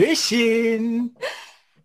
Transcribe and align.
Hallöchen. 0.00 1.16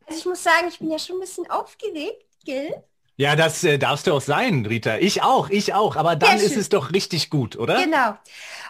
Also 0.08 0.20
ich 0.20 0.26
muss 0.26 0.44
sagen, 0.44 0.68
ich 0.70 0.80
bin 0.80 0.92
ja 0.92 1.00
schon 1.00 1.18
ein 1.18 1.22
bisschen 1.22 1.50
aufgeregt, 1.50 2.24
Gil. 2.46 2.74
Ja, 3.18 3.36
das 3.36 3.64
äh, 3.64 3.78
darfst 3.78 4.08
du 4.08 4.14
auch 4.14 4.22
sein, 4.22 4.66
Rita. 4.66 4.98
Ich 4.98 5.22
auch, 5.22 5.50
ich 5.50 5.74
auch. 5.74 5.96
Aber 5.96 6.16
dann 6.16 6.38
ist 6.38 6.58
es 6.58 6.68
doch 6.68 6.92
richtig 6.92 7.30
gut, 7.30 7.56
oder? 7.56 7.82
Genau. 7.82 8.18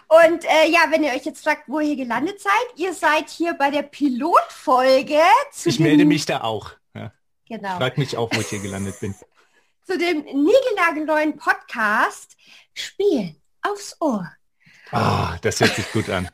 Und 0.08 0.44
äh, 0.44 0.70
ja, 0.70 0.86
wenn 0.90 1.02
ihr 1.02 1.12
euch 1.12 1.24
jetzt 1.24 1.42
fragt, 1.42 1.64
wo 1.66 1.80
ihr 1.80 1.96
gelandet 1.96 2.40
seid, 2.40 2.52
ihr 2.76 2.94
seid 2.94 3.28
hier 3.28 3.54
bei 3.54 3.70
der 3.70 3.82
Pilotfolge. 3.82 5.20
ich 5.64 5.80
melde 5.80 6.04
mich 6.04 6.26
da 6.26 6.42
auch. 6.42 6.70
Ja. 6.94 7.12
Genau. 7.48 7.76
Frag 7.76 7.98
mich 7.98 8.16
auch, 8.16 8.30
wo 8.32 8.40
ich 8.40 8.48
hier 8.48 8.60
gelandet 8.60 9.00
bin. 9.00 9.14
Zu 9.84 9.98
dem 9.98 10.22
niegelnagelneuen 10.22 11.36
Podcast 11.36 12.36
Spielen 12.72 13.36
aufs 13.62 13.96
Ohr. 14.00 14.30
Ah, 14.92 15.36
das 15.42 15.60
hört 15.60 15.74
sich 15.74 15.90
gut 15.92 16.08
an. 16.08 16.28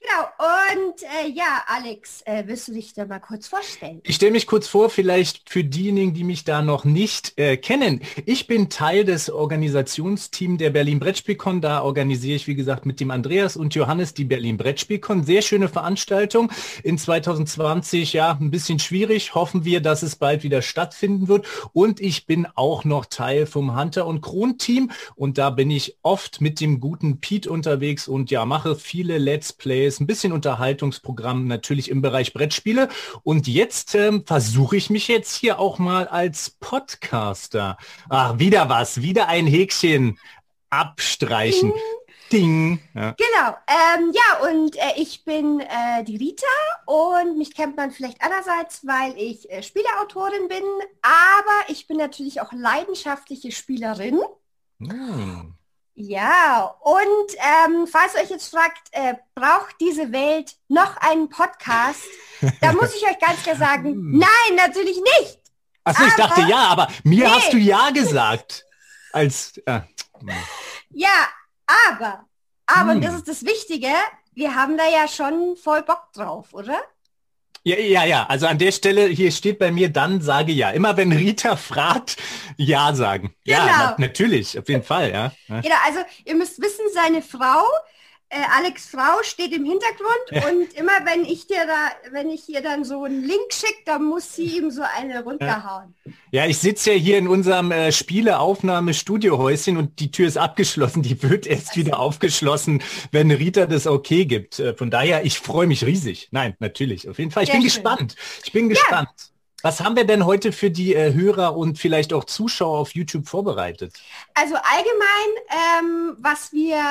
Genau, 0.00 0.84
und 0.86 1.02
äh, 1.02 1.30
ja, 1.30 1.62
Alex, 1.66 2.22
äh, 2.22 2.44
willst 2.46 2.68
du 2.68 2.72
dich 2.72 2.94
da 2.94 3.04
mal 3.04 3.18
kurz 3.18 3.48
vorstellen? 3.48 4.00
Ich 4.02 4.16
stelle 4.16 4.32
mich 4.32 4.46
kurz 4.46 4.66
vor, 4.66 4.88
vielleicht 4.88 5.50
für 5.50 5.62
diejenigen, 5.62 6.14
die 6.14 6.24
mich 6.24 6.44
da 6.44 6.62
noch 6.62 6.86
nicht 6.86 7.38
äh, 7.38 7.58
kennen. 7.58 8.00
Ich 8.24 8.46
bin 8.46 8.70
Teil 8.70 9.04
des 9.04 9.28
Organisationsteams 9.28 10.56
der 10.56 10.70
Berlin 10.70 11.00
Brettspielcon. 11.00 11.60
Da 11.60 11.82
organisiere 11.82 12.36
ich, 12.36 12.46
wie 12.46 12.54
gesagt, 12.54 12.86
mit 12.86 12.98
dem 12.98 13.10
Andreas 13.10 13.58
und 13.58 13.74
Johannes 13.74 14.14
die 14.14 14.24
Berlin 14.24 14.56
Brettspielcon. 14.56 15.22
Sehr 15.22 15.42
schöne 15.42 15.68
Veranstaltung. 15.68 16.50
In 16.82 16.96
2020, 16.96 18.14
ja, 18.14 18.38
ein 18.40 18.50
bisschen 18.50 18.78
schwierig. 18.78 19.34
Hoffen 19.34 19.66
wir, 19.66 19.82
dass 19.82 20.02
es 20.02 20.16
bald 20.16 20.42
wieder 20.42 20.62
stattfinden 20.62 21.28
wird. 21.28 21.46
Und 21.74 22.00
ich 22.00 22.24
bin 22.24 22.48
auch 22.54 22.84
noch 22.84 23.04
Teil 23.04 23.44
vom 23.44 23.78
Hunter 23.78 24.06
und 24.06 24.22
Kron 24.22 24.56
Team. 24.56 24.90
Und 25.14 25.36
da 25.36 25.50
bin 25.50 25.70
ich 25.70 25.98
oft 26.00 26.40
mit 26.40 26.58
dem 26.58 26.80
guten 26.80 27.20
Pete 27.20 27.50
unterwegs 27.50 28.08
und 28.08 28.30
ja, 28.30 28.46
mache 28.46 28.76
viele 28.76 29.18
Let's 29.18 29.52
Plays 29.52 29.89
ist 29.90 30.00
ein 30.00 30.06
bisschen 30.06 30.32
Unterhaltungsprogramm 30.32 31.46
natürlich 31.46 31.90
im 31.90 32.00
Bereich 32.00 32.32
Brettspiele. 32.32 32.88
Und 33.22 33.48
jetzt 33.48 33.94
ähm, 33.94 34.24
versuche 34.24 34.76
ich 34.76 34.88
mich 34.88 35.08
jetzt 35.08 35.34
hier 35.34 35.58
auch 35.58 35.78
mal 35.78 36.06
als 36.06 36.50
Podcaster. 36.60 37.76
Ach, 38.08 38.38
wieder 38.38 38.68
was, 38.68 39.02
wieder 39.02 39.28
ein 39.28 39.46
Häkchen 39.46 40.18
abstreichen. 40.70 41.72
Ding. 42.32 42.80
Ja. 42.94 43.16
Genau. 43.18 43.56
Ähm, 43.66 44.12
ja, 44.14 44.48
und 44.48 44.76
äh, 44.76 44.92
ich 44.96 45.24
bin 45.24 45.58
äh, 45.58 46.04
die 46.04 46.16
Rita 46.16 46.46
und 46.86 47.36
mich 47.36 47.52
kennt 47.52 47.76
man 47.76 47.90
vielleicht 47.90 48.22
einerseits, 48.22 48.86
weil 48.86 49.14
ich 49.16 49.50
äh, 49.50 49.64
Spieleautorin 49.64 50.46
bin, 50.46 50.62
aber 51.02 51.68
ich 51.68 51.88
bin 51.88 51.96
natürlich 51.96 52.40
auch 52.40 52.52
leidenschaftliche 52.52 53.50
Spielerin. 53.50 54.20
Hm. 54.78 55.56
Ja, 55.94 56.74
und 56.80 57.36
ähm, 57.38 57.86
falls 57.86 58.14
ihr 58.14 58.22
euch 58.22 58.30
jetzt 58.30 58.50
fragt, 58.50 58.88
äh, 58.92 59.14
braucht 59.34 59.76
diese 59.80 60.12
Welt 60.12 60.56
noch 60.68 60.96
einen 60.96 61.28
Podcast? 61.28 62.04
Da 62.60 62.72
muss 62.74 62.94
ich 62.94 63.04
euch 63.04 63.18
ganz 63.18 63.42
klar 63.42 63.56
sagen, 63.56 64.18
nein, 64.18 64.56
natürlich 64.56 64.96
nicht. 64.96 65.40
Achso, 65.84 66.04
ich 66.04 66.14
dachte 66.14 66.42
ja, 66.42 66.68
aber 66.68 66.88
mir 67.04 67.24
nee. 67.24 67.30
hast 67.30 67.52
du 67.52 67.58
ja 67.58 67.90
gesagt. 67.90 68.64
Als 69.12 69.58
äh, 69.66 69.80
Ja, 70.90 71.28
aber, 71.66 72.26
aber, 72.66 72.90
hm. 72.90 72.96
und 72.96 73.04
das 73.04 73.14
ist 73.14 73.28
das 73.28 73.44
Wichtige, 73.44 73.92
wir 74.32 74.54
haben 74.54 74.76
da 74.76 74.88
ja 74.88 75.08
schon 75.08 75.56
voll 75.56 75.82
Bock 75.82 76.12
drauf, 76.12 76.54
oder? 76.54 76.80
Ja, 77.62 77.78
ja, 77.78 78.04
ja. 78.04 78.26
Also 78.26 78.46
an 78.46 78.58
der 78.58 78.72
Stelle, 78.72 79.06
hier 79.06 79.30
steht 79.32 79.58
bei 79.58 79.70
mir, 79.70 79.90
dann 79.90 80.22
sage 80.22 80.52
ja. 80.52 80.70
Immer 80.70 80.96
wenn 80.96 81.12
Rita 81.12 81.56
fragt, 81.56 82.16
ja 82.56 82.94
sagen. 82.94 83.34
Genau. 83.44 83.58
Ja, 83.58 83.66
na, 83.66 83.94
natürlich, 83.98 84.58
auf 84.58 84.68
jeden 84.68 84.82
Fall, 84.82 85.10
ja. 85.10 85.32
Genau, 85.48 85.76
also 85.86 86.00
ihr 86.24 86.36
müsst 86.36 86.60
wissen, 86.60 86.84
seine 86.94 87.20
Frau 87.22 87.64
äh, 88.30 88.36
Alex 88.56 88.86
Frau 88.86 89.22
steht 89.22 89.52
im 89.52 89.64
Hintergrund 89.64 90.30
ja. 90.30 90.48
und 90.48 90.72
immer 90.74 91.04
wenn 91.04 91.24
ich 91.24 91.48
dir 91.48 91.66
da, 91.66 92.12
wenn 92.12 92.30
ich 92.30 92.48
ihr 92.48 92.62
dann 92.62 92.84
so 92.84 93.02
einen 93.02 93.22
Link 93.22 93.52
schicke, 93.52 93.82
dann 93.86 94.04
muss 94.04 94.36
sie 94.36 94.44
ihm 94.44 94.70
so 94.70 94.82
eine 94.82 95.24
runterhauen. 95.24 95.94
Ja, 96.30 96.46
ich 96.46 96.58
sitze 96.58 96.92
ja 96.92 96.96
hier 96.96 97.18
in 97.18 97.26
unserem 97.26 97.72
äh, 97.72 97.90
Spieleaufnahme-Studiohäuschen 97.90 99.76
und 99.76 99.98
die 99.98 100.12
Tür 100.12 100.28
ist 100.28 100.38
abgeschlossen. 100.38 101.02
Die 101.02 101.20
wird 101.24 101.46
erst 101.46 101.76
wieder 101.76 101.98
aufgeschlossen, 101.98 102.82
wenn 103.10 103.32
Rita 103.32 103.66
das 103.66 103.88
okay 103.88 104.26
gibt. 104.26 104.60
Äh, 104.60 104.74
von 104.74 104.90
daher, 104.90 105.24
ich 105.24 105.40
freue 105.40 105.66
mich 105.66 105.84
riesig. 105.84 106.28
Nein, 106.30 106.54
natürlich, 106.60 107.08
auf 107.08 107.18
jeden 107.18 107.32
Fall. 107.32 107.42
Ich 107.42 107.48
Sehr 107.48 107.60
bin 107.60 107.68
schön. 107.68 107.82
gespannt. 107.82 108.16
Ich 108.44 108.52
bin 108.52 108.68
gespannt. 108.68 109.08
Ja. 109.16 109.39
Was 109.62 109.80
haben 109.80 109.96
wir 109.96 110.04
denn 110.04 110.24
heute 110.24 110.52
für 110.52 110.70
die 110.70 110.94
äh, 110.94 111.12
Hörer 111.12 111.56
und 111.56 111.78
vielleicht 111.78 112.12
auch 112.12 112.24
Zuschauer 112.24 112.78
auf 112.78 112.94
YouTube 112.94 113.28
vorbereitet? 113.28 114.00
Also 114.34 114.54
allgemein, 114.54 115.80
ähm, 115.80 116.16
was 116.18 116.52
wir, 116.52 116.82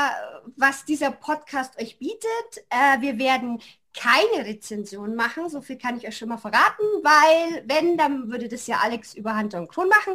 was 0.56 0.86
dieser 0.86 1.12
Podcast 1.12 1.80
euch 1.82 1.98
bietet, 1.98 2.66
äh, 2.70 3.02
wir 3.02 3.18
werden 3.18 3.60
keine 3.98 4.46
Rezension 4.46 5.16
machen, 5.16 5.50
so 5.50 5.62
viel 5.62 5.78
kann 5.78 5.98
ich 5.98 6.08
euch 6.08 6.18
schon 6.18 6.30
mal 6.30 6.38
verraten, 6.38 6.84
weil 7.02 7.64
wenn, 7.66 7.98
dann 7.98 8.32
würde 8.32 8.48
das 8.48 8.68
ja 8.68 8.78
Alex 8.78 9.16
über 9.16 9.38
Hunter 9.38 9.60
und 9.60 9.70
Kron 9.70 9.90
machen. 9.90 10.14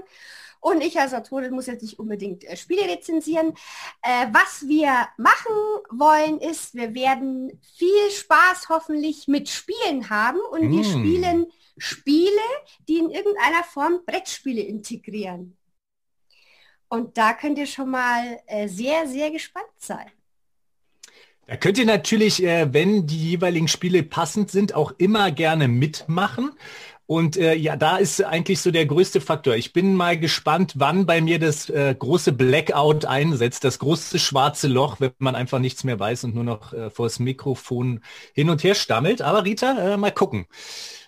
Und 0.60 0.80
ich 0.82 0.98
als 0.98 1.12
Autorin 1.12 1.52
muss 1.52 1.66
jetzt 1.66 1.82
nicht 1.82 1.98
unbedingt 1.98 2.44
äh, 2.44 2.56
Spiele 2.56 2.88
rezensieren. 2.88 3.54
Äh, 4.00 4.28
was 4.32 4.66
wir 4.66 5.08
machen 5.18 5.52
wollen, 5.90 6.38
ist, 6.38 6.74
wir 6.74 6.94
werden 6.94 7.60
viel 7.76 8.10
Spaß 8.10 8.68
hoffentlich 8.70 9.28
mit 9.28 9.50
Spielen 9.50 10.08
haben 10.08 10.38
und 10.50 10.62
mm. 10.62 10.70
wir 10.70 10.84
spielen 10.84 11.46
Spiele, 11.76 12.30
die 12.88 12.98
in 12.98 13.10
irgendeiner 13.10 13.64
Form 13.64 14.00
Brettspiele 14.06 14.62
integrieren. 14.62 15.56
Und 16.88 17.18
da 17.18 17.32
könnt 17.32 17.58
ihr 17.58 17.66
schon 17.66 17.90
mal 17.90 18.38
äh, 18.46 18.68
sehr, 18.68 19.08
sehr 19.08 19.30
gespannt 19.30 19.66
sein. 19.78 20.06
Da 21.46 21.56
könnt 21.56 21.76
ihr 21.76 21.86
natürlich, 21.86 22.42
äh, 22.42 22.72
wenn 22.72 23.06
die 23.06 23.30
jeweiligen 23.30 23.68
Spiele 23.68 24.02
passend 24.02 24.50
sind, 24.50 24.74
auch 24.74 24.92
immer 24.98 25.32
gerne 25.32 25.66
mitmachen. 25.66 26.52
Und 27.06 27.36
äh, 27.36 27.54
ja, 27.54 27.76
da 27.76 27.96
ist 27.96 28.22
eigentlich 28.22 28.60
so 28.60 28.70
der 28.70 28.86
größte 28.86 29.20
Faktor. 29.20 29.56
Ich 29.56 29.72
bin 29.72 29.94
mal 29.94 30.18
gespannt, 30.18 30.74
wann 30.76 31.04
bei 31.04 31.20
mir 31.20 31.38
das 31.38 31.66
große 31.66 32.32
Blackout 32.32 33.04
einsetzt, 33.04 33.64
das 33.64 33.78
große 33.78 34.18
schwarze 34.18 34.68
Loch, 34.68 35.00
wenn 35.00 35.12
man 35.18 35.34
einfach 35.34 35.58
nichts 35.58 35.84
mehr 35.84 35.98
weiß 35.98 36.24
und 36.24 36.34
nur 36.34 36.44
noch 36.44 36.72
äh, 36.72 36.88
vor 36.88 37.06
das 37.06 37.18
Mikrofon 37.18 38.02
hin 38.32 38.48
und 38.48 38.64
her 38.64 38.74
stammelt. 38.74 39.20
Aber 39.20 39.44
Rita, 39.44 39.96
mal 39.98 40.12
gucken. 40.12 40.46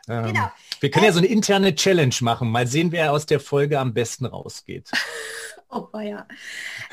Ähm, 0.08 0.26
genau. 0.26 0.52
Wir 0.80 0.90
können 0.90 1.04
ja 1.06 1.12
so 1.12 1.18
eine 1.18 1.26
interne 1.26 1.74
Challenge 1.74 2.14
machen. 2.20 2.50
Mal 2.50 2.66
sehen, 2.66 2.92
wer 2.92 3.12
aus 3.12 3.26
der 3.26 3.40
Folge 3.40 3.78
am 3.78 3.94
besten 3.94 4.26
rausgeht. 4.26 4.90
Oh 5.68 5.88
ja. 5.98 6.26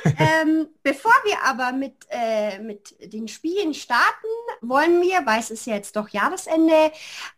ähm, 0.03 0.67
bevor 0.81 1.11
wir 1.25 1.43
aber 1.45 1.73
mit, 1.73 1.93
äh, 2.09 2.57
mit 2.59 2.95
den 3.13 3.27
Spielen 3.27 3.73
starten, 3.75 4.27
wollen 4.61 4.99
wir, 5.01 5.25
weil 5.25 5.39
es 5.39 5.51
ist 5.51 5.67
ja 5.67 5.75
jetzt 5.75 5.95
doch 5.95 6.09
Jahresende, 6.09 6.91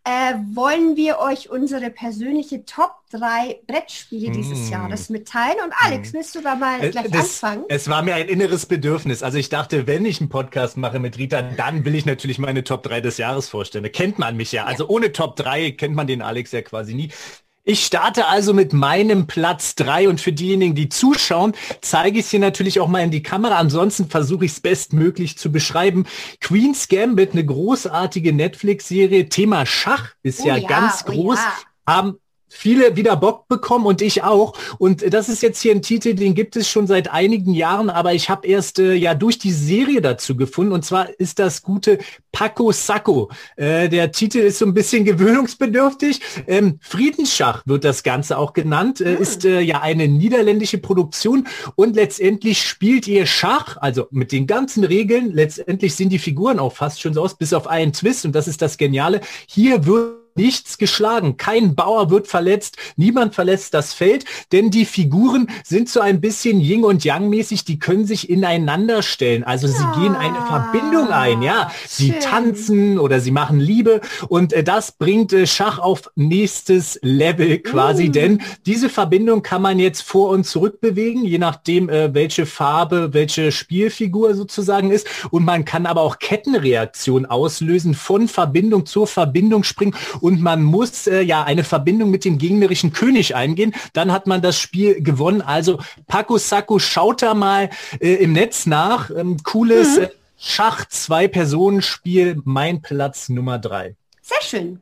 äh, 0.06 0.34
wollen 0.54 0.96
wir 0.96 1.20
euch 1.20 1.50
unsere 1.50 1.90
persönliche 1.90 2.66
Top 2.66 2.94
3 3.12 3.62
Brettspiele 3.68 4.32
dieses 4.32 4.70
mm. 4.70 4.72
Jahres 4.72 5.10
mitteilen. 5.10 5.58
Und 5.64 5.74
Alex, 5.82 6.12
mm. 6.12 6.16
willst 6.16 6.36
du 6.36 6.42
da 6.42 6.56
mal 6.56 6.84
äh, 6.84 6.90
gleich 6.92 7.12
das, 7.12 7.44
anfangen? 7.44 7.66
Es 7.68 7.90
war 7.90 8.02
mir 8.02 8.16
ein 8.16 8.28
inneres 8.28 8.66
Bedürfnis. 8.66 9.22
Also 9.22 9.38
ich 9.38 9.50
dachte, 9.50 9.88
wenn 9.88 10.06
ich 10.06 10.22
einen 10.22 10.30
Podcast 10.30 10.78
mache 10.78 11.00
mit 11.00 11.18
Rita, 11.18 11.42
dann 11.42 11.84
will 11.84 11.96
ich 11.96 12.06
natürlich 12.06 12.40
meine 12.40 12.64
Top 12.64 12.84
3 12.84 13.02
des 13.02 13.18
Jahres 13.18 13.50
vorstellen. 13.50 13.84
Da 13.84 13.90
kennt 13.90 14.20
man 14.20 14.38
mich 14.38 14.52
ja. 14.52 14.64
ja. 14.64 14.68
Also 14.68 14.88
ohne 14.88 15.12
Top 15.12 15.36
3 15.36 15.72
kennt 15.72 15.96
man 15.96 16.08
den 16.08 16.22
Alex 16.22 16.54
ja 16.54 16.62
quasi 16.62 16.94
nie. 16.94 17.12
Ich 17.68 17.84
starte 17.84 18.28
also 18.28 18.54
mit 18.54 18.74
meinem 18.74 19.26
Platz 19.26 19.74
drei 19.74 20.08
und 20.08 20.22
für 20.22 20.32
diejenigen, 20.32 20.76
die 20.76 20.88
zuschauen, 20.88 21.54
zeige 21.82 22.20
ich 22.20 22.26
es 22.26 22.32
hier 22.32 22.40
natürlich 22.40 22.80
auch 22.80 22.88
mal 22.88 23.00
in 23.00 23.10
die 23.10 23.24
Kamera. 23.24 23.56
Ansonsten 23.56 24.08
versuche 24.08 24.46
ich 24.46 24.52
es 24.52 24.60
bestmöglich 24.60 25.40
zu 25.40 25.52
beschreiben. 25.52 26.06
Queen's 26.42 26.88
Gambit, 26.88 27.32
eine 27.32 27.44
großartige 27.44 28.34
Netflix-Serie. 28.34 29.30
Thema 29.30 29.66
Schach 29.66 30.14
ist 30.22 30.42
oh 30.42 30.48
ja, 30.48 30.60
ganz 30.60 31.06
groß. 31.06 31.40
Oh 31.40 31.42
ja. 31.42 31.92
Haben 31.92 32.20
viele 32.56 32.96
wieder 32.96 33.18
Bock 33.18 33.48
bekommen 33.48 33.86
und 33.86 34.02
ich 34.02 34.24
auch. 34.24 34.54
Und 34.78 35.14
das 35.14 35.30
ist 35.30 35.44
jetzt 35.44 35.62
hier 35.62 35.74
ein 35.74 35.82
Titel, 35.82 36.14
den 36.14 36.34
gibt 36.34 36.56
es 36.56 36.70
schon 36.70 36.88
seit 36.88 37.12
einigen 37.12 37.54
Jahren, 37.54 37.90
aber 37.90 38.14
ich 38.14 38.30
habe 38.30 38.48
erst 38.48 38.80
äh, 38.80 38.94
ja 38.94 39.14
durch 39.14 39.38
die 39.38 39.52
Serie 39.52 40.02
dazu 40.02 40.36
gefunden. 40.38 40.72
Und 40.72 40.86
zwar 40.86 41.10
ist 41.20 41.40
das 41.40 41.62
gute 41.62 42.00
Paco 42.32 42.72
Sacco. 42.72 43.30
Äh, 43.58 43.90
der 43.90 44.12
Titel 44.12 44.40
ist 44.40 44.60
so 44.60 44.66
ein 44.66 44.74
bisschen 44.74 45.06
gewöhnungsbedürftig. 45.06 46.22
Ähm, 46.48 46.80
Friedensschach 46.82 47.64
wird 47.66 47.84
das 47.84 48.04
Ganze 48.04 48.38
auch 48.38 48.54
genannt. 48.54 49.02
Äh, 49.02 49.16
ist 49.16 49.46
äh, 49.46 49.60
ja 49.60 49.82
eine 49.82 50.08
niederländische 50.08 50.78
Produktion 50.78 51.48
und 51.76 51.96
letztendlich 51.96 52.62
spielt 52.62 53.08
ihr 53.08 53.26
Schach, 53.26 53.78
also 53.78 54.08
mit 54.12 54.32
den 54.32 54.48
ganzen 54.48 54.84
Regeln. 54.84 55.32
Letztendlich 55.34 55.96
sehen 55.96 56.10
die 56.10 56.20
Figuren 56.20 56.60
auch 56.60 56.74
fast 56.74 57.02
schon 57.02 57.14
so 57.14 57.22
aus, 57.22 57.38
bis 57.38 57.54
auf 57.54 57.68
einen 57.68 57.94
Twist. 57.94 58.26
Und 58.26 58.34
das 58.34 58.48
ist 58.48 58.62
das 58.62 58.78
Geniale. 58.78 59.22
Hier 59.48 59.86
wird 59.86 60.25
nichts 60.36 60.78
geschlagen. 60.78 61.38
Kein 61.38 61.76
Bauer 61.76 62.10
wird 62.10 62.28
verletzt, 62.28 62.78
niemand 62.96 63.36
verlässt 63.36 63.74
das 63.74 63.94
Feld, 63.94 64.26
denn 64.52 64.70
die 64.70 64.86
Figuren 64.86 65.50
sind 65.64 65.90
so 65.90 66.02
ein 66.02 66.22
bisschen 66.22 66.60
Yin 66.60 66.84
und 66.84 67.04
Yang 67.04 67.30
mäßig, 67.30 67.66
die 67.66 67.80
können 67.80 68.06
sich 68.06 68.30
ineinander 68.30 69.02
stellen. 69.02 69.44
Also 69.44 69.68
sie 69.68 69.84
ah, 69.84 70.00
gehen 70.00 70.16
eine 70.16 70.42
Verbindung 70.46 71.10
ein, 71.10 71.42
ja. 71.42 71.72
Sie 71.88 72.12
schön. 72.12 72.20
tanzen 72.22 73.00
oder 73.00 73.20
sie 73.20 73.32
machen 73.32 73.60
Liebe 73.60 74.02
und 74.28 74.54
äh, 74.54 74.64
das 74.64 74.92
bringt 74.92 75.34
äh, 75.34 75.48
Schach 75.48 75.80
auf 75.80 76.10
nächstes 76.16 77.00
Level 77.02 77.60
quasi, 77.60 78.10
mm. 78.10 78.12
denn 78.12 78.42
diese 78.66 78.90
Verbindung 78.90 79.42
kann 79.42 79.62
man 79.62 79.80
jetzt 79.80 80.02
vor 80.02 80.30
und 80.30 80.46
zurück 80.46 80.82
bewegen, 80.82 81.24
je 81.26 81.38
nachdem, 81.38 81.90
äh, 81.90 82.14
welche 82.14 82.46
Farbe, 82.46 83.14
welche 83.14 83.52
Spielfigur 83.52 84.36
sozusagen 84.36 84.92
ist. 84.92 85.08
Und 85.32 85.46
man 85.46 85.66
kann 85.66 85.86
aber 85.86 86.02
auch 86.02 86.20
Kettenreaktionen 86.20 87.26
auslösen, 87.26 87.94
von 87.94 88.28
Verbindung 88.28 88.86
zur 88.86 89.08
Verbindung 89.08 89.64
springen 89.64 89.96
und 90.26 90.42
man 90.42 90.64
muss 90.64 91.06
äh, 91.06 91.22
ja 91.22 91.44
eine 91.44 91.64
Verbindung 91.64 92.10
mit 92.10 92.26
dem 92.26 92.40
gegnerischen 92.40 92.94
König 92.94 93.36
eingehen. 93.36 93.76
Dann 93.94 94.12
hat 94.12 94.26
man 94.26 94.42
das 94.42 94.58
Spiel 94.60 95.02
gewonnen. 95.04 95.44
Also 95.44 95.80
Paco 96.08 96.40
Sacco, 96.40 96.80
schaut 96.80 97.22
da 97.22 97.36
mal 97.36 97.70
äh, 98.00 98.16
im 98.16 98.34
Netz 98.34 98.66
nach. 98.66 99.12
Ähm, 99.12 99.38
cooles 99.44 99.98
mhm. 99.98 100.04
Äh, 100.06 100.10
Schach, 100.38 100.86
Zwei-Personen-Spiel, 100.88 102.42
mein 102.44 102.82
Platz 102.82 103.30
Nummer 103.30 103.60
drei. 103.60 103.96
Sehr 104.22 104.42
schön. 104.42 104.80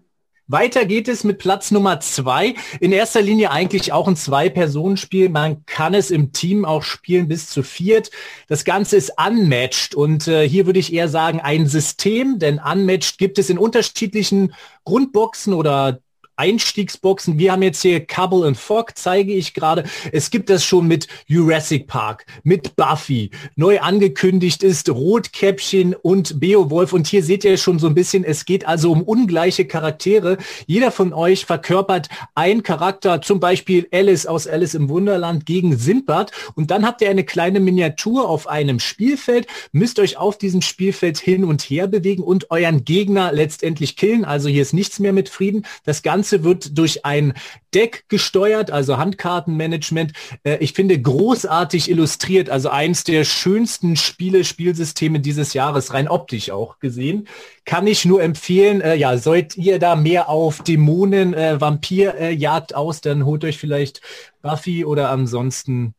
Weiter 0.54 0.86
geht 0.86 1.08
es 1.08 1.24
mit 1.24 1.40
Platz 1.40 1.72
Nummer 1.72 2.00
zwei. 2.00 2.54
In 2.80 2.92
erster 2.92 3.24
Linie 3.24 3.50
eigentlich 3.50 3.92
auch 3.92 4.08
ein 4.08 4.16
Zwei-Personen-Spiel. 4.16 5.30
Man 5.30 5.66
kann 5.66 5.96
es 5.96 6.12
im 6.12 6.32
Team 6.32 6.64
auch 6.64 6.84
spielen 6.84 7.28
bis 7.28 7.50
zu 7.50 7.64
viert. 7.64 8.12
Das 8.48 8.64
Ganze 8.64 8.96
ist 8.96 9.14
unmatched 9.18 9.96
und 9.96 10.28
äh, 10.28 10.48
hier 10.48 10.68
würde 10.68 10.78
ich 10.78 10.94
eher 10.94 11.10
sagen 11.10 11.42
ein 11.42 11.66
System, 11.66 12.38
denn 12.38 12.60
unmatched 12.60 13.18
gibt 13.18 13.40
es 13.40 13.50
in 13.50 13.58
unterschiedlichen 13.58 14.54
Grundboxen 14.86 15.56
oder 15.56 16.00
Einstiegsboxen. 16.36 17.38
Wir 17.38 17.52
haben 17.52 17.62
jetzt 17.62 17.82
hier 17.82 18.06
Cubble 18.06 18.46
and 18.46 18.58
Fog, 18.58 18.92
zeige 18.96 19.34
ich 19.34 19.54
gerade. 19.54 19.84
Es 20.12 20.32
gibt 20.32 20.50
das 20.50 20.64
schon 20.64 20.88
mit 20.88 21.08
Jurassic 21.28 21.88
Park, 21.88 22.26
mit 22.44 22.76
Buffy. 22.76 23.32
Neu 23.56 23.80
angekündigt 23.80 24.64
ist 24.64 24.90
Rotkäppchen 24.90 25.96
und 25.96 26.40
Beowulf. 26.40 26.94
Und 26.94 27.08
hier 27.08 27.24
seht 27.24 27.44
ihr 27.44 27.58
schon 27.58 27.80
so 27.80 27.88
ein 27.88 27.94
bisschen, 27.94 28.24
es 28.24 28.46
geht 28.46 28.68
also 28.68 28.92
um 28.92 29.04
ungleiche 29.04 29.66
Charaktere. 29.66 30.38
Jeder 30.66 30.92
von 30.92 31.14
euch 31.14 31.46
verkörpert 31.46 32.10
ein 32.36 32.64
Charakter, 32.64 33.22
zum 33.22 33.40
Beispiel 33.40 33.88
Alice 33.92 34.26
aus 34.26 34.48
Alice 34.48 34.74
im 34.74 34.90
Wunderland 34.90 35.46
gegen 35.46 35.78
Sindbad. 35.78 36.32
Und 36.56 36.72
dann 36.72 36.86
habt 36.86 37.02
ihr 37.02 37.10
eine 37.10 37.24
kleine 37.24 37.60
Miniatur 37.60 38.28
auf 38.28 38.48
einem 38.48 38.80
Spielfeld, 38.80 39.48
müsst 39.72 40.00
euch 40.00 40.18
auf 40.18 40.38
diesem 40.38 40.62
Spielfeld 40.62 41.20
hin 41.20 41.44
und 41.44 41.62
her 41.62 41.88
bewegen 41.88 42.24
und 42.24 42.50
euren 42.52 42.86
Gegner 42.86 43.32
letztendlich 43.32 43.96
killen. 43.96 44.26
Also 44.26 44.50
hier 44.50 44.62
ist 44.62 44.74
nichts 44.74 45.00
mehr 45.00 45.14
mit 45.14 45.30
Frieden. 45.30 45.66
Das 45.86 46.02
Ganze 46.02 46.23
Ganze 46.24 46.46
wird 46.46 46.78
durch 46.78 47.04
ein 47.04 47.34
Deck 47.76 48.06
gesteuert, 48.08 48.72
also 48.72 48.98
Handkartenmanagement. 48.98 50.14
Äh, 50.46 50.56
ich 50.62 50.72
finde 50.72 50.98
großartig 51.02 51.90
illustriert, 51.90 52.50
also 52.50 52.70
eins 52.70 53.04
der 53.04 53.26
schönsten 53.26 53.98
Spiele, 53.98 54.46
Spielsysteme 54.46 55.20
dieses 55.20 55.54
Jahres, 55.54 55.94
rein 55.94 56.08
optisch 56.08 56.50
auch 56.50 56.80
gesehen. 56.80 57.28
Kann 57.66 57.88
ich 57.88 58.06
nur 58.06 58.24
empfehlen, 58.24 58.80
äh, 58.80 58.96
ja, 58.96 59.18
sollt 59.18 59.58
ihr 59.58 59.80
da 59.80 59.98
mehr 59.98 60.30
auf 60.30 60.64
Dämonen, 60.64 61.34
äh, 61.34 61.60
Vampirjagd 61.60 62.72
äh, 62.72 62.76
aus, 62.76 63.02
dann 63.02 63.26
holt 63.26 63.44
euch 63.44 63.58
vielleicht 63.58 64.00
Buffy 64.42 64.86
oder 64.86 65.10
ansonsten, 65.10 65.94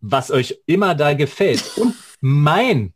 was 0.00 0.30
euch 0.30 0.60
immer 0.66 0.94
da 0.94 1.14
gefällt. 1.14 1.64
Und 1.78 1.96
mein 2.20 2.93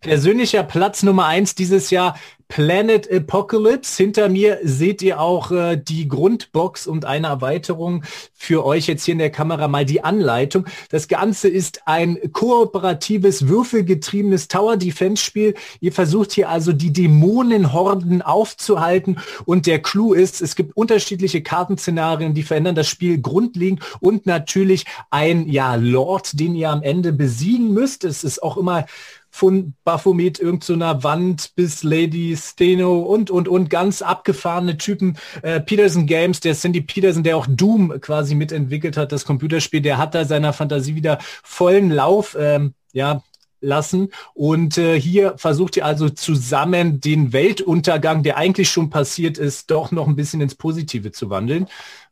persönlicher 0.00 0.62
Platz 0.62 1.02
Nummer 1.02 1.26
eins 1.26 1.54
dieses 1.54 1.90
Jahr 1.90 2.16
Planet 2.48 3.12
Apocalypse. 3.12 4.02
Hinter 4.02 4.28
mir 4.30 4.58
seht 4.62 5.02
ihr 5.02 5.20
auch 5.20 5.50
äh, 5.50 5.76
die 5.76 6.08
Grundbox 6.08 6.86
und 6.86 7.04
eine 7.04 7.26
Erweiterung 7.26 8.02
für 8.34 8.64
euch 8.64 8.86
jetzt 8.86 9.04
hier 9.04 9.12
in 9.12 9.18
der 9.18 9.30
Kamera 9.30 9.68
mal 9.68 9.84
die 9.84 10.02
Anleitung. 10.02 10.64
Das 10.90 11.08
Ganze 11.08 11.48
ist 11.48 11.82
ein 11.86 12.18
kooperatives, 12.32 13.48
würfelgetriebenes 13.48 14.48
Tower 14.48 14.78
Defense 14.78 15.22
Spiel. 15.22 15.54
Ihr 15.80 15.92
versucht 15.92 16.32
hier 16.32 16.48
also 16.48 16.72
die 16.72 16.92
Dämonenhorden 16.92 18.22
aufzuhalten 18.22 19.18
und 19.44 19.66
der 19.66 19.80
Clou 19.80 20.14
ist, 20.14 20.40
es 20.40 20.56
gibt 20.56 20.74
unterschiedliche 20.76 21.42
Kartenszenarien, 21.42 22.32
die 22.32 22.42
verändern 22.42 22.74
das 22.74 22.88
Spiel 22.88 23.20
grundlegend 23.20 23.82
und 24.00 24.24
natürlich 24.24 24.86
ein 25.10 25.48
ja 25.48 25.74
Lord, 25.74 26.40
den 26.40 26.54
ihr 26.54 26.70
am 26.70 26.82
Ende 26.82 27.12
besiegen 27.12 27.74
müsst. 27.74 28.04
Es 28.04 28.24
ist 28.24 28.42
auch 28.42 28.56
immer 28.56 28.86
von 29.30 29.74
Baphomet 29.84 30.38
irgendeiner 30.38 31.02
Wand 31.02 31.52
bis 31.54 31.82
Lady 31.82 32.36
Steno 32.36 33.00
und, 33.00 33.30
und, 33.30 33.48
und 33.48 33.70
ganz 33.70 34.02
abgefahrene 34.02 34.78
Typen. 34.78 35.16
Äh, 35.42 35.60
Peterson 35.60 36.06
Games, 36.06 36.40
der 36.40 36.54
Cindy 36.54 36.80
Peterson, 36.80 37.22
der 37.22 37.36
auch 37.36 37.46
Doom 37.48 38.00
quasi 38.00 38.34
mitentwickelt 38.34 38.96
hat, 38.96 39.12
das 39.12 39.24
Computerspiel, 39.24 39.80
der 39.80 39.98
hat 39.98 40.14
da 40.14 40.24
seiner 40.24 40.52
Fantasie 40.52 40.94
wieder 40.94 41.18
vollen 41.42 41.90
Lauf, 41.90 42.36
ähm, 42.38 42.74
ja, 42.92 43.22
lassen. 43.60 44.10
Und 44.34 44.78
äh, 44.78 45.00
hier 45.00 45.34
versucht 45.36 45.76
ihr 45.76 45.84
also 45.84 46.08
zusammen 46.08 47.00
den 47.00 47.32
Weltuntergang, 47.32 48.22
der 48.22 48.36
eigentlich 48.36 48.70
schon 48.70 48.90
passiert 48.90 49.38
ist, 49.38 49.70
doch 49.70 49.90
noch 49.90 50.06
ein 50.06 50.16
bisschen 50.16 50.40
ins 50.40 50.54
Positive 50.54 51.12
zu 51.12 51.30
wandeln. 51.30 51.66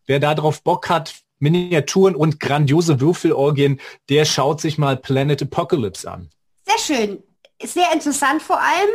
Wer 0.06 0.20
darauf 0.20 0.62
Bock 0.62 0.88
hat, 0.88 1.14
Miniaturen 1.38 2.14
und 2.14 2.40
grandiose 2.40 3.00
Würfelorgien, 3.00 3.80
der 4.08 4.24
schaut 4.24 4.60
sich 4.60 4.78
mal 4.78 4.96
Planet 4.96 5.42
Apocalypse 5.42 6.10
an. 6.10 6.30
Sehr 6.66 6.78
schön. 6.78 7.22
Sehr 7.62 7.92
interessant 7.92 8.42
vor 8.42 8.58
allem. 8.60 8.90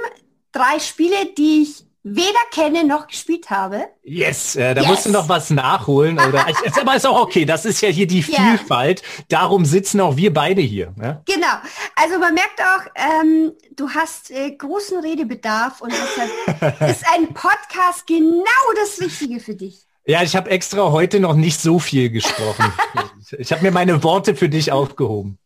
Drei 0.52 0.80
Spiele, 0.80 1.34
die 1.38 1.64
ich 1.64 1.86
weder 2.04 2.40
kenne 2.52 2.84
noch 2.84 3.08
gespielt 3.08 3.50
habe. 3.50 3.86
Yes, 4.04 4.56
äh, 4.56 4.74
da 4.74 4.82
yes. 4.82 4.90
musst 4.90 5.06
du 5.06 5.12
noch 5.12 5.30
was 5.30 5.50
nachholen. 5.52 6.20
Oder 6.20 6.48
ist, 6.66 6.80
aber 6.80 6.96
ist 6.96 7.06
auch 7.06 7.22
okay. 7.22 7.46
Das 7.46 7.66
ist 7.66 7.82
ja 7.82 7.90
hier 7.90 8.08
die 8.08 8.24
Vielfalt. 8.24 9.02
Yeah. 9.02 9.26
Darum 9.30 9.66
sitzen 9.66 10.02
auch 10.02 10.18
wir 10.18 10.34
beide 10.34 10.62
hier. 10.62 10.94
Ja? 11.02 11.22
Genau. 11.26 11.48
Also 11.96 12.20
man 12.20 12.34
merkt 12.34 12.60
auch, 12.60 12.92
ähm, 12.96 13.52
du 13.76 13.90
hast 13.90 14.32
äh, 14.32 14.52
großen 14.52 15.00
Redebedarf 15.00 15.82
und 15.82 15.92
deshalb 15.92 16.82
ist 16.90 17.06
ein 17.14 17.34
Podcast 17.34 18.08
genau 18.08 18.42
das 18.76 19.00
Richtige 19.00 19.40
für 19.40 19.56
dich. 19.56 19.86
Ja, 20.06 20.24
ich 20.24 20.36
habe 20.36 20.50
extra 20.50 20.92
heute 20.92 21.20
noch 21.20 21.36
nicht 21.36 21.62
so 21.62 21.78
viel 21.78 22.10
gesprochen. 22.10 22.74
ich 23.38 23.52
habe 23.52 23.62
mir 23.62 23.72
meine 23.72 24.04
Worte 24.04 24.36
für 24.36 24.50
dich 24.50 24.72
aufgehoben. 24.72 25.38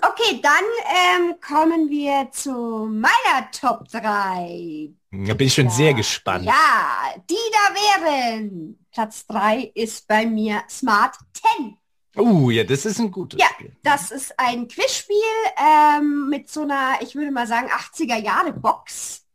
Okay, 0.00 0.40
dann 0.42 0.64
ähm, 0.86 1.34
kommen 1.40 1.90
wir 1.90 2.30
zu 2.32 2.88
meiner 2.90 3.50
Top 3.52 3.88
3. 3.88 4.90
Da 5.10 5.34
bin 5.34 5.46
ich 5.46 5.54
schon 5.54 5.66
ja. 5.66 5.70
sehr 5.70 5.94
gespannt. 5.94 6.46
Ja, 6.46 7.14
die 7.28 7.34
da 7.52 7.74
wären. 7.74 8.78
Platz 8.90 9.26
3 9.26 9.72
ist 9.74 10.08
bei 10.08 10.24
mir 10.24 10.62
Smart 10.68 11.16
10. 11.58 11.76
Oh, 12.16 12.22
uh, 12.22 12.50
ja, 12.50 12.64
das 12.64 12.84
ist 12.84 12.98
ein 12.98 13.10
gutes 13.10 13.40
ja, 13.40 13.46
Spiel. 13.54 13.76
Das 13.82 14.10
ist 14.10 14.38
ein 14.38 14.68
Quizspiel 14.68 15.16
ähm, 15.56 16.28
mit 16.28 16.50
so 16.50 16.62
einer, 16.62 17.00
ich 17.00 17.14
würde 17.14 17.30
mal 17.30 17.46
sagen, 17.46 17.68
80er 17.68 18.18
Jahre 18.18 18.52
Box. 18.52 19.26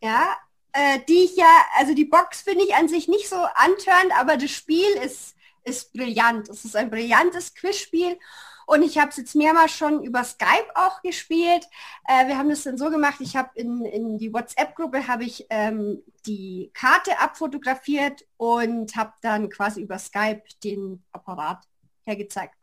Ja, 0.00 0.36
äh, 0.72 1.00
die 1.08 1.24
ich 1.24 1.36
ja, 1.36 1.64
also 1.76 1.94
die 1.94 2.04
Box 2.04 2.42
finde 2.42 2.64
ich 2.64 2.74
an 2.74 2.88
sich 2.88 3.08
nicht 3.08 3.28
so 3.28 3.36
antörend, 3.36 4.12
aber 4.18 4.36
das 4.36 4.50
Spiel 4.50 4.88
ist, 5.04 5.36
ist 5.64 5.92
brillant. 5.92 6.48
Es 6.48 6.64
ist 6.64 6.76
ein 6.76 6.90
brillantes 6.90 7.54
Quizspiel. 7.54 8.18
Und 8.66 8.82
ich 8.82 8.98
habe 8.98 9.10
es 9.10 9.16
jetzt 9.16 9.34
mehrmals 9.34 9.72
schon 9.72 10.02
über 10.02 10.24
Skype 10.24 10.68
auch 10.74 11.02
gespielt. 11.02 11.66
Äh, 12.06 12.28
wir 12.28 12.38
haben 12.38 12.48
das 12.48 12.64
dann 12.64 12.78
so 12.78 12.90
gemacht, 12.90 13.16
ich 13.20 13.36
habe 13.36 13.50
in, 13.54 13.84
in 13.84 14.18
die 14.18 14.32
WhatsApp-Gruppe 14.32 15.06
habe 15.06 15.24
ich 15.24 15.46
ähm, 15.50 16.02
die 16.26 16.70
Karte 16.74 17.18
abfotografiert 17.18 18.24
und 18.36 18.96
habe 18.96 19.12
dann 19.22 19.48
quasi 19.50 19.82
über 19.82 19.98
Skype 19.98 20.42
den 20.62 21.02
Apparat 21.12 21.64
hergezeigt. 22.04 22.54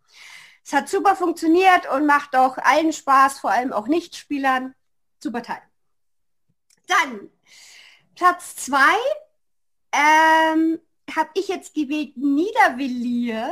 Es 0.63 0.73
hat 0.73 0.89
super 0.89 1.15
funktioniert 1.15 1.91
und 1.93 2.05
macht 2.05 2.35
auch 2.35 2.57
allen 2.57 2.93
Spaß, 2.93 3.39
vor 3.39 3.51
allem 3.51 3.73
auch 3.73 3.87
Nichtspielern. 3.87 4.75
Super 5.19 5.43
Teil. 5.43 5.61
Dann 6.87 7.29
Platz 8.15 8.55
zwei 8.55 8.95
ähm, 9.91 10.79
habe 11.15 11.29
ich 11.33 11.47
jetzt 11.47 11.73
gewählt 11.73 12.17
Niedervilliers. 12.17 13.51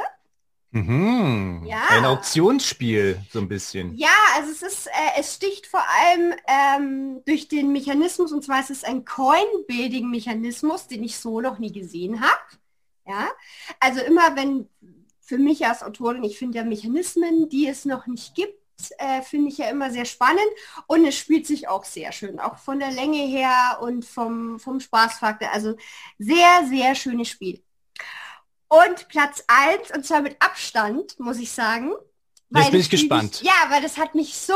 Mhm. 0.72 1.64
Ja. 1.66 1.82
Ein 1.90 2.06
Auktionsspiel, 2.06 3.20
so 3.32 3.40
ein 3.40 3.48
bisschen. 3.48 3.96
Ja, 3.98 4.10
also 4.36 4.52
es 4.52 4.62
ist, 4.62 4.88
äh, 4.88 5.20
es 5.20 5.36
sticht 5.36 5.66
vor 5.66 5.84
allem 5.84 6.34
ähm, 6.48 7.22
durch 7.26 7.48
den 7.48 7.72
Mechanismus, 7.72 8.32
und 8.32 8.44
zwar 8.44 8.60
ist 8.60 8.70
es 8.70 8.84
ein 8.84 9.04
Coin-Building-Mechanismus, 9.04 10.88
den 10.88 11.04
ich 11.04 11.18
so 11.18 11.42
noch 11.42 11.58
nie 11.58 11.72
gesehen 11.72 12.22
habe. 12.22 12.40
Ja, 13.08 13.30
also 13.80 14.02
immer 14.02 14.36
wenn, 14.36 14.70
für 15.22 15.40
mich 15.40 15.66
als 15.66 15.82
Autorin, 15.82 16.24
ich 16.24 16.38
finde 16.38 16.60
ja 16.60 16.64
Mechanismen, 16.64 17.50
die 17.50 17.68
es 17.68 17.86
noch 17.86 18.06
nicht 18.06 18.36
gibt, 18.36 18.60
äh, 19.00 19.24
finde 19.24 19.50
ich 19.50 19.58
ja 19.58 19.70
immer 19.70 19.92
sehr 19.92 20.06
spannend 20.06 20.48
und 20.88 21.06
es 21.06 21.18
spielt 21.18 21.48
sich 21.48 21.68
auch 21.68 21.84
sehr 21.84 22.12
schön, 22.12 22.40
auch 22.40 22.58
von 22.58 22.80
der 22.80 22.92
Länge 22.92 23.26
her 23.26 23.80
und 23.82 24.06
vom, 24.06 24.60
vom 24.60 24.80
Spaßfaktor. 24.80 25.52
Also 25.52 25.76
sehr, 26.20 26.68
sehr 26.70 26.96
schönes 26.96 27.30
Spiel. 27.30 27.64
Und 28.70 29.08
Platz 29.10 29.44
1, 29.48 29.92
und 29.92 30.06
zwar 30.06 30.22
mit 30.22 30.38
Abstand, 30.40 31.20
muss 31.20 31.38
ich 31.40 31.52
sagen. 31.52 31.92
Jetzt 32.56 32.72
bin 32.72 32.80
ich 32.80 32.90
gespannt. 32.90 33.42
Mich, 33.42 33.42
ja, 33.42 33.70
weil 33.70 33.82
das 33.82 33.98
hat 33.98 34.16
mich 34.16 34.36
so 34.36 34.54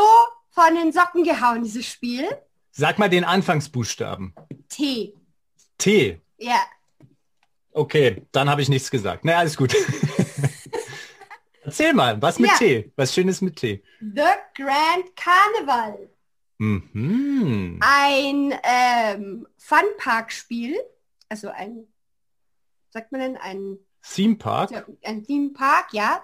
von 0.51 0.75
den 0.75 0.91
Socken 0.91 1.23
gehauen, 1.23 1.63
dieses 1.63 1.85
Spiel. 1.85 2.27
Sag 2.71 2.99
mal 2.99 3.09
den 3.09 3.23
Anfangsbuchstaben. 3.23 4.33
T. 4.69 5.13
T. 5.77 6.21
Ja. 6.37 6.61
Okay, 7.71 8.23
dann 8.31 8.49
habe 8.49 8.61
ich 8.61 8.69
nichts 8.69 8.89
gesagt. 8.91 9.25
Na, 9.25 9.37
alles 9.37 9.57
gut. 9.57 9.75
Erzähl 11.63 11.93
mal, 11.93 12.21
was 12.21 12.39
mit 12.39 12.51
Ja. 12.51 12.57
Tee? 12.57 12.91
Was 12.95 13.13
Schönes 13.13 13.41
mit 13.41 13.55
Tee? 13.55 13.83
The 13.99 14.21
Grand 14.53 15.15
Carnival. 15.15 16.09
Mhm. 16.57 17.79
Ein 17.81 18.53
ähm, 18.63 19.47
Funpark-Spiel, 19.57 20.77
also 21.29 21.49
ein, 21.49 21.87
sagt 22.91 23.11
man 23.11 23.21
denn, 23.21 23.37
ein, 23.37 23.77
Theme 24.03 24.35
Park? 24.35 24.85
ein 25.03 25.23
Theme 25.23 25.49
Park, 25.51 25.87
ja, 25.93 26.23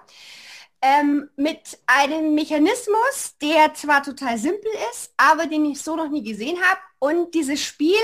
ähm, 0.82 1.28
mit 1.36 1.78
einem 1.86 2.34
Mechanismus, 2.34 3.36
der 3.40 3.74
zwar 3.74 4.02
total 4.02 4.38
simpel 4.38 4.70
ist, 4.92 5.12
aber 5.16 5.46
den 5.46 5.66
ich 5.66 5.82
so 5.82 5.96
noch 5.96 6.08
nie 6.08 6.22
gesehen 6.22 6.58
habe. 6.62 6.80
Und 6.98 7.34
dieses 7.34 7.62
Spiel 7.62 8.00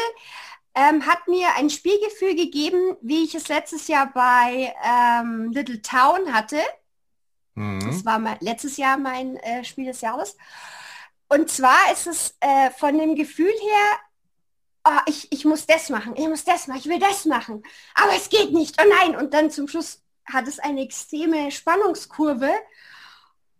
ähm, 0.74 1.06
hat 1.06 1.26
mir 1.26 1.54
ein 1.56 1.70
Spielgefühl 1.70 2.34
gegeben, 2.34 2.96
wie 3.00 3.24
ich 3.24 3.34
es 3.34 3.48
letztes 3.48 3.88
Jahr 3.88 4.12
bei 4.12 4.74
ähm, 4.84 5.52
Little 5.52 5.80
Town 5.80 6.32
hatte. 6.32 6.60
Mhm. 7.54 7.80
Das 7.86 8.04
war 8.04 8.18
mein, 8.18 8.36
letztes 8.40 8.76
Jahr 8.76 8.98
mein 8.98 9.36
äh, 9.36 9.64
Spiel 9.64 9.86
des 9.86 10.02
Jahres. 10.02 10.36
Und 11.28 11.50
zwar 11.50 11.92
ist 11.92 12.06
es 12.06 12.36
äh, 12.40 12.70
von 12.70 12.96
dem 12.98 13.16
Gefühl 13.16 13.50
her, 13.50 13.98
oh, 14.86 15.00
ich, 15.06 15.30
ich 15.32 15.44
muss 15.44 15.66
das 15.66 15.90
machen, 15.90 16.14
ich 16.16 16.28
muss 16.28 16.44
das 16.44 16.66
machen, 16.66 16.80
ich 16.80 16.88
will 16.88 16.98
das 16.98 17.24
machen, 17.24 17.62
aber 17.94 18.14
es 18.14 18.28
geht 18.28 18.52
nicht, 18.52 18.80
oh 18.80 18.88
nein. 18.88 19.16
Und 19.16 19.34
dann 19.34 19.50
zum 19.50 19.68
Schluss 19.68 20.02
hat 20.24 20.48
es 20.48 20.58
eine 20.58 20.82
extreme 20.82 21.50
Spannungskurve. 21.50 22.50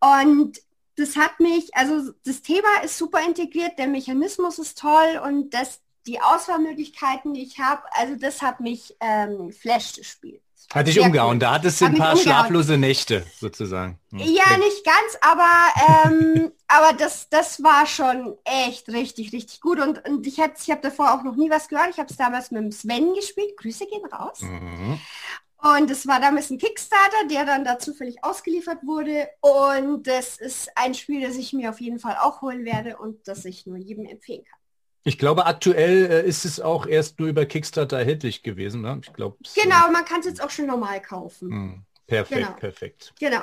Und 0.00 0.61
das 0.97 1.16
hat 1.16 1.40
mich, 1.40 1.75
also 1.75 2.12
das 2.25 2.42
Thema 2.42 2.83
ist 2.83 2.97
super 2.97 3.21
integriert, 3.25 3.78
der 3.78 3.88
Mechanismus 3.88 4.59
ist 4.59 4.78
toll 4.78 5.21
und 5.25 5.50
das, 5.50 5.80
die 6.06 6.21
Auswahlmöglichkeiten, 6.21 7.35
die 7.35 7.42
ich 7.42 7.59
habe, 7.59 7.83
also 7.92 8.16
das 8.16 8.40
hat 8.40 8.61
mich 8.61 8.97
ähm, 9.00 9.52
flasht, 9.52 9.99
das. 9.99 10.40
Hat 10.75 10.87
dich 10.88 10.99
umgehauen. 11.00 11.35
cool. 11.35 11.38
Da 11.38 11.52
hattest 11.54 11.80
du 11.80 11.85
Hat 11.87 11.92
ein 11.92 11.99
paar 11.99 12.12
umgehauen. 12.14 12.25
schlaflose 12.25 12.76
Nächte 12.76 13.25
sozusagen. 13.38 13.99
Hm. 14.11 14.18
Ja, 14.18 14.56
nicht 14.58 14.85
ganz, 14.85 15.18
aber, 15.20 15.49
ähm, 16.04 16.52
aber 16.68 16.92
das, 16.96 17.28
das 17.28 17.62
war 17.62 17.87
schon 17.87 18.37
echt 18.44 18.88
richtig, 18.88 19.32
richtig 19.32 19.61
gut. 19.61 19.80
Und, 19.80 20.06
und 20.08 20.26
ich, 20.26 20.38
hätt- 20.38 20.61
ich 20.61 20.70
habe 20.70 20.80
davor 20.82 21.14
auch 21.14 21.23
noch 21.23 21.37
nie 21.37 21.50
was 21.50 21.68
gehört. 21.68 21.90
Ich 21.90 21.99
habe 21.99 22.08
es 22.11 22.16
damals 22.16 22.50
mit 22.50 22.62
dem 22.62 22.73
Sven 22.73 23.14
gespielt. 23.14 23.56
Grüße 23.56 23.87
gehen 23.87 24.04
raus. 24.06 24.40
Mhm. 24.42 24.99
Und 25.58 25.90
es 25.90 26.06
war 26.06 26.20
damals 26.20 26.50
ein 26.50 26.58
Kickstarter, 26.58 27.26
der 27.30 27.44
dann 27.46 27.64
da 27.64 27.78
zufällig 27.78 28.23
ausgeliefert 28.23 28.78
wurde. 28.85 29.28
Und 29.40 30.06
das 30.06 30.37
ist 30.37 30.68
ein 30.76 30.94
Spiel, 30.94 31.26
das 31.26 31.37
ich 31.37 31.52
mir 31.54 31.70
auf 31.70 31.80
jeden 31.80 31.99
Fall 31.99 32.16
auch 32.20 32.42
holen 32.42 32.64
werde 32.64 32.99
und 32.99 33.26
das 33.26 33.44
ich 33.46 33.66
nur 33.66 33.78
jedem 33.78 34.04
empfehlen 34.06 34.44
kann. 34.44 34.55
Ich 35.06 35.18
glaube, 35.18 35.46
aktuell 35.46 36.06
äh, 36.10 36.26
ist 36.28 36.44
es 36.44 36.58
auch 36.60 36.84
erst 36.86 37.20
nur 37.20 37.28
über 37.28 37.46
Kickstarter 37.46 37.96
erhältlich 37.98 38.42
gewesen. 38.42 38.82
Ne? 38.82 39.00
Ich 39.04 39.12
glaube. 39.12 39.36
es- 39.44 39.54
Genau, 39.54 39.88
man 39.92 40.04
kann 40.04 40.18
es 40.20 40.26
jetzt 40.26 40.42
auch 40.42 40.50
schon 40.50 40.66
normal 40.66 41.00
kaufen. 41.00 41.48
Hm. 41.50 41.82
Perfekt, 42.08 42.40
Genau. 42.40 42.52
perfekt. 42.58 43.14
Genau. 43.20 43.40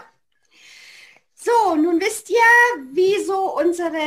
So, 1.35 1.75
nun 1.75 1.99
wisst 1.99 2.29
ihr, 2.29 2.35
wie 2.93 3.21
so 3.25 3.57
unsere, 3.57 3.97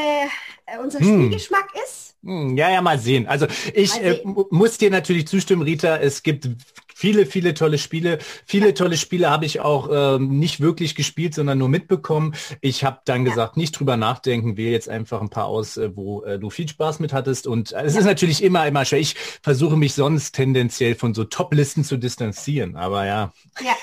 äh, 0.67 0.79
unser 0.83 1.01
Hm. 1.01 1.07
Spielgeschmack 1.29 1.69
ist. 1.85 2.15
Hm, 2.23 2.57
Ja, 2.57 2.71
ja, 2.71 2.81
mal 2.83 2.99
sehen. 2.99 3.27
Also 3.27 3.47
ich 3.75 3.95
äh, 4.03 4.17
sehen. 4.17 4.31
mu- 4.33 4.45
muss 4.51 4.79
dir 4.79 4.91
natürlich 4.91 5.27
zustimmen, 5.27 5.63
Rita. 5.63 5.97
Es 5.97 6.23
gibt 6.23 6.49
viele, 6.97 7.27
viele 7.27 7.53
tolle 7.53 7.77
Spiele. 7.77 8.19
Viele 8.47 8.73
tolle 8.73 8.97
Spiele 8.97 9.31
habe 9.31 9.45
ich 9.45 9.61
auch 9.61 9.91
ähm, 9.93 10.39
nicht 10.39 10.61
wirklich 10.61 10.95
gespielt, 10.95 11.35
sondern 11.35 11.59
nur 11.59 11.69
mitbekommen. 11.69 12.35
Ich 12.63 12.85
habe 12.85 13.01
dann 13.05 13.27
gesagt, 13.27 13.59
nicht 13.59 13.79
drüber 13.79 13.99
nachdenken, 13.99 14.57
wähle 14.57 14.71
jetzt 14.71 14.89
einfach 14.89 15.21
ein 15.21 15.29
paar 15.29 15.45
aus, 15.45 15.77
äh, 15.77 15.95
wo 15.95 16.23
äh, 16.23 16.39
du 16.39 16.49
viel 16.49 16.67
Spaß 16.67 17.01
mit 17.01 17.13
hattest. 17.13 17.47
Und 17.47 17.73
äh, 17.73 17.83
es 17.83 17.97
ist 17.97 18.07
natürlich 18.07 18.43
immer, 18.43 18.67
immer 18.67 18.87
schwer. 18.87 18.99
Ich 18.99 19.15
versuche 19.43 19.77
mich 19.77 19.93
sonst 19.93 20.33
tendenziell 20.33 20.95
von 20.95 21.13
so 21.13 21.25
Top-Listen 21.25 21.85
zu 21.85 21.99
distanzieren. 21.99 22.77
Aber 22.77 23.05
ja, 23.05 23.31
Ja, 23.61 23.75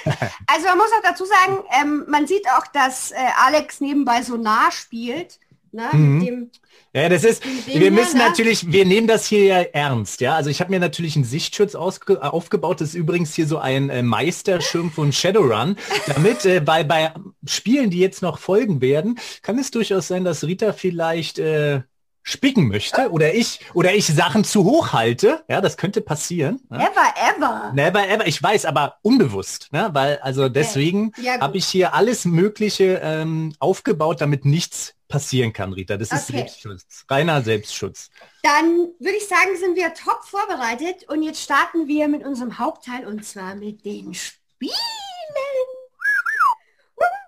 also 0.48 0.68
man 0.68 0.78
muss 0.80 0.90
auch 0.98 1.04
dazu 1.04 1.26
sagen, 1.26 1.60
ähm, 1.80 2.06
man 2.08 2.26
sieht 2.26 2.48
auch, 2.58 2.66
dass 2.74 3.12
äh, 3.12 3.16
Alex 3.46 3.80
nebenbei 3.80 4.24
so 4.24 4.38
nah 4.38 4.72
spielt. 4.72 5.40
Ne? 5.74 5.90
Mhm. 5.92 6.52
Ja, 6.94 7.10
das 7.10 7.24
ist, 7.24 7.44
wir 7.44 7.80
hier, 7.80 7.92
müssen 7.92 8.20
ne? 8.20 8.26
natürlich, 8.26 8.72
wir 8.72 8.86
nehmen 8.86 9.08
das 9.08 9.26
hier 9.26 9.44
ja 9.46 9.62
ernst, 9.62 10.22
ja. 10.22 10.36
Also 10.36 10.52
ich 10.52 10.62
habe 10.62 10.70
mir 10.70 10.80
natürlich 10.80 11.16
einen 11.16 11.26
Sichtschutz 11.26 11.74
äh, 11.74 11.78
aufgebaut. 11.78 12.82
Das 12.82 12.90
ist 12.90 12.96
übrigens 12.96 13.34
hier 13.34 13.48
so 13.48 13.58
ein 13.58 13.90
äh, 13.90 14.04
Meisterschirm 14.04 14.92
von 14.92 15.12
Shadowrun, 15.12 15.76
damit 16.08 16.46
äh, 16.46 16.60
bei, 16.60 16.84
bei 16.84 17.12
Spielen, 17.48 17.90
die 17.90 18.00
jetzt 18.00 18.22
noch 18.22 18.38
folgen 18.38 18.82
werden, 18.82 19.18
kann 19.42 19.58
es 19.58 19.72
durchaus 19.72 20.08
sein, 20.08 20.24
dass 20.24 20.44
Rita 20.44 20.74
vielleicht 20.74 21.40
äh, 21.40 21.82
spicken 22.24 22.70
möchte 22.70 23.12
oder 23.12 23.34
ich 23.34 23.60
oder 23.74 23.94
ich 23.94 24.08
Sachen 24.08 24.44
zu 24.44 24.64
hoch 24.64 24.94
halte. 24.94 25.44
Ja, 25.50 25.62
das 25.62 25.78
könnte 25.78 26.02
passieren. 26.02 26.62
Ja? 26.72 26.78
Ever, 26.78 27.14
ever. 27.38 27.72
Never 27.74 28.08
ever, 28.08 28.28
ich 28.28 28.42
weiß, 28.42 28.66
aber 28.66 28.98
unbewusst, 29.02 29.70
ne? 29.72 29.90
weil 29.94 30.18
also 30.20 30.48
deswegen 30.50 31.12
Ja, 31.22 31.34
gut. 31.34 31.42
habe 31.42 31.58
ich 31.58 31.66
hier 31.66 31.94
alles 31.94 32.26
Mögliche 32.26 33.02
ähm, 33.04 33.54
aufgebaut, 33.60 34.22
damit 34.22 34.46
nichts 34.46 34.96
passieren 35.14 35.54
kann, 35.54 35.74
Rita. 35.74 35.96
Das 35.96 36.12
ist 36.12 36.28
Okay. 36.28 36.40
Selbstschutz, 36.40 37.06
reiner 37.08 37.44
Selbstschutz. 37.44 38.10
Dann 38.42 38.90
würde 38.98 39.16
ich 39.16 39.28
sagen, 39.28 39.56
sind 39.58 39.76
wir 39.76 39.94
top 39.94 40.24
vorbereitet 40.24 41.08
und 41.08 41.22
jetzt 41.22 41.40
starten 41.40 41.88
wir 41.88 42.08
mit 42.08 42.26
unserem 42.26 42.58
Hauptteil 42.58 43.06
und 43.06 43.24
zwar 43.24 43.54
mit 43.54 43.86
den 43.86 44.16
Spielen. 44.16 44.72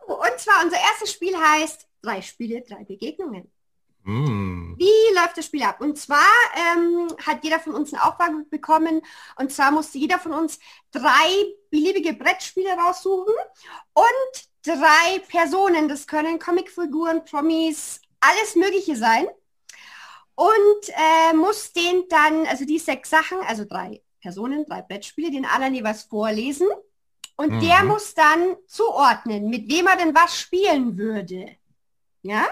Und 0.08 0.40
zwar 0.40 0.64
unser 0.64 0.78
erstes 0.78 1.12
Spiel 1.12 1.38
heißt 1.38 1.88
drei 2.02 2.24
Spiele, 2.24 2.64
drei 2.68 2.84
Begegnungen. 2.86 3.52
Mm. 4.02 4.76
Wie 4.78 5.16
läuft 5.16 5.38
das 5.38 5.46
Spiel 5.46 5.62
ab? 5.62 5.80
Und 5.80 6.00
zwar 6.00 6.32
ähm, 6.56 7.08
hat 7.24 7.44
jeder 7.44 7.60
von 7.60 7.76
uns 7.76 7.94
eine 7.94 8.04
Aufgabe 8.04 8.46
bekommen. 8.50 9.04
Und 9.36 9.52
zwar 9.52 9.70
musste 9.70 10.00
jeder 10.00 10.18
von 10.18 10.34
uns 10.34 10.58
drei 10.92 11.28
beliebige 11.70 12.14
Brettspiele 12.14 12.72
raussuchen 12.72 13.36
und 13.94 14.50
drei 14.66 15.20
Personen. 15.28 15.88
Das 15.88 16.06
können 16.08 16.40
Comicfiguren, 16.40 17.24
Promis, 17.26 18.02
alles 18.20 18.56
Mögliche 18.56 18.96
sein. 18.96 19.28
Und 20.36 20.90
äh, 20.90 21.34
muss 21.34 21.72
den 21.72 22.08
dann, 22.10 22.46
also 22.48 22.66
die 22.66 22.80
sechs 22.80 23.10
Sachen, 23.10 23.38
also 23.48 23.64
drei 23.64 24.02
Personen, 24.22 24.66
drei 24.66 24.82
Brettspiele, 24.82 25.32
den 25.32 25.46
anderen 25.46 25.76
jeweils 25.76 26.04
vorlesen. 26.04 26.68
Und 27.38 27.52
Mhm. 27.52 27.60
der 27.62 27.84
muss 27.84 28.14
dann 28.14 28.58
zuordnen, 28.68 29.50
mit 29.50 29.70
wem 29.70 29.88
er 29.88 29.98
denn 29.98 30.16
was 30.16 30.40
spielen 30.40 30.98
würde. 30.98 31.56
Ja? 32.22 32.48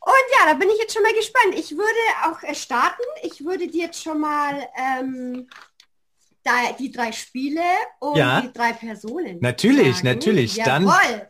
Und 0.00 0.26
ja, 0.38 0.46
da 0.46 0.54
bin 0.54 0.68
ich 0.68 0.78
jetzt 0.78 0.92
schon 0.94 1.02
mal 1.02 1.14
gespannt. 1.14 1.54
Ich 1.54 1.72
würde 1.76 1.98
auch 2.26 2.42
äh, 2.42 2.54
starten. 2.54 3.02
Ich 3.22 3.44
würde 3.44 3.68
dir 3.68 3.86
jetzt 3.86 4.02
schon 4.02 4.20
mal 4.20 4.68
ähm, 4.76 5.48
da, 6.44 6.72
die 6.78 6.90
drei 6.92 7.10
Spiele 7.12 7.62
und 8.00 8.16
Ja. 8.16 8.40
die 8.42 8.52
drei 8.52 8.72
Personen. 8.72 9.38
Natürlich, 9.40 9.96
sagen. 9.96 10.08
natürlich. 10.08 10.54
Dann- 10.56 10.86
Jawohl. 10.86 11.28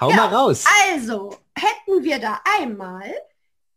Hau 0.00 0.10
Ja. 0.10 0.16
mal 0.16 0.34
raus. 0.34 0.64
Also, 0.92 1.36
hätten 1.56 2.02
wir 2.04 2.18
da 2.18 2.40
einmal 2.58 3.14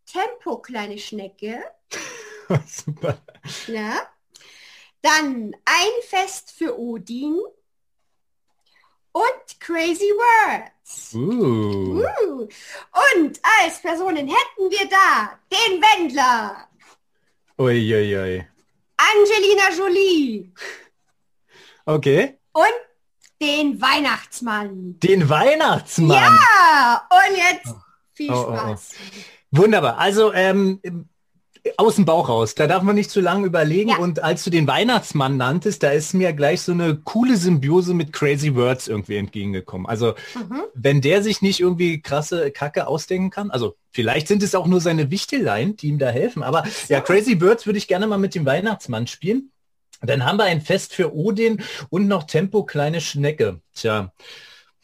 Tempo, 0.05 0.57
kleine 0.57 0.97
Schnecke. 0.97 1.63
Super. 2.67 3.19
Ja. 3.67 4.01
Dann 5.01 5.55
ein 5.65 6.01
Fest 6.07 6.51
für 6.57 6.77
Odin. 6.77 7.37
Und 9.11 9.59
Crazy 9.59 10.03
Words. 10.03 11.13
Uh. 11.15 12.03
Uh. 12.03 12.47
Und 13.15 13.39
als 13.61 13.81
Personen 13.81 14.27
hätten 14.27 14.69
wir 14.69 14.87
da 14.89 15.39
den 15.51 15.81
Wendler, 15.81 16.67
Uiuiui. 17.57 18.45
Angelina 18.99 19.77
Jolie 19.77 20.51
Okay. 21.85 22.37
und 22.51 22.65
den 23.41 23.81
Weihnachtsmann. 23.81 24.99
Den 24.99 25.29
Weihnachtsmann. 25.29 26.17
Ja, 26.21 27.07
und 27.09 27.37
jetzt 27.37 27.73
viel 28.13 28.31
Oh, 28.31 28.35
oh, 28.35 28.51
oh. 28.51 28.57
Spaß. 28.57 28.89
Wunderbar. 29.51 29.97
Also 29.97 30.33
ähm, 30.33 30.81
aus 31.77 31.95
dem 31.95 32.05
Bauch 32.05 32.29
raus. 32.29 32.55
Da 32.55 32.67
darf 32.67 32.83
man 32.83 32.95
nicht 32.95 33.09
zu 33.11 33.21
lange 33.21 33.45
überlegen. 33.45 33.89
Ja. 33.91 33.97
Und 33.97 34.23
als 34.23 34.43
du 34.43 34.49
den 34.49 34.67
Weihnachtsmann 34.67 35.37
nanntest, 35.37 35.83
da 35.83 35.91
ist 35.91 36.13
mir 36.13 36.33
gleich 36.33 36.61
so 36.61 36.71
eine 36.71 36.95
coole 36.97 37.37
Symbiose 37.37 37.93
mit 37.93 38.13
Crazy 38.13 38.55
Words 38.55 38.87
irgendwie 38.87 39.17
entgegengekommen. 39.17 39.87
Also 39.87 40.13
Mhm. 40.35 40.61
wenn 40.73 41.01
der 41.01 41.23
sich 41.23 41.41
nicht 41.41 41.59
irgendwie 41.59 42.01
krasse 42.01 42.51
Kacke 42.51 42.87
ausdenken 42.87 43.29
kann, 43.29 43.51
also 43.51 43.75
vielleicht 43.91 44.27
sind 44.27 44.43
es 44.43 44.55
auch 44.55 44.67
nur 44.67 44.81
seine 44.81 45.11
Wichteleien, 45.11 45.75
die 45.75 45.87
ihm 45.87 45.99
da 45.99 46.09
helfen. 46.09 46.43
Aber 46.43 46.63
ja, 46.87 47.01
Crazy 47.01 47.35
Birds 47.35 47.65
würde 47.65 47.77
ich 47.79 47.87
gerne 47.87 48.07
mal 48.07 48.17
mit 48.17 48.35
dem 48.35 48.45
Weihnachtsmann 48.45 49.07
spielen. 49.07 49.51
Dann 50.01 50.25
haben 50.25 50.37
wir 50.37 50.45
ein 50.45 50.61
Fest 50.61 50.93
für 50.93 51.13
Odin 51.13 51.61
und 51.89 52.07
noch 52.07 52.23
Tempo 52.23 52.63
kleine 52.63 53.01
Schnecke. 53.01 53.59
Tja. 53.73 54.13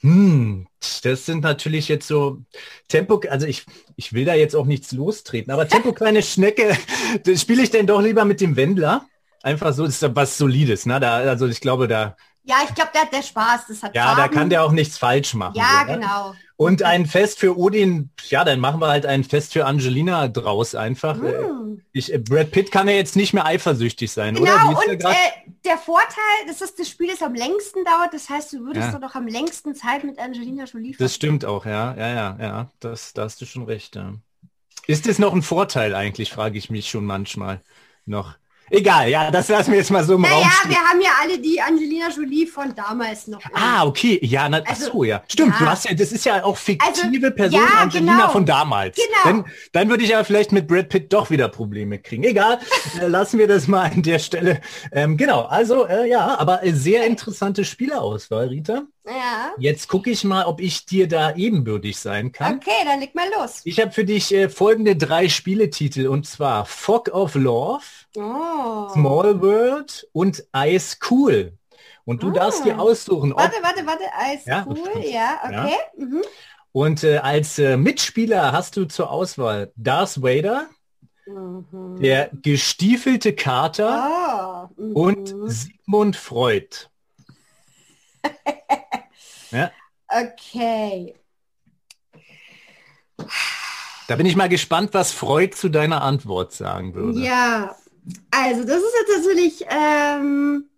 Hm, 0.05 0.67
das 1.01 1.25
sind 1.25 1.41
natürlich 1.41 1.88
jetzt 1.88 2.07
so 2.07 2.43
Tempo, 2.88 3.21
also 3.27 3.47
ich, 3.47 3.65
ich 3.95 4.13
will 4.13 4.24
da 4.24 4.35
jetzt 4.35 4.55
auch 4.55 4.67
nichts 4.67 4.91
lostreten, 4.91 5.51
aber 5.51 5.67
Tempo 5.67 5.93
kleine 5.93 6.21
Schnecke, 6.21 6.77
das 7.24 7.41
spiele 7.41 7.63
ich 7.63 7.71
denn 7.71 7.88
doch 7.88 8.01
lieber 8.03 8.24
mit 8.24 8.39
dem 8.39 8.55
Wendler. 8.55 9.07
Einfach 9.41 9.74
so, 9.74 9.83
das 9.83 10.03
ist 10.03 10.15
was 10.15 10.38
Solides, 10.38 10.85
ne? 10.85 11.00
Da, 11.00 11.15
also 11.17 11.47
ich 11.47 11.59
glaube, 11.59 11.88
da 11.88 12.15
Ja, 12.47 12.57
ich 12.67 12.73
glaube, 12.75 12.91
der 12.93 13.01
hat 13.01 13.13
der 13.13 13.23
Spaß. 13.23 13.61
Das 13.67 13.81
hat 13.83 13.95
ja, 13.95 14.05
Farben. 14.13 14.21
da 14.21 14.27
kann 14.27 14.49
der 14.49 14.63
auch 14.63 14.71
nichts 14.71 14.97
falsch 14.97 15.33
machen. 15.33 15.55
Ja, 15.57 15.83
so, 15.85 15.91
ne? 15.93 15.99
genau. 15.99 16.35
Und 16.57 16.83
ein 16.83 17.05
Fest 17.05 17.39
für 17.39 17.57
Odin, 17.57 18.11
ja, 18.29 18.43
dann 18.45 18.59
machen 18.59 18.79
wir 18.79 18.87
halt 18.87 19.05
ein 19.05 19.23
Fest 19.23 19.53
für 19.53 19.65
Angelina 19.65 20.27
draus 20.27 20.75
einfach. 20.75 21.21
Äh, 21.21 21.33
Hm. 21.75 21.81
Ich, 21.91 22.13
äh, 22.13 22.17
Brad 22.17 22.51
Pitt 22.51 22.71
kann 22.71 22.87
ja 22.87 22.93
jetzt 22.95 23.15
nicht 23.15 23.33
mehr 23.33 23.45
eifersüchtig 23.45 24.11
sein, 24.11 24.37
oder? 24.37 24.51
Genau, 24.51 24.69
Wie 24.69 24.91
ist 24.91 25.01
der 25.01 25.09
und 25.09 25.15
äh, 25.15 25.51
der 25.65 25.77
Vorteil, 25.77 26.47
dass 26.47 26.59
das, 26.59 26.75
das 26.75 26.89
Spiel 26.89 27.07
das 27.09 27.21
am 27.21 27.33
längsten 27.33 27.83
dauert, 27.83 28.13
das 28.13 28.29
heißt, 28.29 28.53
du 28.53 28.59
würdest 28.65 28.91
Ja. 28.93 28.99
doch 28.99 29.15
am 29.15 29.27
längsten 29.27 29.75
Zeit 29.75 30.03
mit 30.03 30.19
Angelina 30.19 30.65
Jolie 30.65 30.95
Das 30.97 31.15
stimmt 31.15 31.45
auch, 31.45 31.65
ja, 31.65 31.95
ja, 31.95 32.07
ja, 32.09 32.37
ja. 32.39 32.71
Das, 32.79 33.13
da 33.13 33.23
hast 33.23 33.41
du 33.41 33.45
schon 33.45 33.63
recht. 33.63 33.95
Ja. 33.95 34.13
Ist 34.87 35.07
das 35.07 35.19
noch 35.19 35.33
ein 35.33 35.41
Vorteil 35.41 35.95
eigentlich, 35.95 36.31
frage 36.31 36.57
ich 36.57 36.69
mich 36.69 36.89
schon 36.89 37.05
manchmal 37.05 37.61
noch. 38.05 38.35
Egal, 38.69 39.10
ja, 39.10 39.29
das 39.29 39.48
lassen 39.48 39.72
wir 39.72 39.77
jetzt 39.79 39.91
mal 39.91 40.03
so 40.03 40.15
im 40.15 40.25
Raum 40.25 40.34
Naja, 40.41 40.50
stehen. 40.60 40.72
wir 40.72 40.77
haben 40.77 41.01
ja 41.01 41.10
alle 41.22 41.39
die 41.39 41.62
Angelina 41.62 42.10
Jolie 42.10 42.48
von 42.48 42.74
damals 42.74 43.27
noch. 43.27 43.39
Ah, 43.53 43.86
okay, 43.86 44.19
ja, 44.24 44.50
na, 44.50 44.62
ach 44.65 44.69
Also, 44.72 44.91
so, 44.91 45.03
ja. 45.03 45.24
Stimmt, 45.27 45.53
ja. 45.53 45.60
du 45.60 45.65
hast 45.69 45.86
ja, 45.86 45.93
das 45.93 46.12
ist 46.12 46.25
ja 46.25 46.43
auch 46.43 46.57
fiktive 46.57 46.88
Also, 47.27 47.36
Person 47.36 47.62
ja, 47.62 47.81
Angelina 47.81 48.15
genau. 48.17 48.29
von 48.29 48.45
damals. 48.45 48.95
Genau. 48.95 49.07
Dann, 49.24 49.45
dann 49.72 49.89
würde 49.89 50.03
ich 50.03 50.15
aber 50.15 50.25
vielleicht 50.25 50.51
mit 50.51 50.67
Brad 50.67 50.89
Pitt 50.89 51.13
doch 51.13 51.29
wieder 51.29 51.48
Probleme 51.50 52.00
kriegen. 52.00 52.24
Egal, 52.24 52.60
äh, 53.01 53.07
lassen 53.07 53.38
wir 53.39 53.48
das 53.48 53.67
mal 53.67 53.91
an 53.91 54.01
der 54.01 54.19
Stelle. 54.19 54.62
Ähm, 54.91 55.15
genau, 55.17 55.41
also 55.43 55.86
äh, 55.88 56.10
ja, 56.10 56.38
aber 56.39 56.63
äh, 56.63 56.74
sehr 56.74 57.05
interessante 57.05 57.65
Spielerauswahl, 57.65 58.48
Rita. 58.48 58.84
Ja. 59.07 59.53
Jetzt 59.59 59.88
gucke 59.88 60.09
ich 60.09 60.24
mal, 60.24 60.45
ob 60.45 60.59
ich 60.59 60.85
dir 60.85 61.07
da 61.07 61.35
ebenbürtig 61.35 61.97
sein 62.00 62.31
kann. 62.31 62.55
Okay, 62.55 62.71
dann 62.85 63.00
leg 63.00 63.13
mal 63.13 63.27
los. 63.39 63.62
Ich 63.63 63.79
habe 63.79 63.91
für 63.91 64.03
dich 64.05 64.33
äh, 64.33 64.50
folgende 64.50 64.95
drei 64.95 65.29
Spieletitel 65.29 66.07
und 66.07 66.25
zwar 66.25 66.65
Fog 66.65 67.09
of 67.09 67.35
Love, 67.35 67.83
Oh. 68.17 68.89
Small 68.93 69.41
World 69.41 70.07
und 70.13 70.43
Ice 70.55 70.97
Cool. 71.09 71.53
Und 72.05 72.24
du 72.24 72.29
Ah. 72.29 72.33
darfst 72.33 72.65
dir 72.65 72.79
aussuchen, 72.79 73.31
ob 73.33 73.39
Warte, 73.39 73.55
warte, 73.62 73.85
warte, 73.85 74.03
alles 74.17 74.45
Ja, 74.45 74.65
cool, 74.67 74.77
ja, 75.05 75.39
okay. 75.43 75.75
Mhm. 75.97 76.21
Und 76.71 77.03
äh, 77.03 77.17
als 77.17 77.57
äh, 77.59 77.77
Mitspieler 77.77 78.51
hast 78.51 78.75
du 78.75 78.85
zur 78.85 79.09
Auswahl 79.12 79.71
Darth 79.75 80.21
Vader, 80.21 80.67
Mhm. 81.27 81.97
der 82.01 82.29
gestiefelte 82.43 83.33
Kater 83.33 84.69
Oh. 84.77 84.81
mhm. 84.81 84.95
und 84.95 85.35
Sigmund 85.51 86.15
Freud. 86.15 86.88
Okay. 90.15 91.13
da 94.07 94.15
bin 94.15 94.25
ich 94.25 94.38
mal 94.38 94.48
gespannt, 94.48 94.93
was 94.93 95.12
Freud 95.12 95.55
zu 95.55 95.67
deiner 95.67 96.03
Antwort 96.03 96.53
sagen 96.53 96.93
würde. 96.95 97.19
Ja, 97.19 97.75
also 98.31 98.63
das 98.63 98.77
ist 98.77 98.95
jetzt 99.00 99.17
natürlich, 99.17 99.65
ähm, 99.69 100.69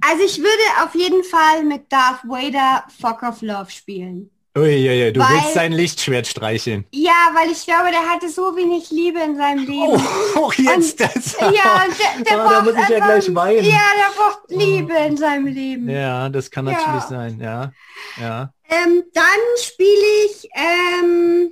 also 0.00 0.24
ich 0.24 0.38
würde 0.38 0.84
auf 0.84 0.94
jeden 0.94 1.24
Fall 1.24 1.64
mit 1.64 1.92
Darth 1.92 2.22
Vader 2.24 2.84
Fog 3.00 3.24
of 3.24 3.42
Love 3.42 3.70
spielen. 3.70 4.30
Uiuiui, 4.58 5.12
du 5.12 5.20
Weil- 5.20 5.28
willst 5.34 5.54
sein 5.54 5.72
Lichtschwert 5.72 6.26
streicheln. 6.26 6.84
Ja, 6.92 7.30
weil 7.34 7.50
ich 7.50 7.64
glaube, 7.64 7.90
der 7.90 8.08
hatte 8.08 8.28
so 8.28 8.54
wenig 8.56 8.90
Liebe 8.90 9.20
in 9.20 9.36
seinem 9.36 9.66
Leben. 9.66 10.02
Oh, 10.36 10.52
jetzt 10.56 11.00
das. 11.00 11.36
Ja, 11.40 11.84
und 11.84 11.98
der, 11.98 12.24
der 12.24 12.40
Ah, 12.40 12.44
da 12.44 12.60
braucht 12.60 12.64
muss 12.64 12.74
ich 12.74 12.88
ja 12.88 12.96
einfach- 12.96 13.06
gleich 13.08 13.34
weinen. 13.34 13.64
Ja, 13.64 13.80
der 13.96 14.16
braucht 14.16 14.40
Liebe 14.48 14.92
in 14.94 15.16
seinem 15.16 15.46
Leben. 15.46 15.88
Ja, 15.88 16.28
das 16.28 16.50
kann 16.50 16.66
Ja. 16.66 16.72
natürlich 16.72 17.02
sein, 17.04 17.40
ja. 17.40 17.72
Ja. 18.20 18.52
Ähm, 18.70 19.04
dann 19.14 19.24
spiele 19.60 20.24
ich, 20.26 20.48
ähm, 20.54 21.50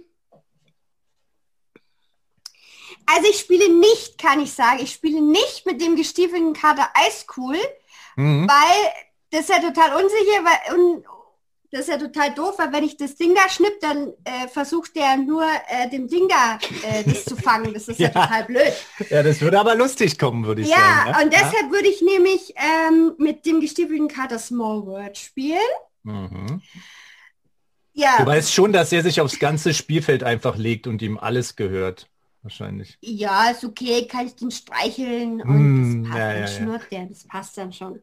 also 3.06 3.28
ich 3.30 3.38
spiele 3.38 3.72
nicht, 3.72 4.18
kann 4.18 4.40
ich 4.40 4.52
sagen, 4.52 4.80
ich 4.82 4.92
spiele 4.92 5.20
nicht 5.22 5.64
mit 5.66 5.80
dem 5.80 5.96
gestiefelten 5.96 6.52
Kater 6.52 6.88
Eiscool, 6.94 7.56
Mhm. 8.16 8.48
weil 8.48 8.92
das 9.30 9.42
ist 9.42 9.48
ja 9.50 9.58
total 9.60 9.92
unsicher, 10.02 10.44
weil 10.44 10.74
und 10.78 11.04
das 11.70 11.82
ist 11.82 11.88
ja 11.88 11.98
total 11.98 12.34
doof, 12.34 12.54
weil 12.58 12.72
wenn 12.72 12.84
ich 12.84 12.96
das 12.96 13.16
Ding 13.16 13.34
da 13.34 13.48
schnipp, 13.48 13.80
dann 13.80 14.12
äh, 14.24 14.48
versucht 14.48 14.94
der 14.96 15.16
nur 15.16 15.44
äh, 15.68 15.88
dem 15.90 16.08
Ding 16.08 16.28
da 16.28 16.58
äh, 16.88 17.02
das 17.04 17.24
zu 17.24 17.36
fangen. 17.36 17.72
Das 17.74 17.88
ist 17.88 17.98
ja, 18.00 18.08
Ja. 18.14 18.22
total 18.22 18.44
blöd. 18.44 18.72
ja, 19.10 19.22
das 19.22 19.40
würde 19.40 19.58
aber 19.60 19.74
lustig 19.74 20.18
kommen, 20.18 20.44
würde 20.46 20.62
ich 20.62 20.68
Ja, 20.68 20.76
sagen. 21.06 21.24
und 21.24 21.32
deshalb 21.32 21.70
würde 21.70 21.88
ich 21.88 22.02
nämlich 22.02 22.54
ähm, 22.56 23.14
mit 23.18 23.44
dem 23.46 23.60
gestiefelten 23.60 24.08
Kater 24.08 24.38
Small 24.38 24.86
World 24.86 25.16
spielen. 25.18 25.58
Mhm. 26.04 26.62
Ja. 27.94 28.18
Du 28.18 28.26
weißt 28.26 28.52
schon, 28.52 28.72
dass 28.72 28.92
er 28.92 29.02
sich 29.02 29.20
aufs 29.20 29.38
ganze 29.38 29.72
Spielfeld 29.72 30.22
einfach 30.22 30.56
legt 30.56 30.86
und 30.86 31.00
ihm 31.02 31.16
alles 31.18 31.56
gehört. 31.56 32.08
Wahrscheinlich. 32.46 32.98
Ja, 33.02 33.50
ist 33.50 33.64
okay, 33.64 34.06
kann 34.06 34.26
ich 34.26 34.36
den 34.36 34.50
streicheln 34.50 35.42
und 35.42 35.78
Mm, 35.78 35.78
das 35.78 36.00
passt, 36.02 36.30
ja, 36.30 36.32
dann 36.32 36.46
ja, 36.46 36.46
schnurrt 36.46 36.90
der, 36.90 37.06
das 37.06 37.24
passt 37.26 37.56
dann 37.58 37.72
schon. 37.72 38.02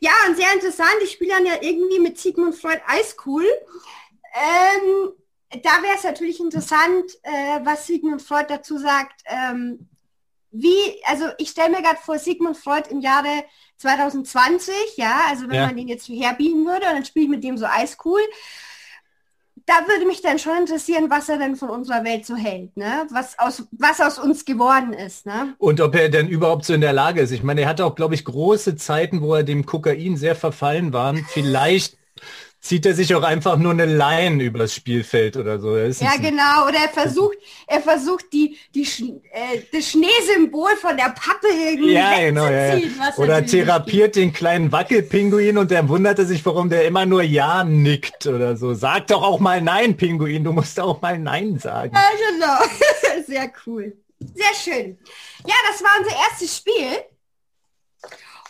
Ja, 0.00 0.12
und 0.28 0.36
sehr 0.36 0.52
interessant, 0.54 0.94
ich 1.02 1.12
spiele 1.12 1.32
dann 1.32 1.46
ja 1.46 1.54
irgendwie 1.60 1.98
mit 1.98 2.18
Sigmund 2.18 2.54
Freud 2.54 2.80
Eiscool. 2.86 3.44
Ähm, 4.34 5.12
da 5.62 5.82
wäre 5.82 5.94
es 5.96 6.04
natürlich 6.04 6.40
interessant, 6.40 7.12
äh, 7.22 7.60
was 7.64 7.86
Sigmund 7.86 8.22
Freud 8.22 8.46
dazu 8.48 8.78
sagt. 8.78 9.22
Ähm, 9.26 9.88
wie, 10.52 11.02
also 11.06 11.26
ich 11.38 11.50
stelle 11.50 11.70
mir 11.70 11.82
gerade 11.82 12.00
vor, 12.00 12.18
Sigmund 12.18 12.56
Freud 12.56 12.88
im 12.90 13.00
Jahre 13.00 13.44
2020, 13.78 14.74
ja, 14.96 15.22
also 15.28 15.48
wenn 15.48 15.56
Ja. 15.56 15.62
man 15.62 15.76
den 15.76 15.88
jetzt 15.88 16.08
herbieten 16.08 16.64
würde 16.66 16.86
und 16.88 16.94
dann 16.94 17.04
spiele 17.04 17.24
ich 17.26 17.30
mit 17.30 17.44
dem 17.44 17.58
so 17.58 17.66
Eiscool, 17.66 18.20
da 19.66 19.74
würde 19.88 20.06
mich 20.06 20.20
dann 20.20 20.38
schon 20.38 20.58
interessieren, 20.58 21.08
was 21.08 21.28
er 21.28 21.38
denn 21.38 21.56
von 21.56 21.70
unserer 21.70 22.04
Welt 22.04 22.26
so 22.26 22.36
hält, 22.36 22.76
ne? 22.76 23.06
Was 23.10 23.38
aus, 23.38 23.64
was 23.72 24.00
aus 24.00 24.18
uns 24.18 24.44
geworden 24.44 24.92
ist, 24.92 25.26
ne? 25.26 25.54
Und 25.58 25.80
ob 25.80 25.94
er 25.94 26.08
denn 26.08 26.28
überhaupt 26.28 26.64
so 26.64 26.74
in 26.74 26.80
der 26.82 26.92
Lage 26.92 27.20
ist. 27.20 27.30
Ich 27.30 27.42
meine, 27.42 27.62
er 27.62 27.68
hatte 27.68 27.86
auch, 27.86 27.94
glaube 27.94 28.14
ich, 28.14 28.24
große 28.24 28.76
Zeiten, 28.76 29.22
wo 29.22 29.34
er 29.34 29.42
dem 29.42 29.64
Kokain 29.64 30.16
sehr 30.16 30.36
verfallen 30.36 30.92
war. 30.92 31.14
Vielleicht 31.28 31.96
zieht 32.64 32.86
er 32.86 32.94
sich 32.94 33.14
auch 33.14 33.22
einfach 33.22 33.58
nur 33.58 33.72
eine 33.72 33.84
Line 33.84 34.42
übers 34.42 34.74
Spielfeld 34.74 35.36
oder 35.36 35.60
so. 35.60 35.76
Ja, 35.76 36.16
genau. 36.16 36.66
Oder 36.66 36.78
er 36.84 36.88
versucht, 36.88 37.36
er 37.66 37.82
versucht 37.82 38.32
die, 38.32 38.56
die 38.74 38.82
äh, 39.30 39.60
das 39.70 39.90
Schneesymbol 39.90 40.70
von 40.80 40.96
der 40.96 41.10
Pappe 41.10 41.48
irgendwie 41.48 41.92
Ja, 41.92 42.18
genau, 42.18 42.48
ja, 42.48 42.78
Oder 43.18 43.44
therapiert 43.44 44.16
den 44.16 44.32
kleinen 44.32 44.72
Wackelpinguin 44.72 45.58
und 45.58 45.70
der 45.70 45.86
wunderte 45.90 46.24
sich, 46.24 46.44
warum 46.46 46.70
der 46.70 46.86
immer 46.86 47.04
nur 47.04 47.22
Ja 47.22 47.64
nickt 47.64 48.26
oder 48.26 48.56
so. 48.56 48.72
Sag 48.72 49.08
doch 49.08 49.22
auch 49.22 49.40
mal 49.40 49.60
Nein, 49.60 49.96
Pinguin, 49.98 50.42
du 50.42 50.52
musst 50.52 50.80
auch 50.80 51.02
mal 51.02 51.18
Nein 51.18 51.58
sagen. 51.58 51.94
Ja, 51.94 52.08
genau. 52.30 53.24
Sehr 53.26 53.52
cool. 53.66 53.94
Sehr 54.34 54.54
schön. 54.54 54.98
Ja, 55.46 55.54
das 55.70 55.82
war 55.82 55.90
unser 56.00 56.16
erstes 56.16 56.56
Spiel. 56.56 57.04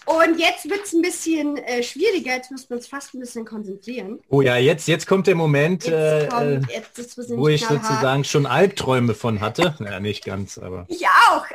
Und 0.06 0.38
jetzt 0.38 0.68
wird 0.68 0.84
es 0.84 0.92
ein 0.92 1.02
bisschen 1.02 1.56
äh, 1.56 1.82
schwieriger. 1.82 2.34
Jetzt 2.34 2.50
müssen 2.50 2.68
wir 2.70 2.76
uns 2.76 2.86
fast 2.86 3.14
ein 3.14 3.20
bisschen 3.20 3.44
konzentrieren. 3.44 4.20
Oh 4.28 4.42
ja, 4.42 4.56
jetzt, 4.56 4.86
jetzt 4.88 5.06
kommt 5.06 5.26
der 5.26 5.34
Moment, 5.34 5.84
Jetzt 5.84 5.92
äh, 5.92 6.28
kommt, 6.28 6.70
äh, 6.70 6.74
jetzt, 6.74 6.98
jetzt 6.98 7.36
wo 7.36 7.48
ich 7.48 7.64
sozusagen 7.64 8.24
schon 8.24 8.46
Albträume 8.46 9.14
von 9.14 9.40
hatte. 9.40 9.76
Ja, 9.80 10.00
nicht 10.00 10.24
ganz, 10.24 10.58
aber 10.58 10.86
Ich 10.88 11.06
auch. 11.06 11.44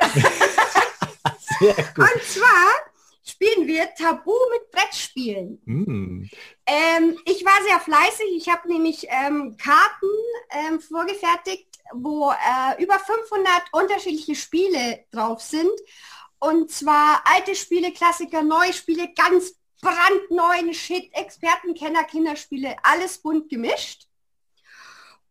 Und 1.60 2.22
zwar 2.22 2.70
spielen 3.22 3.66
wir 3.66 3.88
Tabu 3.94 4.34
mit 4.52 4.70
Brettspielen. 4.70 5.60
Hm. 5.66 6.30
Ähm, 6.66 7.18
ich 7.26 7.44
war 7.44 7.62
sehr 7.66 7.80
fleißig. 7.80 8.36
Ich 8.36 8.48
habe 8.48 8.68
nämlich 8.68 9.06
ähm, 9.08 9.56
Karten 9.56 10.06
ähm, 10.50 10.80
vorgefertigt, 10.80 11.68
wo 11.92 12.30
äh, 12.30 12.82
über 12.82 12.98
500 12.98 13.62
unterschiedliche 13.72 14.34
Spiele 14.34 15.04
drauf 15.10 15.42
sind. 15.42 15.70
Und 16.40 16.70
zwar 16.70 17.22
alte 17.24 17.54
Spiele, 17.54 17.92
Klassiker, 17.92 18.42
neue 18.42 18.72
Spiele, 18.72 19.12
ganz 19.14 19.54
brandneuen 19.80 20.74
Shit, 20.74 21.10
Experten, 21.14 21.74
Kenner, 21.74 22.04
Kinderspiele, 22.04 22.76
alles 22.82 23.18
bunt 23.18 23.48
gemischt. 23.48 24.08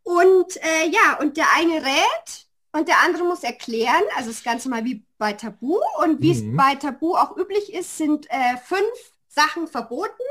Und 0.03 0.55
äh, 0.57 0.87
ja, 0.89 1.17
und 1.19 1.37
der 1.37 1.47
eine 1.55 1.83
rät 1.83 2.47
und 2.71 2.87
der 2.87 2.99
andere 3.01 3.23
muss 3.23 3.43
erklären, 3.43 4.03
also 4.15 4.29
das 4.29 4.43
Ganze 4.43 4.69
mal 4.69 4.85
wie 4.85 5.03
bei 5.17 5.33
Tabu. 5.33 5.79
Und 6.03 6.21
wie 6.21 6.31
es 6.31 6.41
Mhm. 6.41 6.55
bei 6.55 6.75
Tabu 6.75 7.15
auch 7.15 7.35
üblich 7.37 7.73
ist, 7.73 7.97
sind 7.97 8.27
äh, 8.29 8.57
fünf 8.57 9.11
Sachen 9.27 9.67
verboten. 9.67 10.23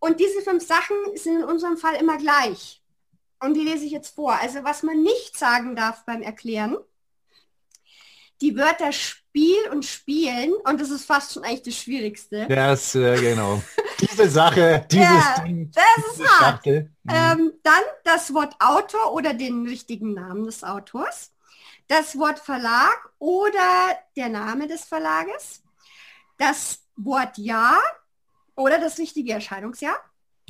Und 0.00 0.18
diese 0.20 0.40
fünf 0.42 0.66
Sachen 0.66 0.96
sind 1.14 1.36
in 1.38 1.44
unserem 1.44 1.76
Fall 1.76 1.94
immer 1.94 2.16
gleich. 2.16 2.82
Und 3.40 3.54
die 3.54 3.62
lese 3.64 3.84
ich 3.84 3.92
jetzt 3.92 4.14
vor. 4.14 4.34
Also 4.34 4.62
was 4.64 4.82
man 4.82 5.02
nicht 5.02 5.36
sagen 5.38 5.74
darf 5.76 6.04
beim 6.04 6.22
Erklären, 6.22 6.76
die 8.42 8.56
Wörter 8.56 8.92
Spiel 8.92 9.68
und 9.70 9.84
Spielen, 9.84 10.52
und 10.64 10.80
das 10.80 10.90
ist 10.90 11.06
fast 11.06 11.32
schon 11.32 11.44
eigentlich 11.44 11.62
das 11.62 11.76
Schwierigste. 11.76 12.46
Das, 12.48 12.94
äh, 12.94 13.18
genau. 13.20 13.62
Diese 14.00 14.28
Sache, 14.28 14.84
dieses 14.90 15.06
Ja, 15.06 15.42
Ding, 15.46 15.70
das 15.72 16.12
ist 16.12 16.28
hart. 16.28 16.40
Schachtel. 16.40 16.90
Hm. 17.08 17.14
Ähm, 17.14 17.52
dann 17.62 17.82
das 18.04 18.34
Wort 18.34 18.54
Autor 18.58 19.14
oder 19.14 19.32
den 19.32 19.66
richtigen 19.66 20.12
Namen 20.14 20.44
des 20.44 20.64
Autors. 20.64 21.32
Das 21.88 22.18
Wort 22.18 22.38
Verlag 22.40 23.10
oder 23.18 23.96
der 24.16 24.28
Name 24.28 24.66
des 24.66 24.84
Verlages. 24.84 25.62
Das 26.36 26.80
Wort 26.96 27.38
Jahr 27.38 27.80
oder 28.56 28.78
das 28.78 28.98
richtige 28.98 29.32
Erscheinungsjahr. 29.32 29.96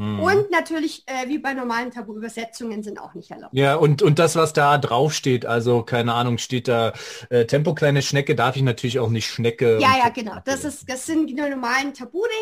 Mhm. 0.03 0.19
Und 0.19 0.51
natürlich, 0.51 1.05
äh, 1.07 1.29
wie 1.29 1.38
bei 1.38 1.55
normalen 1.55 1.93
Tabu-Übersetzungen, 1.93 2.83
sind 2.83 2.99
auch 2.99 3.15
nicht 3.15 3.31
erlaubt. 3.31 3.55
Ja, 3.55 3.77
und, 3.77 4.03
und 4.03 4.19
das, 4.19 4.35
was 4.35 4.53
da 4.53 4.77
drauf 4.77 5.15
steht, 5.15 5.47
also 5.47 5.85
keine 5.85 6.15
Ahnung, 6.15 6.38
steht 6.38 6.67
da 6.67 6.93
äh, 7.31 7.47
Tempo 7.47 7.73
kleine 7.73 8.03
Schnecke, 8.03 8.35
darf 8.35 8.57
ich 8.57 8.62
natürlich 8.62 8.99
auch 8.99 9.11
nicht 9.11 9.29
Schnecke. 9.29 9.79
Ja, 9.81 9.97
ja, 9.97 10.09
genau. 10.09 10.38
Das, 10.45 10.65
ist, 10.65 10.91
das 10.91 11.07
sind 11.07 11.29
die 11.29 11.35
normalen 11.35 11.95
Taburegeln. 11.95 12.33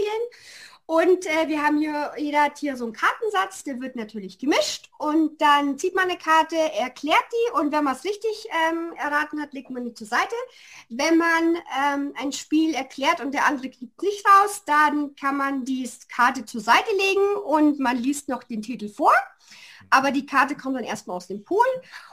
Und 0.90 1.24
äh, 1.24 1.46
wir 1.46 1.62
haben 1.62 1.79
hier, 1.79 2.11
jeder 2.16 2.42
hat 2.42 2.59
hier 2.59 2.76
so 2.76 2.83
einen 2.83 2.92
Kartensatz, 2.92 3.62
der 3.62 3.81
wird 3.81 3.94
natürlich 3.94 4.40
gemischt 4.40 4.90
und 4.98 5.40
dann 5.40 5.79
zieht 5.79 5.94
man 5.94 6.09
eine 6.09 6.18
Karte, 6.18 6.57
erklärt 6.57 7.22
die 7.31 7.61
und 7.61 7.70
wenn 7.70 7.85
man 7.85 7.94
es 7.94 8.03
richtig 8.03 8.48
ähm, 8.68 8.92
erraten 8.96 9.40
hat, 9.40 9.53
legt 9.53 9.70
man 9.70 9.85
die 9.85 9.94
zur 9.94 10.09
Seite. 10.09 10.35
Wenn 10.88 11.16
man 11.16 11.59
ähm, 11.81 12.12
ein 12.20 12.33
Spiel 12.33 12.74
erklärt 12.74 13.20
und 13.20 13.33
der 13.33 13.46
andere 13.46 13.70
kriegt 13.70 14.03
nicht 14.03 14.26
raus, 14.26 14.64
dann 14.66 15.14
kann 15.14 15.37
man 15.37 15.64
die 15.64 15.88
Karte 16.09 16.44
zur 16.44 16.61
Seite 16.61 16.90
legen 16.98 17.37
und 17.44 17.79
man 17.79 17.96
liest 17.96 18.29
noch 18.29 18.42
den 18.42 18.61
Titel 18.61 18.88
vor. 18.88 19.14
Aber 19.90 20.11
die 20.11 20.26
Karte 20.26 20.57
kommt 20.57 20.74
dann 20.74 20.83
erstmal 20.83 21.18
aus 21.18 21.29
dem 21.29 21.44
Pool. 21.44 21.66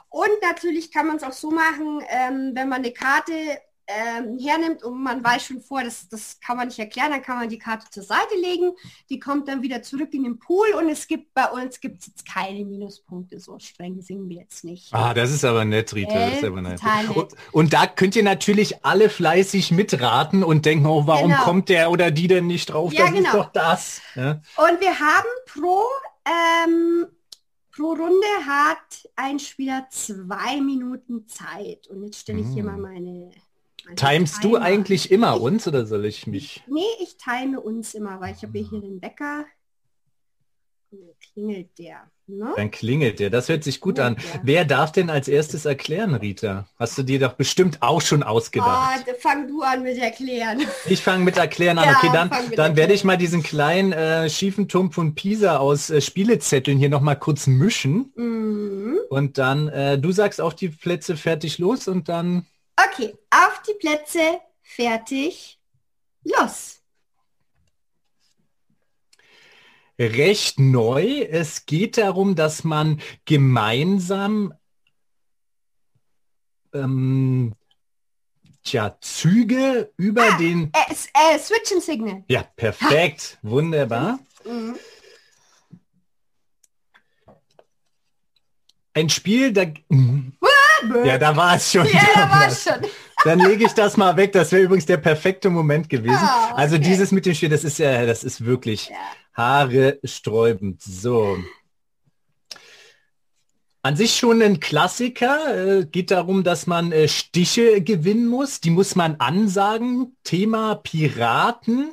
Und 0.10 0.30
natürlich 0.44 0.92
kann 0.92 1.08
man 1.08 1.18
es 1.18 1.24
auch 1.24 1.34
so 1.34 1.50
machen, 1.50 2.04
ähm, 2.10 2.52
wenn 2.54 2.70
man 2.70 2.84
eine 2.84 2.94
Karte 2.94 3.60
ähm, 3.88 4.38
hernimmt 4.38 4.84
und 4.84 5.02
man 5.02 5.24
weiß 5.24 5.46
schon 5.46 5.62
vor, 5.62 5.84
das, 5.84 6.10
das 6.10 6.40
kann 6.40 6.58
man 6.58 6.68
nicht 6.68 6.80
erklären, 6.80 7.12
dann 7.12 7.22
kann 7.22 7.38
man 7.38 7.50
die 7.50 7.58
Karte 7.58 7.90
zur 7.90 8.04
Seite 8.04 8.36
legen, 8.42 8.72
die 9.10 9.20
kommt 9.20 9.48
dann 9.48 9.62
wieder 9.62 9.82
zurück 9.82 10.14
in 10.14 10.24
den 10.24 10.40
Pool 10.40 10.68
und 10.78 10.90
es 10.90 11.08
gibt 11.08 11.34
bei 11.34 11.46
uns 11.50 11.80
gibt 11.80 12.06
jetzt 12.06 12.26
keine 12.28 12.66
Minuspunkte, 12.66 13.40
so 13.40 13.58
streng 13.60 14.02
singen 14.02 14.28
wir 14.28 14.42
jetzt 14.42 14.66
nicht. 14.66 14.94
Ah, 14.94 15.14
das 15.14 15.32
ist 15.32 15.46
aber 15.46 15.64
nett, 15.64 15.94
Rita. 15.94 16.14
Äh, 16.14 16.30
das 16.30 16.38
ist 16.40 16.44
aber 16.44 16.62
nett. 16.62 16.84
nett. 16.84 17.16
Und, 17.16 17.34
und, 17.54 17.74
da 17.74 17.88
könnt 17.88 18.16
ihr 18.16 18.24
natürlich 18.24 18.84
alle 18.86 19.10
fleißig 19.10 19.72
mitraten 19.72 20.44
und 20.44 20.66
denken, 20.66 20.86
oh, 20.86 21.08
warum 21.08 21.32
genau. 21.32 21.44
kommt 21.44 21.70
der 21.70 21.90
oder 21.90 22.12
die 22.12 22.28
denn 22.28 22.48
nicht 22.48 22.68
drauf? 22.68 22.92
Ja, 22.94 23.06
das 23.06 23.14
genau. 23.14 23.30
ist 23.30 23.36
doch 23.36 23.52
das. 23.52 24.02
Ja? 24.16 24.42
Und 24.58 24.82
wir 24.82 25.00
haben 25.00 25.28
pro 25.46 25.84
ähm, 26.26 27.08
Pro 27.78 27.94
Runde 27.94 28.28
hat 28.48 29.08
ein 29.16 29.38
Spieler 29.38 29.86
zwei 29.92 30.60
Minuten 30.60 31.28
Zeit. 31.28 31.86
Und 31.88 32.02
jetzt 32.04 32.22
stelle 32.22 32.40
ich 32.40 32.48
hier 32.48 32.64
mm. 32.64 32.66
mal 32.66 32.78
meine 32.78 33.30
Timest 33.96 34.44
du 34.44 34.58
eigentlich 34.58 35.12
immer 35.12 35.36
ich, 35.36 35.42
uns 35.42 35.68
oder 35.68 35.86
soll 35.86 36.06
ich 36.06 36.28
mich? 36.28 36.64
Nee, 36.68 36.82
ich 37.02 37.18
time 37.18 37.60
uns 37.60 37.94
immer, 37.94 38.20
weil 38.20 38.34
ich 38.36 38.44
habe 38.44 38.58
hier 38.58 38.82
den 38.82 39.02
Wecker. 39.02 39.46
Klingelt 41.34 41.78
der. 41.78 42.10
Ne? 42.28 42.54
Dann 42.56 42.72
klingelt 42.72 43.20
der. 43.20 43.30
Das 43.30 43.50
hört 43.50 43.64
sich 43.64 43.80
gut 43.80 43.96
klingelt 43.96 44.20
an. 44.20 44.34
Der. 44.34 44.42
Wer 44.44 44.66
darf 44.66 44.92
denn 44.92 45.10
als 45.10 45.28
erstes 45.28 45.66
erklären, 45.66 46.16
Rita? 46.16 46.68
Hast 46.78 46.98
du 46.98 47.04
dir 47.04 47.20
doch 47.20 47.34
bestimmt 47.34 47.82
auch 47.82 48.02
schon 48.02 48.24
ausgedacht. 48.24 49.06
Oh, 49.08 49.14
fang 49.20 49.48
du 49.48 49.62
an 49.62 49.84
mit 49.84 49.98
erklären. 49.98 50.62
Ich 50.88 51.02
fange 51.02 51.24
mit 51.24 51.38
erklären 51.38 51.78
an. 51.78 51.86
Ja, 51.86 51.98
okay, 51.98 52.10
dann, 52.12 52.32
dann 52.56 52.76
werde 52.76 52.94
ich 52.94 53.04
mal 53.04 53.18
diesen 53.18 53.44
kleinen 53.44 53.92
äh, 53.92 54.30
schiefen 54.30 54.68
Turm 54.68 54.92
von 54.92 55.14
Pisa 55.14 55.58
aus 55.58 55.90
äh, 55.90 56.02
Spielezetteln 56.02 56.78
hier 56.78 56.90
noch 56.90 57.02
mal 57.02 57.16
kurz 57.16 57.48
mischen. 57.48 58.12
Mhm. 58.16 58.98
Und 59.10 59.38
dann, 59.38 59.68
äh, 59.68 59.98
du 59.98 60.12
sagst 60.12 60.42
auch 60.42 60.54
die 60.54 60.70
Plätze 60.70 61.18
fertig 61.18 61.60
los 61.60 61.88
und 61.88 62.10
dann 62.10 62.46
Okay, 62.78 63.18
auf 63.32 63.62
die 63.64 63.74
Plätze, 63.80 64.40
fertig, 64.62 65.60
los. 66.24 66.82
Recht 70.00 70.60
neu. 70.60 71.22
Es 71.24 71.66
geht 71.66 71.98
darum, 71.98 72.36
dass 72.36 72.64
man 72.64 73.02
gemeinsam 73.26 74.54
ähm, 76.72 77.56
tja, 78.64 78.98
Züge 79.02 79.92
über 79.98 80.34
ah, 80.34 80.38
den... 80.38 80.72
Äh, 80.74 80.94
äh, 81.34 81.40
Switch 81.40 81.70
Signal. 81.84 82.24
Ja, 82.28 82.44
perfekt. 82.44 83.40
Ha. 83.42 83.50
Wunderbar. 83.50 84.20
Mhm. 84.46 84.76
Ein 88.94 89.10
Spiel, 89.10 89.52
da... 89.54 89.66
Mhm. 89.90 90.38
Ja, 91.04 91.18
da 91.18 91.36
war 91.36 91.56
es 91.56 91.72
schon. 91.72 91.86
Ja, 91.86 92.02
da 92.14 92.30
war 92.30 92.48
es 92.48 92.64
schon. 92.64 92.76
Dann 93.24 93.40
lege 93.40 93.66
ich 93.66 93.74
das 93.74 93.98
mal 93.98 94.16
weg. 94.16 94.32
Das 94.32 94.52
wäre 94.52 94.64
übrigens 94.64 94.86
der 94.86 94.98
perfekte 94.98 95.50
Moment 95.50 95.90
gewesen. 95.90 96.20
Oh, 96.22 96.52
okay. 96.52 96.54
Also 96.56 96.78
dieses 96.78 97.12
mit 97.12 97.26
dem 97.26 97.34
Spiel, 97.34 97.50
das 97.50 97.64
ist 97.64 97.80
ja, 97.80 98.06
das 98.06 98.24
ist 98.24 98.46
wirklich 98.46 98.90
ja. 98.90 98.96
Haare 99.34 100.00
sträubend. 100.04 100.82
So. 100.84 101.38
An 103.82 103.96
sich 103.96 104.16
schon 104.16 104.42
ein 104.42 104.60
Klassiker. 104.60 105.80
Äh, 105.80 105.86
geht 105.86 106.12
darum, 106.12 106.44
dass 106.44 106.68
man 106.68 106.92
äh, 106.92 107.08
Stiche 107.08 107.82
gewinnen 107.82 108.28
muss. 108.28 108.62
Die 108.62 108.70
muss 108.70 108.96
man 108.96 109.16
ansagen. 109.16 110.16
Thema 110.24 110.76
Piraten. 110.76 111.92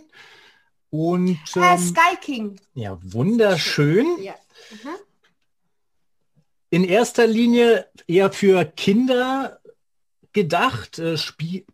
Und 0.90 1.38
ähm, 1.56 1.78
Sky 1.78 2.16
King. 2.20 2.60
Ja, 2.74 2.98
wunderschön. 3.02 4.06
Ja. 4.22 4.34
Mhm 4.70 5.03
in 6.74 6.82
erster 6.82 7.28
Linie 7.28 7.86
eher 8.08 8.32
für 8.32 8.64
Kinder 8.64 9.60
gedacht. 10.32 10.98
Äh, 10.98 11.16
Spiel 11.16 11.64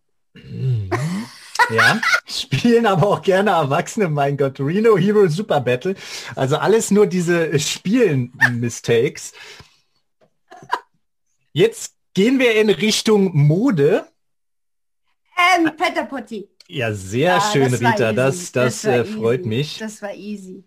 ja, 1.71 2.01
spielen 2.27 2.85
aber 2.85 3.07
auch 3.09 3.23
gerne 3.23 3.51
Erwachsene, 3.51 4.11
mein 4.11 4.37
Gott. 4.37 4.61
Reno 4.61 4.99
Hero 4.99 5.27
Super 5.29 5.61
Battle. 5.61 5.95
Also 6.37 6.57
alles 6.57 6.91
nur 6.91 7.07
diese 7.07 7.59
Spielen-Mistakes. 7.59 9.33
Jetzt 11.53 11.95
gehen 12.13 12.39
wir 12.39 12.61
in 12.61 12.69
Richtung 12.69 13.35
Mode. 13.35 14.07
Ähm, 15.57 15.71
Petter 15.77 16.09
Ja, 16.69 16.93
sehr 16.93 17.37
ja, 17.37 17.51
schön, 17.53 17.73
das 17.73 17.81
Rita. 17.81 18.13
Das, 18.13 18.53
das, 18.53 18.83
das 18.83 18.85
äh, 18.85 19.05
freut 19.07 19.47
mich. 19.47 19.79
Das 19.79 20.03
war 20.03 20.13
easy. 20.13 20.63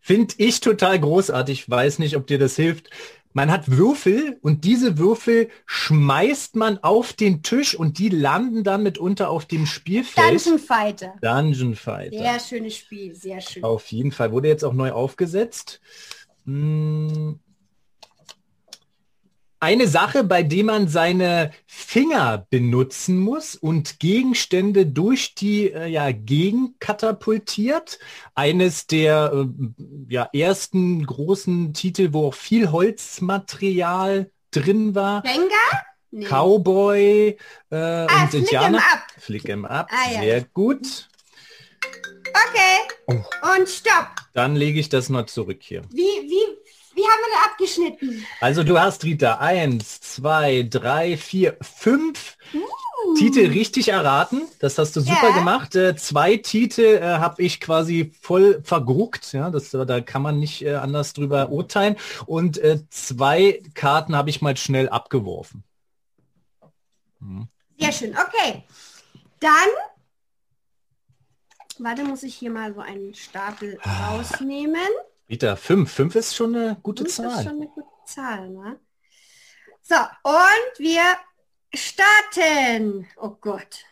Finde 0.00 0.34
ich 0.38 0.60
total 0.60 1.00
großartig. 1.00 1.68
Weiß 1.68 1.98
nicht, 1.98 2.16
ob 2.16 2.28
dir 2.28 2.38
das 2.38 2.54
hilft. 2.54 2.90
Man 3.36 3.50
hat 3.50 3.70
Würfel 3.70 4.38
und 4.40 4.64
diese 4.64 4.96
Würfel 4.96 5.50
schmeißt 5.66 6.56
man 6.56 6.78
auf 6.78 7.12
den 7.12 7.42
Tisch 7.42 7.74
und 7.74 7.98
die 7.98 8.08
landen 8.08 8.64
dann 8.64 8.82
mitunter 8.82 9.28
auf 9.28 9.44
dem 9.44 9.66
Spielfeld. 9.66 10.46
Dungeon 10.46 10.58
Fighter. 10.58 11.14
Dungeon 11.20 11.74
Fighter. 11.74 12.16
Sehr 12.16 12.40
schönes 12.40 12.76
Spiel, 12.76 13.14
sehr 13.14 13.42
schön. 13.42 13.62
Auf 13.62 13.92
jeden 13.92 14.10
Fall. 14.10 14.32
Wurde 14.32 14.48
jetzt 14.48 14.64
auch 14.64 14.72
neu 14.72 14.90
aufgesetzt. 14.92 15.82
Hm 16.46 17.38
eine 19.60 19.88
Sache, 19.88 20.24
bei 20.24 20.42
der 20.42 20.64
man 20.64 20.88
seine 20.88 21.50
Finger 21.66 22.46
benutzen 22.50 23.18
muss 23.18 23.56
und 23.56 23.98
Gegenstände 24.00 24.86
durch 24.86 25.34
die 25.34 25.72
äh, 25.72 25.86
ja, 25.86 26.12
Gegend 26.12 26.78
katapultiert. 26.80 27.98
Eines 28.34 28.86
der 28.86 29.32
äh, 29.32 29.46
ja, 30.08 30.28
ersten 30.32 31.06
großen 31.06 31.72
Titel, 31.72 32.12
wo 32.12 32.28
auch 32.28 32.34
viel 32.34 32.70
Holzmaterial 32.70 34.30
drin 34.50 34.94
war. 34.94 35.22
Benga? 35.22 35.46
Nee. 36.10 36.26
Cowboy 36.26 37.36
äh, 37.70 37.76
ah, 37.76 38.24
und 38.24 38.34
Indianer. 38.34 38.82
Flick 39.18 39.48
em 39.48 39.64
up. 39.64 39.88
Ah, 39.90 40.12
ja. 40.12 40.20
Sehr 40.20 40.44
gut. 40.52 41.08
Okay. 42.28 42.78
Oh. 43.06 43.56
Und 43.56 43.68
stopp. 43.68 44.08
Dann 44.32 44.56
lege 44.56 44.80
ich 44.80 44.88
das 44.88 45.08
noch 45.08 45.26
zurück 45.26 45.58
hier. 45.60 45.82
Wie, 45.90 46.02
wie, 46.02 46.56
wie 46.96 47.02
haben 47.02 47.20
wir 47.20 47.34
da 47.34 47.50
abgeschnitten? 47.50 48.26
Also 48.40 48.64
du 48.64 48.80
hast, 48.80 49.04
Rita, 49.04 49.36
eins, 49.38 50.00
zwei, 50.00 50.66
drei, 50.68 51.16
vier, 51.16 51.56
fünf 51.60 52.36
uh. 52.54 53.14
Titel 53.14 53.50
richtig 53.50 53.88
erraten. 53.88 54.42
Das 54.58 54.78
hast 54.78 54.96
du 54.96 55.00
super 55.00 55.28
yeah. 55.28 55.38
gemacht. 55.38 55.76
Äh, 55.76 55.94
zwei 55.96 56.38
Titel 56.38 56.82
äh, 56.82 57.02
habe 57.18 57.42
ich 57.42 57.60
quasi 57.60 58.12
voll 58.20 58.62
verguckt. 58.64 59.32
Ja, 59.32 59.50
das, 59.50 59.70
da 59.70 60.00
kann 60.00 60.22
man 60.22 60.40
nicht 60.40 60.64
äh, 60.64 60.74
anders 60.74 61.12
drüber 61.12 61.50
urteilen. 61.50 61.96
Und 62.24 62.58
äh, 62.58 62.80
zwei 62.88 63.62
Karten 63.74 64.16
habe 64.16 64.30
ich 64.30 64.40
mal 64.40 64.56
schnell 64.56 64.88
abgeworfen. 64.88 65.64
Hm. 67.20 67.46
Sehr 67.78 67.92
schön. 67.92 68.16
Okay. 68.16 68.64
Dann 69.40 69.68
Warte, 71.78 72.04
muss 72.04 72.22
ich 72.22 72.34
hier 72.34 72.50
mal 72.50 72.72
so 72.72 72.80
einen 72.80 73.14
Stapel 73.14 73.78
ah. 73.82 74.08
rausnehmen. 74.08 74.88
Rita, 75.28 75.56
fünf. 75.56 75.92
Fünf 75.92 76.14
ist 76.14 76.36
schon 76.36 76.54
eine 76.54 76.76
gute 76.82 77.04
fünf 77.04 77.16
Zahl. 77.16 77.38
ist 77.38 77.44
schon 77.44 77.56
eine 77.56 77.68
gute 77.68 77.88
Zahl, 78.06 78.48
ne? 78.50 78.78
So, 79.82 79.96
und 79.96 80.78
wir 80.78 81.02
starten. 81.74 83.08
Oh 83.16 83.30
Gott. 83.40 83.84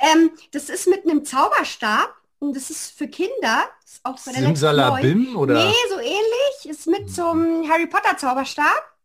Ähm, 0.00 0.32
das 0.52 0.68
ist 0.68 0.86
mit 0.86 1.04
einem 1.04 1.24
Zauberstab 1.24 2.14
und 2.38 2.54
das 2.54 2.70
ist 2.70 2.96
für 2.96 3.08
Kinder. 3.08 3.68
Ist 3.84 4.00
auch 4.04 4.18
Simsalabim 4.18 5.36
oder? 5.36 5.64
Nee, 5.64 5.74
so 5.88 5.98
ähnlich. 5.98 6.64
Ist 6.64 6.86
mit 6.86 7.10
so 7.10 7.30
einem 7.30 7.68
Harry 7.70 7.86
Potter 7.86 8.16
Zauberstab. 8.16 8.96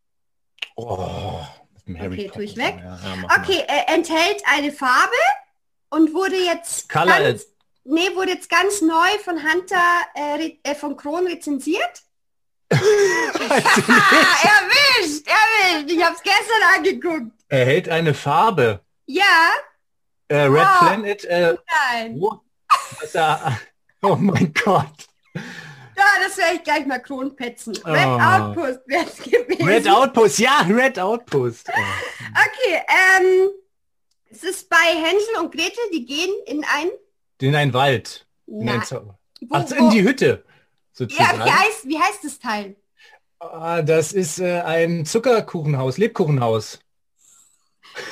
Oh, 0.76 1.42
okay, 1.88 2.30
tue 2.34 2.44
ich 2.44 2.58
weg. 2.58 2.76
Ja, 2.80 2.98
ja, 2.98 3.40
okay, 3.40 3.64
äh, 3.68 3.94
enthält 3.94 4.42
eine 4.46 4.72
Farbe 4.74 5.14
und 5.90 6.14
wurde 6.14 6.36
jetzt 6.36 6.90
Color 6.90 7.20
ganz, 7.20 7.46
Nee, 7.86 8.16
wurde 8.16 8.32
jetzt 8.32 8.50
ganz 8.50 8.82
neu 8.82 9.08
von 9.24 9.38
Hunter 9.44 10.02
äh, 10.16 10.58
äh 10.64 10.74
von 10.76 10.98
Kron 10.98 11.28
rezensiert. 11.28 12.02
erwischt, 12.70 12.82
erwischt. 15.28 15.92
Ich 15.92 16.04
habe 16.04 16.16
es 16.16 16.24
gestern 16.24 16.64
angeguckt. 16.76 17.32
Er 17.48 17.66
hält 17.66 17.88
eine 17.88 18.16
Farbe. 18.16 18.82
Ja. 19.06 19.52
Äh, 20.28 20.46
Red 20.46 20.68
oh, 20.68 20.80
Planet. 20.80 21.26
Äh, 21.26 21.56
nein. 21.92 22.20
Oh, 22.20 22.40
oh 24.02 24.16
mein 24.16 24.52
Gott. 24.54 25.08
Ja, 25.98 26.06
das 26.24 26.38
wäre 26.38 26.56
ich 26.56 26.64
gleich 26.64 26.86
mal 26.88 27.00
Kronpetzen. 27.00 27.76
Red 27.86 28.08
Oh. 28.08 28.20
Outpost 28.20 28.80
wäre 28.88 29.06
es 29.06 29.18
gewesen. 29.18 29.68
Red 29.68 29.88
Outpost, 29.88 30.40
ja, 30.40 30.62
Red 30.68 31.00
Outpost. 31.00 31.70
Okay, 32.36 32.82
ähm, 32.90 33.50
es 34.30 34.44
ist 34.44 34.70
bei 34.70 34.76
Hänsel 34.76 35.38
und 35.40 35.54
Gretel, 35.54 35.84
die 35.94 36.06
gehen 36.06 36.34
in 36.48 36.66
ein... 36.66 36.90
In 37.42 37.56
einen 37.56 37.74
Wald. 37.74 38.26
In 38.48 38.66
Na, 38.66 38.74
ein 38.76 38.82
Zau- 38.82 39.16
wo, 39.42 39.48
Ach, 39.56 39.70
in 39.72 39.90
die 39.90 40.04
Hütte. 40.04 40.44
ja, 40.46 40.54
Sozusagen. 40.94 41.40
wie 41.46 41.52
heißt, 41.52 41.88
wie 41.88 42.00
heißt 42.00 42.24
das 42.24 42.40
Teil? 42.40 42.76
Ah, 43.40 43.82
das 43.82 44.14
ist 44.14 44.40
äh, 44.40 44.62
ein 44.62 45.06
Zuckerkuchenhaus, 45.06 45.98
Lebkuchenhaus. 45.98 46.80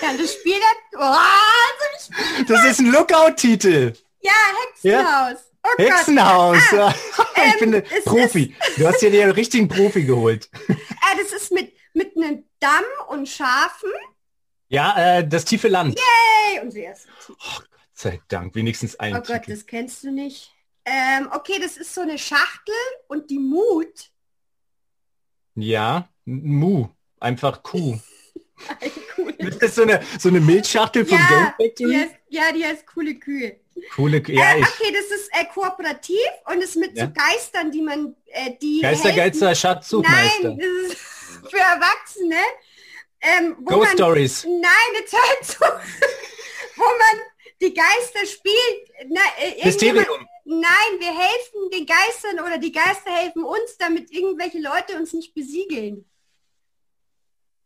Ja, 0.01 0.13
das 0.17 0.33
Spiel 0.33 0.55
hat... 0.55 0.77
Oh, 0.99 2.43
Das 2.47 2.65
ist 2.65 2.79
ein 2.79 2.91
Lookout-Titel. 2.91 3.93
ja, 4.21 4.31
Hexenhaus. 4.73 5.37
Oh 5.65 5.69
Gott. 5.77 5.79
Hexenhaus. 5.87 6.71
Ja. 6.71 6.93
ich 7.53 7.59
bin 7.59 7.75
ein 7.75 7.83
es 7.89 8.03
Profi. 8.03 8.53
Du 8.77 8.85
hast 8.87 9.01
dir 9.01 9.11
den 9.11 9.31
richtigen 9.31 9.67
Profi 9.69 10.03
geholt. 10.03 10.49
Äh, 10.67 10.75
das 11.21 11.31
ist 11.31 11.51
mit, 11.53 11.73
mit 11.93 12.15
einem 12.17 12.43
Damm 12.59 12.83
und 13.07 13.27
Schafen. 13.29 13.89
Ja, 14.67 15.19
äh, 15.19 15.27
das 15.27 15.45
tiefe 15.45 15.69
Land. 15.69 15.97
Hey, 15.99 16.59
und 16.61 16.73
wer 16.73 16.91
ist 16.93 17.07
Gott 17.27 17.63
sei 18.03 18.21
Dank, 18.27 18.53
wenigstens 18.55 18.95
ein 18.99 19.13
Oh 19.15 19.17
Gott, 19.21 19.43
Titel. 19.43 19.51
das 19.51 19.65
kennst 19.65 20.03
du 20.03 20.11
nicht. 20.11 20.51
Ähm, 20.85 21.29
okay, 21.33 21.59
das 21.61 21.77
ist 21.77 21.93
so 21.93 22.01
eine 22.01 22.17
Schachtel 22.17 22.75
und 23.07 23.29
die 23.29 23.39
Mut. 23.39 24.11
Ja, 25.55 26.09
Mu. 26.25 26.87
Einfach 27.19 27.63
Kuh. 27.63 27.97
Das 29.39 29.55
ist 29.57 29.75
so 29.75 29.81
eine, 29.83 30.01
so 30.19 30.29
eine 30.29 30.39
Milchschachtel 30.39 31.05
von 31.05 31.17
Ja, 31.17 31.53
die 31.77 31.95
heißt, 31.97 32.15
ja, 32.29 32.51
die 32.53 32.63
heißt 32.65 32.85
coole 32.87 33.15
Kühe. 33.15 33.59
Coole, 33.95 34.21
Kuh. 34.23 34.31
ja, 34.31 34.55
äh, 34.55 34.61
okay, 34.61 34.93
das 34.93 35.17
ist 35.19 35.29
äh, 35.33 35.45
kooperativ 35.53 36.17
und 36.45 36.61
ist 36.63 36.75
mit 36.77 36.95
Ja. 36.97 37.05
so 37.07 37.11
Geistern, 37.13 37.71
die 37.71 37.81
man, 37.81 38.15
äh, 38.27 38.51
die 38.61 38.81
Geistergeister 38.81 39.53
Schatzsuchmeister. 39.53 40.49
Nein, 40.49 40.59
das 40.59 40.93
ist 40.93 40.97
für 41.51 41.57
Erwachsene. 41.57 42.35
Ähm, 43.21 43.65
Ghost 43.65 43.87
man, 43.87 43.97
Stories. 43.97 44.45
Nein, 44.45 44.89
jetzt 44.95 45.13
hört 45.13 45.45
zu. 45.45 45.59
wo 46.75 46.83
man 46.83 47.21
die 47.63 47.73
Geister 47.73 48.25
spielt. 48.25 49.09
Na, 49.09 49.21
äh, 49.39 49.65
Mysterium. 49.65 50.27
Nein, 50.45 50.99
wir 50.99 51.07
helfen 51.07 51.69
den 51.71 51.85
Geistern 51.85 52.45
oder 52.45 52.57
die 52.57 52.71
Geister 52.71 53.11
helfen 53.11 53.43
uns, 53.43 53.77
damit 53.79 54.11
irgendwelche 54.11 54.59
Leute 54.59 54.97
uns 54.97 55.13
nicht 55.13 55.33
besiegeln. 55.33 56.05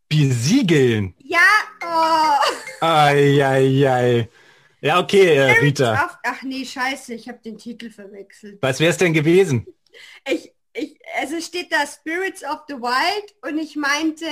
Besiegeln. 0.07 1.15
Ja, 1.17 1.39
oh. 1.83 2.85
Eieiei. 2.85 4.29
Ja, 4.79 4.99
okay, 4.99 5.35
äh, 5.35 5.51
Rita. 5.59 6.19
Ach 6.23 6.43
nee, 6.43 6.63
scheiße, 6.63 7.15
ich 7.15 7.27
habe 7.27 7.39
den 7.39 7.57
Titel 7.57 7.89
verwechselt. 7.89 8.59
Was 8.61 8.79
wäre 8.79 8.91
es 8.91 8.97
denn 8.97 9.13
gewesen? 9.13 9.65
Ich, 10.29 10.53
ich, 10.77 10.99
also 11.19 11.39
steht 11.41 11.71
da 11.71 11.85
Spirits 11.87 12.43
of 12.43 12.59
the 12.67 12.75
Wild 12.75 13.35
und 13.41 13.57
ich 13.57 13.75
meinte, 13.75 14.25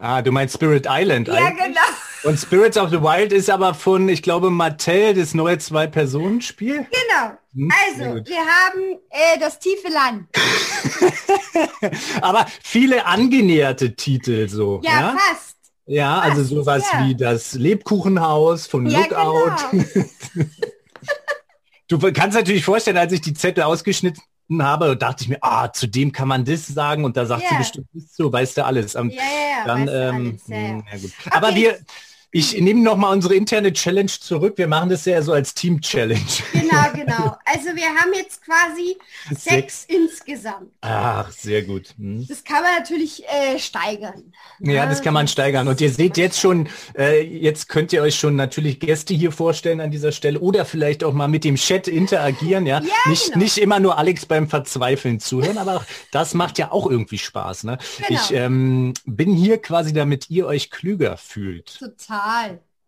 Ah, 0.00 0.20
du 0.22 0.32
meinst 0.32 0.54
Spirit 0.54 0.86
Island. 0.88 1.28
ja 1.28 1.34
eigentlich? 1.34 1.66
genau, 1.66 1.80
Und 2.24 2.38
Spirits 2.38 2.76
of 2.76 2.90
the 2.90 3.00
Wild 3.00 3.32
ist 3.32 3.48
aber 3.50 3.74
von, 3.74 4.08
ich 4.08 4.22
glaube, 4.22 4.50
Mattel, 4.50 5.14
das 5.14 5.34
neue 5.34 5.58
Zwei-Personen-Spiel. 5.58 6.86
genau. 6.90 7.32
Hm, 7.54 7.70
Also, 7.86 8.24
wir 8.24 8.38
haben 8.38 8.98
äh, 9.10 9.38
das 9.38 9.58
tiefe 9.58 9.88
Land. 9.88 10.26
Aber 12.22 12.46
viele 12.62 13.04
angenäherte 13.06 13.94
Titel 13.94 14.48
so. 14.48 14.80
Ja, 14.82 14.90
Ja, 15.00 15.16
fast. 15.18 15.56
ja 15.86 16.18
also 16.20 16.42
sowas 16.44 16.84
ja. 16.92 17.04
wie 17.06 17.14
das 17.14 17.52
Lebkuchenhaus 17.54 18.66
von 18.66 18.86
Ja, 18.86 19.00
Lookout. 19.00 19.56
genau. 19.70 19.84
Du 21.88 21.98
kannst 22.12 22.36
natürlich 22.38 22.64
vorstellen, 22.64 22.96
als 22.96 23.12
ich 23.12 23.20
die 23.20 23.34
Zettel 23.34 23.64
ausgeschnitten 23.64 24.22
habe, 24.60 24.96
dachte 24.96 25.24
ich 25.24 25.28
mir, 25.30 25.38
ah, 25.42 25.72
zu 25.72 25.86
dem 25.88 26.12
kann 26.12 26.28
man 26.28 26.44
das 26.44 26.66
sagen 26.66 27.04
und 27.04 27.16
da 27.16 27.26
sagt 27.26 27.42
sie 27.48 27.54
Ja. 27.54 27.58
bestimmt 27.58 27.88
das 27.94 28.14
so, 28.14 28.32
weißt 28.32 28.58
du 28.58 28.64
alles. 28.64 28.94
Dann, 29.64 29.88
ähm, 29.88 30.40
mh, 30.46 30.84
ja, 30.92 30.98
gut. 30.98 31.12
Aber 31.30 31.48
Okay. 31.48 31.56
wir, 31.56 31.78
ich 32.34 32.58
nehme 32.58 32.80
noch 32.82 32.96
mal 32.96 33.10
unsere 33.12 33.34
interne 33.34 33.72
Challenge 33.74 34.06
zurück. 34.10 34.54
Wir 34.56 34.66
machen 34.66 34.88
das 34.88 35.04
ja 35.04 35.20
so 35.20 35.32
als 35.34 35.52
Team-Challenge. 35.52 36.20
Genau, 36.54 36.84
genau. 36.94 37.36
Also 37.44 37.76
wir 37.76 37.84
haben 37.88 38.12
jetzt 38.14 38.42
quasi 38.42 38.96
sechs, 39.28 39.44
Sechs. 39.44 39.86
insgesamt. 39.88 40.70
Ach, 40.80 41.30
sehr 41.30 41.60
gut. 41.62 41.94
Hm. 41.98 42.26
Das 42.26 42.42
kann 42.42 42.62
man 42.62 42.74
natürlich 42.78 43.22
äh, 43.28 43.58
steigern. 43.58 44.32
Ja, 44.60 44.86
das 44.86 45.02
kann 45.02 45.12
man 45.12 45.28
steigern. 45.28 45.68
Und 45.68 45.80
ihr 45.82 45.90
seht 45.90 46.16
jetzt 46.16 46.40
schon, 46.40 46.68
äh, 46.96 47.20
jetzt 47.22 47.68
könnt 47.68 47.92
ihr 47.92 48.00
euch 48.00 48.14
schon 48.18 48.34
natürlich 48.34 48.80
Gäste 48.80 49.12
hier 49.12 49.30
vorstellen 49.30 49.82
an 49.82 49.90
dieser 49.90 50.10
Stelle 50.12 50.40
oder 50.40 50.64
vielleicht 50.64 51.04
auch 51.04 51.12
mal 51.12 51.28
mit 51.28 51.44
dem 51.44 51.56
Chat 51.56 51.86
interagieren. 51.86 52.64
Ja, 52.64 52.80
Ja, 52.80 53.10
nicht, 53.10 53.26
genau. 53.26 53.38
nicht 53.44 53.58
immer 53.58 53.78
nur 53.78 53.98
Alex 53.98 54.24
beim 54.24 54.48
Verzweifeln 54.48 55.20
zuhören, 55.20 55.58
aber 55.58 55.76
auch 55.76 55.84
das 56.10 56.32
macht 56.32 56.56
ja 56.58 56.72
auch 56.72 56.88
irgendwie 56.88 57.18
Spaß. 57.18 57.64
Ne? 57.64 57.76
Genau. 58.08 58.20
Ich 58.22 58.32
ähm, 58.32 58.94
bin 59.04 59.34
hier 59.34 59.58
quasi, 59.58 59.92
damit 59.92 60.30
ihr 60.30 60.46
euch 60.46 60.70
klüger 60.70 61.18
fühlt. 61.18 61.78
Total. 61.78 62.21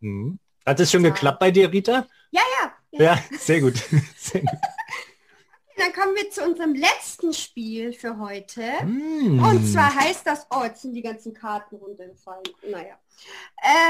Mhm. 0.00 0.38
Hat 0.66 0.80
es 0.80 0.90
schon 0.90 1.04
Ja. 1.04 1.10
geklappt 1.10 1.38
bei 1.40 1.50
dir, 1.50 1.70
Rita? 1.70 2.06
Ja, 2.30 2.42
ja. 2.60 2.72
ja. 2.92 3.04
Ja, 3.14 3.18
sehr 3.38 3.60
gut. 3.60 3.76
Sehr 4.16 4.40
gut. 4.40 4.50
Dann 5.76 5.92
kommen 5.92 6.14
wir 6.14 6.30
zu 6.30 6.44
unserem 6.44 6.74
letzten 6.74 7.32
Spiel 7.32 7.92
für 7.92 8.18
heute. 8.18 8.62
Mm. 8.84 9.42
Und 9.42 9.66
zwar 9.66 9.92
heißt 9.92 10.24
das, 10.24 10.46
oh, 10.50 10.62
jetzt 10.62 10.82
sind 10.82 10.94
die 10.94 11.02
ganzen 11.02 11.34
Karten 11.34 11.74
runtergefallen. 11.76 12.44
Naja. 12.70 12.96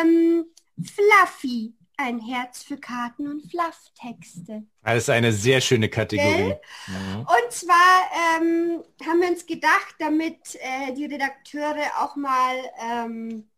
Ähm, 0.03 0.47
Fluffy. 0.83 1.75
Ein 1.97 2.19
Herz 2.19 2.65
für 2.65 2.77
Karten 2.77 3.29
und 3.29 3.43
Flufftexte. 3.49 4.65
Das 4.83 4.97
ist 4.97 5.11
eine 5.11 5.33
sehr 5.33 5.61
schöne 5.61 5.89
Kategorie. 5.89 6.55
Mhm. 6.89 7.19
Und 7.21 7.53
zwar 7.53 8.11
ähm, 8.37 8.83
haben 9.07 9.21
wir 9.21 9.29
uns 9.29 9.47
gedacht, 9.47 9.95
damit 10.01 10.57
äh, 10.57 10.93
die 10.95 11.05
Redakteure 11.05 11.87
auch 12.01 12.17
mal 12.17 12.57
ähm, 12.83 13.49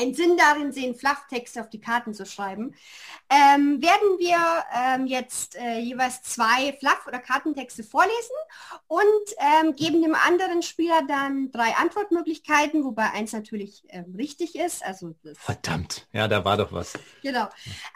einen 0.00 0.14
Sinn 0.14 0.36
darin 0.36 0.72
sehen, 0.72 0.94
Flufftexte 0.94 1.60
auf 1.60 1.68
die 1.68 1.80
Karten 1.80 2.14
zu 2.14 2.24
schreiben, 2.26 2.74
ähm, 3.28 3.82
werden 3.82 4.18
wir 4.18 4.64
ähm, 4.74 5.06
jetzt 5.06 5.56
äh, 5.56 5.78
jeweils 5.78 6.22
zwei 6.22 6.72
Fluff- 6.78 7.06
oder 7.06 7.18
Kartentexte 7.18 7.84
vorlesen 7.84 8.36
und 8.86 9.00
ähm, 9.38 9.76
geben 9.76 10.02
dem 10.02 10.14
anderen 10.14 10.62
Spieler 10.62 11.02
dann 11.06 11.50
drei 11.50 11.74
Antwortmöglichkeiten, 11.76 12.84
wobei 12.84 13.10
eins 13.10 13.32
natürlich 13.32 13.84
ähm, 13.88 14.14
richtig 14.16 14.56
ist. 14.56 14.84
Also 14.84 15.14
Verdammt. 15.34 16.08
Ja, 16.12 16.28
da 16.28 16.44
war 16.44 16.56
doch 16.56 16.72
was. 16.72 16.94
genau. 17.22 17.48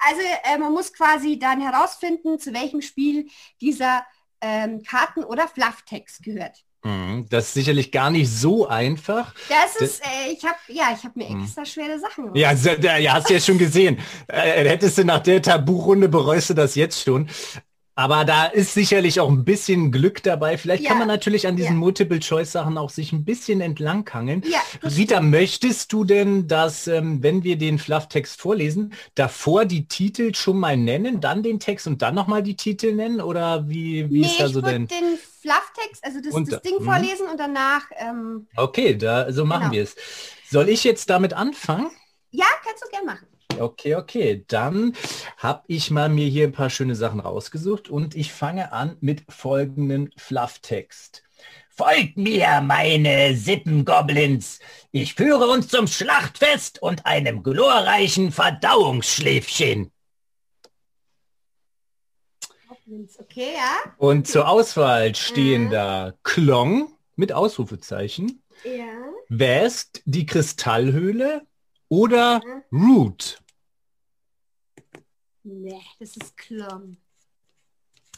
Also 0.07 0.21
äh, 0.45 0.59
man 0.59 0.73
muss 0.73 0.93
quasi 0.93 1.39
dann 1.39 1.61
herausfinden, 1.61 2.39
zu 2.39 2.53
welchem 2.53 2.83
Spiel 2.83 3.29
dieser 3.61 4.05
ähm, 4.41 4.83
Karten- 4.83 5.25
oder 5.25 5.49
Flufftext 5.49 6.23
gehört. 6.23 6.65
Mhm. 6.85 7.27
Das 7.31 7.47
ist 7.47 7.55
sicherlich 7.55 7.91
gar 7.91 8.11
nicht 8.11 8.31
so 8.31 8.69
einfach. 8.69 9.35
Das 9.49 9.77
ist, 9.77 10.03
äh, 10.03 10.33
ich 10.33 10.45
habe, 10.45 10.57
ja, 10.69 10.95
ich 10.97 11.03
habe 11.03 11.19
mir 11.19 11.29
extra 11.43 11.65
schwere 11.65 11.99
Sachen 11.99 12.33
gemacht. 12.33 12.83
Ja, 12.83 12.99
ja, 12.99 13.15
hast 13.15 13.31
du 13.31 13.35
ja 13.35 13.41
schon 13.41 13.59
gesehen. 13.59 13.99
Äh, 14.29 14.69
hättest 14.69 14.99
du 14.99 15.05
nach 15.05 15.21
der 15.21 15.41
Tabu-Runde 15.41 16.09
bereust 16.09 16.51
du 16.51 16.55
das 16.55 16.75
jetzt 16.75 17.03
schon. 17.03 17.29
Aber 17.97 18.25
da 18.25 18.47
ist 18.47 18.75
sicherlich 18.75 19.21
auch 19.21 19.29
ein 19.31 19.45
bisschen 19.45 19.93
Glück 19.93 20.21
dabei. 20.25 20.59
Vielleicht 20.59 20.83
Ja. 20.83 20.89
kann 20.91 20.99
man 20.99 21.07
natürlich 21.07 21.47
an 21.47 21.55
diesen 21.55 21.75
Ja. 21.75 21.79
Multiple-Choice-Sachen 21.79 22.77
auch 22.77 22.91
sich 22.91 23.13
ein 23.13 23.25
bisschen 23.25 23.61
entlanghangeln. 23.61 24.43
Ja, 24.51 24.59
Rita, 24.83 25.21
möchtest 25.21 25.93
du 25.93 26.03
denn, 26.05 26.49
dass, 26.49 26.89
ähm, 26.89 27.23
wenn 27.23 27.45
wir 27.45 27.57
den 27.57 27.79
Fluff-Text 27.79 28.41
vorlesen, 28.41 28.95
davor 29.15 29.65
die 29.65 29.87
Titel 29.87 30.35
schon 30.35 30.59
mal 30.59 30.77
nennen, 30.77 31.21
dann 31.21 31.45
den 31.45 31.61
Text 31.61 31.87
und 31.87 32.03
dann 32.03 32.17
nochmal 32.17 32.43
die 32.43 32.57
Titel 32.57 32.93
nennen? 32.95 33.21
Oder 33.21 33.69
wie, 33.69 34.11
wie 34.11 34.21
nee, 34.23 34.27
ist 34.27 34.41
da 34.41 34.47
ich 34.47 34.53
so 34.53 34.57
würde 34.63 34.71
denn? 34.73 34.87
den 34.89 35.19
Flufftext, 35.43 36.05
also 36.05 36.21
das, 36.21 36.35
Und- 36.35 36.51
das 36.51 36.63
Ding 36.63 36.81
mhm. 36.81 36.85
vorlesen 36.85 37.29
und 37.29 37.39
danach, 37.39 37.83
ähm, 37.97 38.49
Okay, 38.57 38.97
da, 38.99 39.31
so 39.33 39.45
machen 39.45 39.71
Genau. 39.71 39.73
wir 39.75 39.83
es. 39.85 39.95
Soll 40.51 40.69
ich 40.69 40.83
jetzt 40.83 41.11
damit 41.11 41.33
anfangen? 41.33 41.91
ja, 42.33 42.47
kannst 42.65 42.83
du 42.83 42.89
gern 42.91 43.07
machen. 43.07 43.27
Okay, 43.61 43.95
okay. 43.95 44.45
Dann 44.49 44.95
habe 45.39 45.63
ich 45.67 45.91
mal 45.91 46.09
mir 46.09 46.27
hier 46.29 46.47
ein 46.49 46.53
paar 46.53 46.71
schöne 46.71 46.95
Sachen 46.95 47.21
rausgesucht 47.21 47.89
und 47.89 48.15
ich 48.15 48.33
fange 48.33 48.73
an 48.73 48.97
mit 49.01 49.23
folgendem 49.29 50.11
Flufftext. 50.17 51.23
Folgt 51.71 52.17
mir, 52.17 52.61
meine 52.61 53.35
Sippengoblins. 53.37 54.61
Ich 54.93 55.15
führe 55.15 55.49
uns 55.49 55.69
zum 55.69 55.87
Schlachtfest 55.89 56.81
und 56.81 57.05
einem 57.05 57.43
glorreichen 57.43 58.31
Verdauungsschläfchen. 58.31 59.91
Okay, 63.19 63.55
ja. 63.55 63.93
Und 63.97 64.29
zur 64.29 64.47
Auswahl 64.49 65.15
stehen 65.15 65.65
Mhm. 65.65 65.71
da 65.71 66.13
Klong 66.23 66.93
mit 67.17 67.33
Ausrufezeichen, 67.33 68.43
Ja. 68.63 68.85
West, 69.29 70.03
die 70.05 70.27
Kristallhöhle 70.27 71.47
oder 71.89 72.41
Mhm. 72.71 72.87
Root. 72.87 73.39
Nee, 75.45 75.81
das 76.01 76.17
ist 76.17 76.37
Klom. 76.37 76.97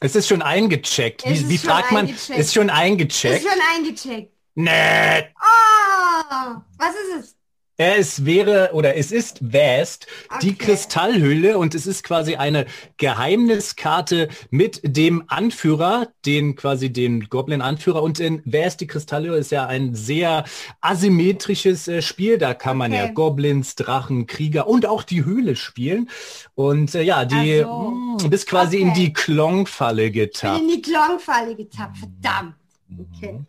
Es 0.00 0.14
ist 0.14 0.28
schon 0.28 0.42
eingecheckt. 0.42 1.24
Es 1.24 1.30
Wie, 1.30 1.34
ist 1.42 1.48
wie 1.48 1.58
fragt 1.58 1.90
man? 1.92 2.08
Ist 2.08 2.54
schon 2.54 2.68
Ist 2.68 2.74
eingecheckt? 2.74 3.42
schon 3.42 3.60
eingecheckt. 3.74 4.32
Nee, 4.54 5.34
Oh, 5.38 6.54
was 6.78 6.94
ist 6.94 7.20
es? 7.20 7.35
Es 7.78 8.24
wäre 8.24 8.70
oder 8.72 8.96
es 8.96 9.12
ist 9.12 9.52
Vast, 9.52 10.06
die 10.42 10.50
Okay. 10.52 10.56
Kristallhöhle 10.66 11.58
und 11.58 11.74
es 11.74 11.86
ist 11.86 12.02
quasi 12.04 12.36
eine 12.36 12.66
Geheimniskarte 12.96 14.28
mit 14.50 14.80
dem 14.84 15.24
Anführer, 15.28 16.08
den 16.24 16.56
quasi 16.56 16.92
den 16.92 17.28
Goblin-Anführer 17.28 18.02
und 18.02 18.18
in 18.20 18.42
Vast, 18.44 18.80
die 18.80 18.86
Kristallhöhle 18.86 19.38
ist 19.38 19.50
ja 19.50 19.66
ein 19.66 19.94
sehr 19.94 20.44
asymmetrisches 20.80 21.88
äh, 21.88 22.02
Spiel. 22.02 22.38
Da 22.38 22.54
kann 22.54 22.76
man 22.76 22.92
ja 22.92 23.04
Okay. 23.04 23.14
Goblins, 23.14 23.74
Drachen, 23.74 24.26
Krieger 24.26 24.66
und 24.68 24.86
auch 24.86 25.02
die 25.02 25.24
Höhle 25.24 25.54
spielen. 25.56 26.08
Und 26.54 26.94
äh, 26.94 27.02
ja, 27.02 27.24
die 27.24 27.62
Ach 27.64 27.68
so. 27.68 27.90
mh, 28.22 28.28
bist 28.28 28.46
quasi 28.48 28.78
in 28.78 28.90
Okay. 28.90 29.00
die 29.04 29.12
Klongfalle 29.12 30.10
getappt. 30.10 30.60
in 30.60 30.68
die 30.68 30.82
Klongfalle 30.82 31.54
getappt. 31.56 31.98
Verdammt. 31.98 32.54
Okay. 32.98 33.40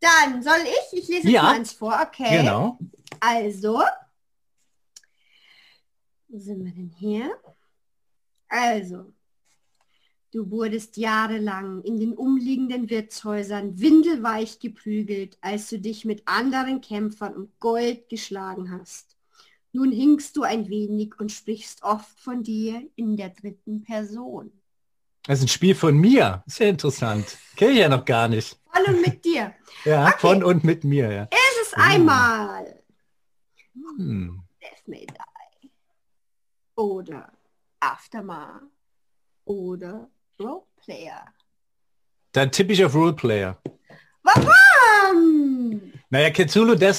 Dann 0.00 0.42
soll 0.42 0.60
ich? 0.62 0.98
Ich 1.02 1.08
lese 1.08 1.30
Ja. 1.30 1.42
mal 1.42 1.56
eins 1.56 1.72
vor. 1.72 1.98
Okay. 2.02 2.38
Genau. 2.38 2.78
Also. 3.20 3.82
Wo 6.28 6.38
sind 6.38 6.64
wir 6.64 6.72
denn 6.72 6.92
hier? 6.98 7.36
Also. 8.48 9.12
Du 10.32 10.48
wurdest 10.50 10.96
jahrelang 10.96 11.82
in 11.82 11.98
den 11.98 12.14
umliegenden 12.14 12.88
Wirtshäusern 12.88 13.80
windelweich 13.80 14.60
geprügelt, 14.60 15.36
als 15.40 15.68
du 15.70 15.78
dich 15.80 16.04
mit 16.04 16.22
anderen 16.26 16.80
Kämpfern 16.80 17.34
um 17.34 17.52
Gold 17.58 18.08
geschlagen 18.08 18.70
hast. 18.70 19.16
Nun 19.72 19.90
hinkst 19.90 20.36
du 20.36 20.42
ein 20.42 20.68
wenig 20.68 21.18
und 21.18 21.32
sprichst 21.32 21.82
oft 21.82 22.18
von 22.20 22.42
dir 22.44 22.88
in 22.94 23.16
der 23.16 23.30
dritten 23.30 23.82
Person. 23.82 24.52
Das 25.30 25.38
ist 25.38 25.44
ein 25.44 25.48
Spiel 25.48 25.76
von 25.76 25.96
mir. 25.96 26.42
Ist 26.44 26.58
ja 26.58 26.66
interessant. 26.66 27.38
Kenne 27.54 27.70
ich 27.70 27.78
ja 27.78 27.88
noch 27.88 28.04
gar 28.04 28.26
nicht. 28.26 28.58
Von 28.72 28.84
und 28.96 29.00
mit 29.00 29.24
dir. 29.24 29.54
Ja, 29.84 30.08
Okay. 30.08 30.18
von 30.18 30.42
und 30.42 30.64
mit 30.64 30.82
mir, 30.82 31.12
ja. 31.12 31.28
Es 31.30 31.68
ist 31.68 31.76
einmal 31.78 32.82
Hm. 33.96 34.42
Death 34.60 34.88
May 34.88 35.06
Die 35.06 35.70
oder 36.74 37.30
Aftermath 37.78 38.62
oder 39.44 40.10
Roleplayer. 40.40 41.24
Dann 42.32 42.50
tippe 42.50 42.72
ich 42.72 42.84
auf 42.84 42.92
Roleplayer. 42.96 43.56
Warum? 44.22 45.80
Naja, 46.12 46.30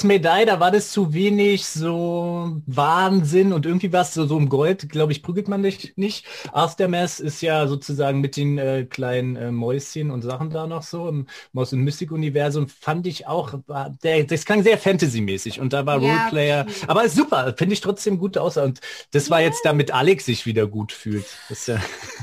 May 0.04 0.18
Die, 0.18 0.46
da 0.46 0.58
war 0.58 0.70
das 0.70 0.90
zu 0.90 1.12
wenig 1.12 1.66
so 1.66 2.62
Wahnsinn 2.66 3.52
und 3.52 3.66
irgendwie 3.66 3.92
was 3.92 4.14
so, 4.14 4.26
so 4.26 4.38
im 4.38 4.48
Gold, 4.48 4.88
glaube 4.88 5.12
ich, 5.12 5.22
prügelt 5.22 5.48
man 5.48 5.62
dich 5.62 5.92
nicht. 5.96 6.26
Aftermath 6.52 7.20
ist 7.20 7.42
ja 7.42 7.66
sozusagen 7.68 8.22
mit 8.22 8.36
den 8.38 8.56
äh, 8.56 8.86
kleinen 8.88 9.36
äh, 9.36 9.52
Mäuschen 9.52 10.10
und 10.10 10.22
Sachen 10.22 10.48
da 10.48 10.66
noch 10.66 10.82
so 10.82 11.08
im 11.10 11.26
Maus- 11.52 11.74
und 11.74 11.80
Mystik-Universum 11.80 12.68
fand 12.68 13.06
ich 13.06 13.26
auch, 13.26 13.52
war, 13.66 13.90
der, 14.02 14.24
das 14.24 14.46
klang 14.46 14.62
sehr 14.62 14.78
Fantasy-mäßig 14.78 15.60
und 15.60 15.74
da 15.74 15.84
war 15.84 16.00
Ja, 16.00 16.28
Roleplayer, 16.28 16.62
okay. 16.66 16.74
aber 16.86 17.04
ist 17.04 17.16
super, 17.16 17.54
finde 17.58 17.74
ich 17.74 17.82
trotzdem 17.82 18.18
gut 18.18 18.38
aus 18.38 18.56
und 18.56 18.80
das 19.10 19.28
war 19.28 19.42
jetzt, 19.42 19.64
damit 19.66 19.92
Alex 19.92 20.24
sich 20.24 20.46
wieder 20.46 20.66
gut 20.66 20.90
fühlt. 20.90 21.26
Das 21.50 21.66
ja 21.66 21.78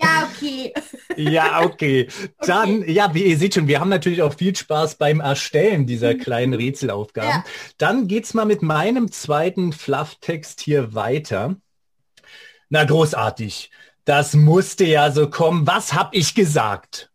Ja, 0.03 0.29
okay. 0.31 0.73
Ja, 1.15 1.61
okay. 1.63 2.07
Dann, 2.39 2.87
ja, 2.87 3.13
wie 3.13 3.23
ihr 3.23 3.37
seht 3.37 3.53
schon, 3.53 3.67
wir 3.67 3.79
haben 3.79 3.89
natürlich 3.89 4.21
auch 4.21 4.33
viel 4.33 4.55
Spaß 4.55 4.95
beim 4.95 5.19
Erstellen 5.19 5.85
dieser 5.85 6.15
kleinen 6.15 6.53
Rätselaufgaben. 6.53 7.29
Ja. 7.29 7.43
Dann 7.77 8.07
geht's 8.07 8.33
mal 8.33 8.45
mit 8.45 8.61
meinem 8.61 9.11
zweiten 9.11 9.73
Flufftext 9.73 10.61
hier 10.61 10.93
weiter. 10.93 11.55
Na, 12.69 12.83
großartig. 12.83 13.71
Das 14.05 14.33
musste 14.33 14.85
ja 14.85 15.11
so 15.11 15.29
kommen. 15.29 15.67
Was 15.67 15.93
hab 15.93 16.13
ich 16.15 16.35
gesagt? 16.35 17.12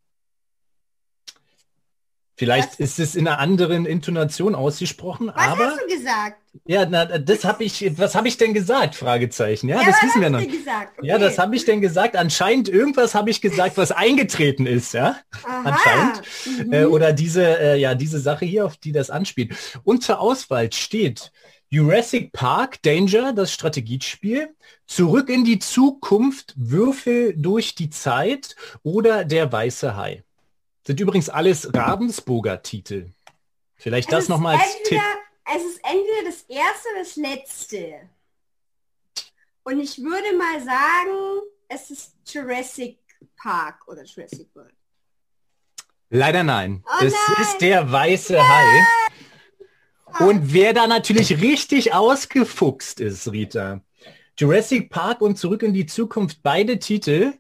Vielleicht 2.39 2.71
Was? 2.73 2.81
ist 2.81 2.99
es 3.01 3.15
in 3.17 3.27
einer 3.29 3.39
anderen 3.41 3.85
Intonation 3.85 4.55
ausgesprochen, 4.55 5.27
Was 5.35 5.35
aber 5.37 5.67
hast 5.67 5.81
du 5.83 5.95
gesagt? 5.95 6.37
ja, 6.67 6.87
na, 6.89 7.05
das 7.05 7.45
habe 7.45 7.65
ich. 7.65 7.99
Was 7.99 8.15
habe 8.15 8.29
ich 8.29 8.37
denn 8.37 8.55
gesagt? 8.55 8.95
Fragezeichen. 8.95 9.69
Ja, 9.69 9.81
Ja, 9.81 9.87
das 9.87 9.97
was 9.97 10.03
wissen 10.05 10.21
wir 10.23 10.31
noch. 10.31 10.41
gesagt? 10.47 10.99
Ja, 11.03 11.17
Okay. 11.17 11.25
das 11.25 11.39
habe 11.39 11.57
ich 11.57 11.65
denn 11.65 11.81
gesagt. 11.81 12.17
Anscheinend 12.17 12.69
irgendwas 12.69 13.15
habe 13.15 13.31
ich 13.31 13.41
gesagt, 13.41 13.77
was 13.77 13.91
eingetreten 13.93 14.67
ist, 14.67 14.95
ja? 14.95 15.17
Aha. 15.45 15.63
anscheinend. 15.71 16.23
Mhm. 16.67 16.73
Äh, 16.73 16.85
oder 16.85 17.13
diese, 17.13 17.43
äh, 17.59 17.77
ja, 17.79 17.95
diese 17.95 18.21
Sache 18.21 18.45
hier, 18.47 18.65
auf 18.67 18.77
die 18.77 18.93
das 18.93 19.11
anspielt. 19.11 19.55
Und 19.85 20.05
zur 20.05 20.21
Auswahl 20.21 20.73
steht 20.73 21.33
Jurassic 21.71 22.33
Park 22.33 22.81
Danger, 22.83 23.33
das 23.33 23.53
Strategiespiel, 23.53 24.49
Zurück 24.87 25.29
in 25.29 25.45
die 25.45 25.59
Zukunft, 25.59 26.55
Würfel 26.57 27.35
durch 27.37 27.75
die 27.75 27.91
Zeit 27.91 28.57
oder 28.83 29.25
Der 29.27 29.53
weiße 29.53 29.97
Hai. 29.97 30.23
Sind 30.89 31.01
übrigens 31.01 31.29
alles 31.29 31.69
Ravensburger 31.75 32.63
Titel. 32.63 33.11
Vielleicht 33.77 34.09
Es 34.09 34.11
das 34.11 34.29
nochmal 34.31 34.57
als 34.57 34.73
Tipp. 34.85 34.93
entweder, 34.93 35.55
Es 35.55 35.63
ist 35.63 35.81
entweder 35.85 36.25
das 36.25 36.43
erste 36.49 36.89
oder 36.89 37.01
das 37.01 37.17
letzte. 37.17 38.09
Und 39.65 39.81
ich 39.81 39.99
würde 39.99 40.35
mal 40.39 40.59
sagen, 40.65 41.43
es 41.69 41.91
ist 41.91 42.15
Jurassic 42.27 43.01
Park 43.37 43.87
oder 43.87 44.03
Jurassic 44.03 44.49
World. 44.55 44.73
Leider 46.09 46.43
nein. 46.43 46.83
Oh 46.87 47.05
es 47.05 47.13
nein. 47.13 47.43
ist 47.43 47.59
der 47.59 47.93
weiße 47.93 48.39
Hai. 48.41 48.87
Und 50.25 50.55
wer 50.55 50.73
da 50.73 50.87
natürlich 50.87 51.43
richtig 51.43 51.93
ausgefuchst 51.93 53.01
ist, 53.01 53.31
Rita, 53.31 53.83
Jurassic 54.39 54.89
Park 54.89 55.21
und 55.21 55.37
Zurück 55.37 55.63
in 55.63 55.75
die 55.75 55.85
Zukunft, 55.85 56.43
beide 56.43 56.79
Titel 56.79 57.35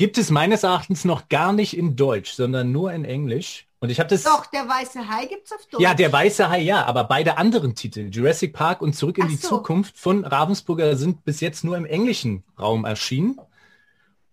gibt 0.00 0.16
es 0.16 0.30
meines 0.30 0.62
Erachtens 0.62 1.04
noch 1.04 1.28
gar 1.28 1.52
nicht 1.52 1.76
in 1.76 1.94
Deutsch, 1.94 2.32
sondern 2.32 2.72
nur 2.72 2.90
in 2.90 3.04
Englisch. 3.04 3.66
Und 3.80 3.90
ich 3.90 4.00
habe 4.00 4.08
das... 4.08 4.22
Doch, 4.22 4.46
der 4.46 4.66
weiße 4.66 5.06
Hai 5.06 5.26
gibt's 5.26 5.52
auf 5.52 5.66
Deutsch. 5.66 5.82
Ja, 5.82 5.92
der 5.92 6.10
weiße 6.10 6.48
Hai, 6.48 6.60
ja, 6.60 6.86
aber 6.86 7.04
beide 7.04 7.36
anderen 7.36 7.74
Titel, 7.74 8.08
Jurassic 8.10 8.54
Park 8.54 8.80
und 8.80 8.94
Zurück 8.94 9.18
in 9.18 9.24
Ach 9.24 9.28
die 9.28 9.36
so. 9.36 9.48
Zukunft 9.48 9.98
von 9.98 10.24
Ravensburger 10.24 10.96
sind 10.96 11.22
bis 11.26 11.40
jetzt 11.40 11.64
nur 11.64 11.76
im 11.76 11.84
englischen 11.84 12.44
Raum 12.58 12.86
erschienen. 12.86 13.38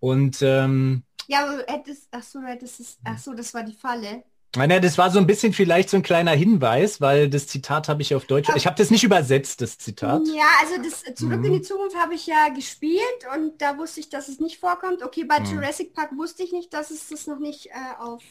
Und 0.00 0.40
ähm, 0.40 1.02
Ja, 1.26 1.44
aber 1.44 1.58
du 1.58 1.64
hättest, 1.70 2.08
ach 2.12 2.22
so, 2.22 2.40
du 2.40 2.46
hättest 2.46 2.80
es, 2.80 2.98
ach 3.04 3.18
so, 3.18 3.34
das 3.34 3.52
war 3.52 3.62
die 3.62 3.74
Falle. 3.74 4.22
Naja, 4.56 4.80
das 4.80 4.96
war 4.96 5.10
so 5.10 5.18
ein 5.18 5.26
bisschen 5.26 5.52
vielleicht 5.52 5.90
so 5.90 5.96
ein 5.98 6.02
kleiner 6.02 6.30
Hinweis, 6.32 7.00
weil 7.02 7.28
das 7.28 7.46
Zitat 7.46 7.88
habe 7.88 8.00
ich 8.02 8.14
auf 8.14 8.24
Deutsch. 8.24 8.48
Ich 8.56 8.66
habe 8.66 8.76
das 8.76 8.90
nicht 8.90 9.04
übersetzt, 9.04 9.60
das 9.60 9.76
Zitat. 9.78 10.22
Ja, 10.34 10.46
also 10.62 10.82
das 10.82 11.04
Zurück 11.16 11.40
Mhm. 11.40 11.44
in 11.44 11.52
die 11.54 11.62
Zukunft 11.62 11.96
habe 11.96 12.14
ich 12.14 12.26
ja 12.26 12.48
gespielt 12.48 13.02
und 13.36 13.60
da 13.60 13.76
wusste 13.76 14.00
ich, 14.00 14.08
dass 14.08 14.28
es 14.28 14.40
nicht 14.40 14.58
vorkommt. 14.58 15.02
Okay, 15.02 15.24
bei 15.24 15.40
Mhm. 15.40 15.46
Jurassic 15.46 15.92
Park 15.92 16.16
wusste 16.16 16.42
ich 16.42 16.52
nicht, 16.52 16.72
dass 16.72 16.90
es 16.90 17.08
das 17.08 17.26
noch 17.26 17.38
nicht 17.38 17.66
äh, 17.66 17.72
auf 18.00 18.22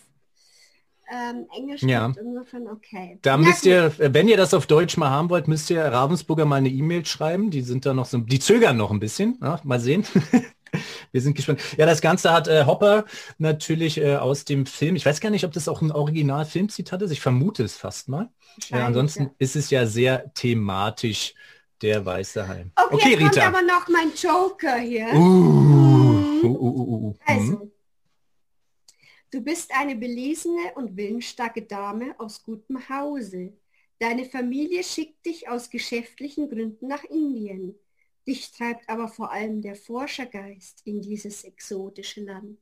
ähm, 1.11 1.45
Englisch 1.55 1.81
Ja. 1.83 2.07
gibt. 2.07 2.19
Insofern 2.19 2.67
okay. 2.67 3.19
Da 3.21 3.37
müsst 3.37 3.61
gut. 3.63 3.69
ihr, 3.71 3.91
wenn 3.97 4.27
ihr 4.27 4.37
das 4.37 4.53
auf 4.53 4.65
Deutsch 4.67 4.97
mal 4.97 5.09
haben 5.09 5.29
wollt, 5.29 5.47
müsst 5.47 5.69
ihr 5.69 5.83
Ravensburger 5.83 6.45
mal 6.45 6.57
eine 6.57 6.69
E-Mail 6.69 7.05
schreiben. 7.05 7.49
Die 7.51 7.61
sind 7.61 7.85
da 7.85 7.93
noch 7.93 8.05
so, 8.05 8.17
die 8.19 8.39
zögern 8.39 8.77
noch 8.77 8.91
ein 8.91 8.99
bisschen. 8.99 9.37
Ja, 9.41 9.59
mal 9.63 9.79
sehen. 9.79 10.05
Wir 11.13 11.21
sind 11.21 11.35
gespannt. 11.35 11.61
Ja, 11.77 11.85
das 11.85 12.01
Ganze 12.01 12.33
hat 12.33 12.49
äh, 12.49 12.65
Hopper 12.65 13.05
natürlich 13.37 13.97
äh, 13.99 14.17
aus 14.17 14.43
dem 14.43 14.65
Film. 14.65 14.97
Ich 14.97 15.05
weiß 15.05 15.21
gar 15.21 15.29
nicht, 15.29 15.45
ob 15.45 15.53
das 15.53 15.69
auch 15.69 15.81
ein 15.81 15.91
Original-Filmzitat 15.91 17.01
ist. 17.01 17.11
Ich 17.11 17.21
vermute 17.21 17.63
es 17.63 17.75
fast 17.77 18.09
mal. 18.09 18.23
Ja, 18.23 18.29
Wahrscheinlich, 18.57 18.85
ansonsten 18.87 19.29
ist 19.39 19.55
es 19.55 19.69
ja 19.69 19.85
sehr 19.85 20.31
thematisch 20.33 21.33
der 21.81 22.05
weiße 22.05 22.47
Hai. 22.47 22.65
Okay, 22.75 22.95
Okay, 22.95 23.09
jetzt 23.11 23.19
kommt 23.21 23.35
Rita. 23.35 23.47
aber 23.47 23.61
noch 23.61 23.87
mein 23.87 24.11
Joker 24.21 24.75
hier. 24.77 25.07
Uh, 25.13 26.41
uh, 26.43 26.47
uh, 26.47 26.69
uh, 26.69 27.07
uh. 27.07 27.09
Mhm. 27.09 27.15
Also, 27.25 27.71
du 29.31 29.41
bist 29.41 29.71
eine 29.75 29.95
belesene 29.95 30.73
und 30.75 30.95
willensstarke 30.97 31.61
Dame 31.63 32.15
aus 32.19 32.43
gutem 32.43 32.87
Hause. 32.89 33.53
Deine 33.99 34.25
Familie 34.25 34.83
schickt 34.83 35.25
dich 35.25 35.49
aus 35.49 35.69
geschäftlichen 35.69 36.49
Gründen 36.49 36.87
nach 36.87 37.03
Indien. 37.05 37.75
Dich 38.27 38.51
treibt 38.51 38.87
aber 38.89 39.07
vor 39.07 39.31
allem 39.31 39.61
der 39.61 39.75
Forschergeist 39.75 40.81
in 40.85 41.01
dieses 41.01 41.43
exotische 41.43 42.21
Land. 42.21 42.59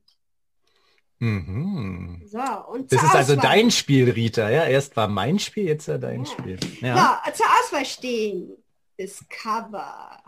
Mhm. 1.18 2.22
So, 2.26 2.38
und 2.68 2.92
Das 2.92 3.02
ist 3.02 3.14
also 3.14 3.32
Auswahl- 3.34 3.42
dein 3.50 3.70
Spiel, 3.70 4.10
Rita. 4.10 4.50
Ja, 4.50 4.66
erst 4.66 4.96
war 4.96 5.08
mein 5.08 5.38
Spiel, 5.38 5.64
jetzt 5.64 5.88
ja 5.88 5.98
dein 5.98 6.24
Ja. 6.24 6.30
Spiel. 6.30 6.58
Ja. 6.80 7.22
So, 7.26 7.32
zur 7.32 7.46
Auswahl 7.46 7.84
stehen 7.86 8.52
Discover, 8.98 10.22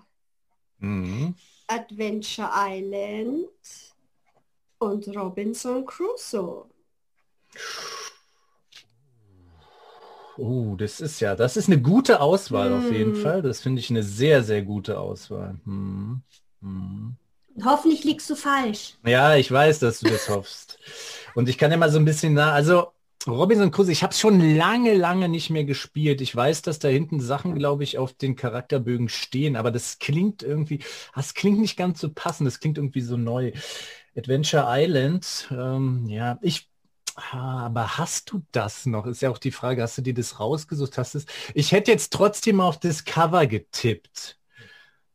Mhm. 0.79 1.35
Adventure 1.67 2.49
Island 2.55 3.49
und 4.81 5.09
Robinson 5.17 5.85
Crusoe. 5.87 6.67
Oh, 10.37 10.77
das 10.77 11.01
ist 11.01 11.19
ja, 11.21 11.35
das 11.35 11.57
ist 11.57 11.69
eine 11.69 11.81
gute 11.83 12.21
Auswahl 12.21 12.73
auf 12.73 12.91
jeden 12.93 13.15
Hm. 13.15 13.23
Fall. 13.23 13.43
Das 13.43 13.61
finde 13.61 13.81
ich 13.81 13.91
eine 13.91 14.03
sehr, 14.05 14.43
sehr 14.45 14.63
gute 14.63 15.01
Auswahl. 15.01 15.57
Mhm. 15.65 16.23
Und 17.55 17.65
hoffentlich 17.65 18.05
liegst 18.05 18.31
du 18.31 18.37
falsch. 18.37 18.95
Ja, 19.05 19.37
ich 19.37 19.51
weiß, 19.51 19.79
dass 19.79 20.01
du 20.01 20.07
das 20.09 20.29
hoffst. 20.29 20.79
Und 21.35 21.49
ich 21.49 21.59
kann 21.59 21.71
ja 21.71 21.77
mal 21.77 21.91
so 21.91 21.99
ein 21.99 22.05
bisschen 22.05 22.35
nah, 22.35 22.53
also 22.53 22.89
Robinson 23.27 23.71
Crusoe, 23.71 23.93
ich 23.93 24.03
habe 24.03 24.13
es 24.13 24.21
schon 24.21 24.41
lange, 24.57 24.95
lange 24.95 25.29
nicht 25.29 25.51
mehr 25.51 25.65
gespielt. 25.65 26.21
Ich 26.21 26.35
weiß, 26.35 26.63
dass 26.63 26.79
da 26.79 26.89
hinten 26.89 27.21
Sachen, 27.21 27.55
glaube 27.55 27.85
ich, 27.85 27.99
auf 27.99 28.13
den 28.15 28.37
Charakterbögen 28.37 29.09
stehen, 29.09 29.57
aber 29.57 29.71
das 29.71 29.99
klingt 29.99 30.43
irgendwie, 30.43 30.81
das 31.15 31.35
klingt 31.35 31.59
nicht 31.61 31.77
ganz 31.77 32.01
so 32.01 32.11
passend, 32.13 32.47
das 32.47 32.61
klingt 32.61 32.79
irgendwie 32.79 33.01
so 33.03 33.17
neu. 33.17 33.53
Adventure 34.19 34.65
Island, 34.69 35.49
ähm, 35.51 36.07
ja, 36.09 36.39
ich, 36.43 36.69
Ah, 37.33 37.67
aber 37.67 37.99
hast 37.99 38.31
du 38.31 38.43
das 38.53 38.87
noch? 38.87 39.05
Ist 39.05 39.23
ja 39.23 39.31
auch 39.31 39.39
die 39.39 39.51
Frage, 39.51 39.83
hast 39.83 39.99
du 39.99 40.03
dir 40.03 40.15
das 40.15 40.39
rausgesucht? 40.39 40.97
Hast 40.99 41.17
es? 41.17 41.27
Ich 41.53 41.73
hätte 41.73 41.91
jetzt 41.91 42.13
trotzdem 42.13 42.61
auf 42.61 42.79
das 42.79 43.05
Cover 43.05 43.45
getippt. 43.49 44.39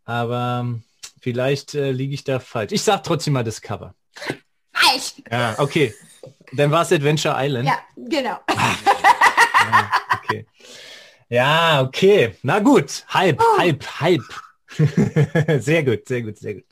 Aber 0.04 0.60
ähm, 0.60 0.84
vielleicht 1.22 1.76
äh, 1.76 1.92
liege 1.92 2.14
ich 2.14 2.26
da 2.26 2.42
falsch. 2.42 2.74
Ich 2.74 2.82
sag 2.82 3.04
trotzdem 3.04 3.32
mal 3.32 3.46
das 3.46 3.62
Cover. 3.62 3.96
Falsch. 4.74 5.14
Ja, 5.32 5.56
okay. 5.60 5.94
Dann 6.52 6.72
war 6.72 6.82
es 6.82 6.92
Adventure 6.92 7.36
Island. 7.38 7.70
Ja, 7.70 7.80
genau. 7.96 8.38
Ja, 8.50 9.92
okay. 10.18 10.46
Ja, 11.30 11.82
okay. 11.84 12.36
Na 12.44 12.60
gut. 12.60 13.06
Halb, 13.08 13.42
Oh. 13.42 13.60
halb, 13.60 13.86
halb. 14.02 14.24
sehr 15.62 15.84
gut, 15.84 16.06
sehr 16.08 16.22
gut, 16.22 16.38
sehr 16.38 16.56
gut. 16.56 16.66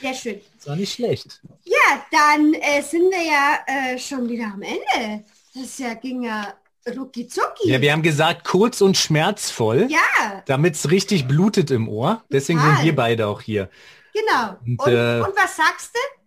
Sehr 0.00 0.14
schön. 0.14 0.40
War 0.68 0.76
nicht 0.76 0.92
schlecht. 0.92 1.40
Ja, 1.64 2.04
dann 2.12 2.52
äh, 2.52 2.82
sind 2.82 3.10
wir 3.10 3.22
ja 3.22 3.58
äh, 3.66 3.98
schon 3.98 4.28
wieder 4.28 4.52
am 4.52 4.60
Ende. 4.62 5.24
Das 5.54 5.78
ja, 5.78 5.94
ging 5.94 6.22
ja 6.24 6.54
rucki 6.94 7.26
zucki. 7.26 7.70
Ja, 7.70 7.80
wir 7.80 7.90
haben 7.92 8.02
gesagt, 8.02 8.44
kurz 8.44 8.82
und 8.82 8.96
schmerzvoll, 8.96 9.88
ja 9.88 10.42
damit 10.44 10.74
es 10.74 10.90
richtig 10.90 11.26
blutet 11.26 11.70
im 11.70 11.88
Ohr. 11.88 12.22
Deswegen 12.30 12.58
Total. 12.58 12.76
sind 12.76 12.84
wir 12.84 12.96
beide 12.96 13.26
auch 13.28 13.40
hier. 13.40 13.70
genau. 14.12 14.56
Und, 14.64 14.78
Und, 14.80 14.92
äh, 14.92 15.20
und 15.20 15.36
was 15.36 15.56
sagst 15.56 15.94
du? 15.94 16.17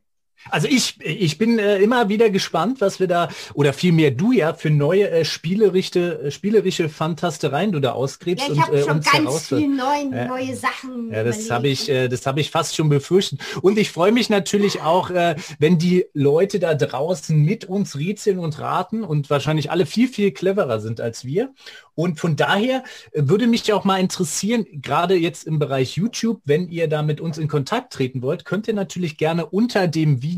Also 0.50 0.68
ich, 0.68 0.96
ich 1.02 1.38
bin 1.38 1.60
äh, 1.60 1.78
immer 1.78 2.10
wieder 2.10 2.30
gespannt, 2.30 2.82
was 2.82 3.00
wir 3.00 3.08
da, 3.08 3.30
oder 3.54 3.74
vielmehr 3.74 4.12
du 4.12 4.32
ja, 4.32 4.54
für 4.54 4.70
neue 4.70 5.10
äh, 5.10 5.26
spielerische, 5.26 6.24
äh, 6.24 6.32
spielerische 6.32 6.90
Fantastereien 6.90 7.72
du 7.72 7.80
da 7.80 7.92
ausgräbst 7.92 8.48
Ja, 8.48 8.54
ich 8.54 8.60
und 8.60 8.68
habe 8.68 8.78
äh, 8.78 8.84
schon 8.84 9.02
ganz 9.02 9.48
viele 9.48 9.68
neuen, 9.70 10.14
Ja. 10.14 10.28
neue 10.28 10.56
Sachen. 10.56 11.12
Ja, 11.12 11.24
das 11.24 11.50
habe 11.50 11.68
ich, 11.68 11.90
äh, 11.90 12.08
das 12.08 12.26
habe 12.26 12.40
ich 12.40 12.52
fast 12.52 12.76
schon 12.76 12.90
befürchtet. 12.90 13.40
Und 13.62 13.78
ich 13.78 13.92
freue 13.92 14.12
mich 14.12 14.30
natürlich 14.30 14.82
auch, 14.82 15.12
wenn 15.60 15.78
die 15.78 16.06
Leute 16.14 16.60
da 16.60 16.74
draußen 16.74 17.38
mit 17.38 17.66
uns 17.66 17.98
rätseln 17.98 18.40
und 18.40 18.60
raten 18.60 19.04
und 19.04 19.30
wahrscheinlich 19.30 19.72
alle 19.72 19.86
viel, 19.86 20.08
viel 20.08 20.32
cleverer 20.32 20.80
sind 20.80 21.02
als 21.02 21.26
wir. 21.26 21.54
Und 21.96 22.20
von 22.20 22.36
daher 22.36 22.84
würde 23.14 23.48
mich 23.48 23.72
auch 23.74 23.84
mal 23.84 24.00
interessieren, 24.00 24.66
gerade 24.72 25.16
jetzt 25.16 25.46
im 25.46 25.60
Bereich 25.60 25.98
YouTube, 25.98 26.42
wenn 26.46 26.70
ihr 26.70 26.88
da 26.88 27.04
mit 27.04 27.20
uns 27.22 27.38
in 27.38 27.48
Kontakt 27.48 27.94
treten 27.94 28.22
wollt, 28.22 28.46
könnt 28.46 28.68
ihr 28.68 28.74
natürlich 28.74 29.18
gerne 29.18 29.46
unter 29.46 29.88
dem 29.88 30.22
Video 30.22 30.31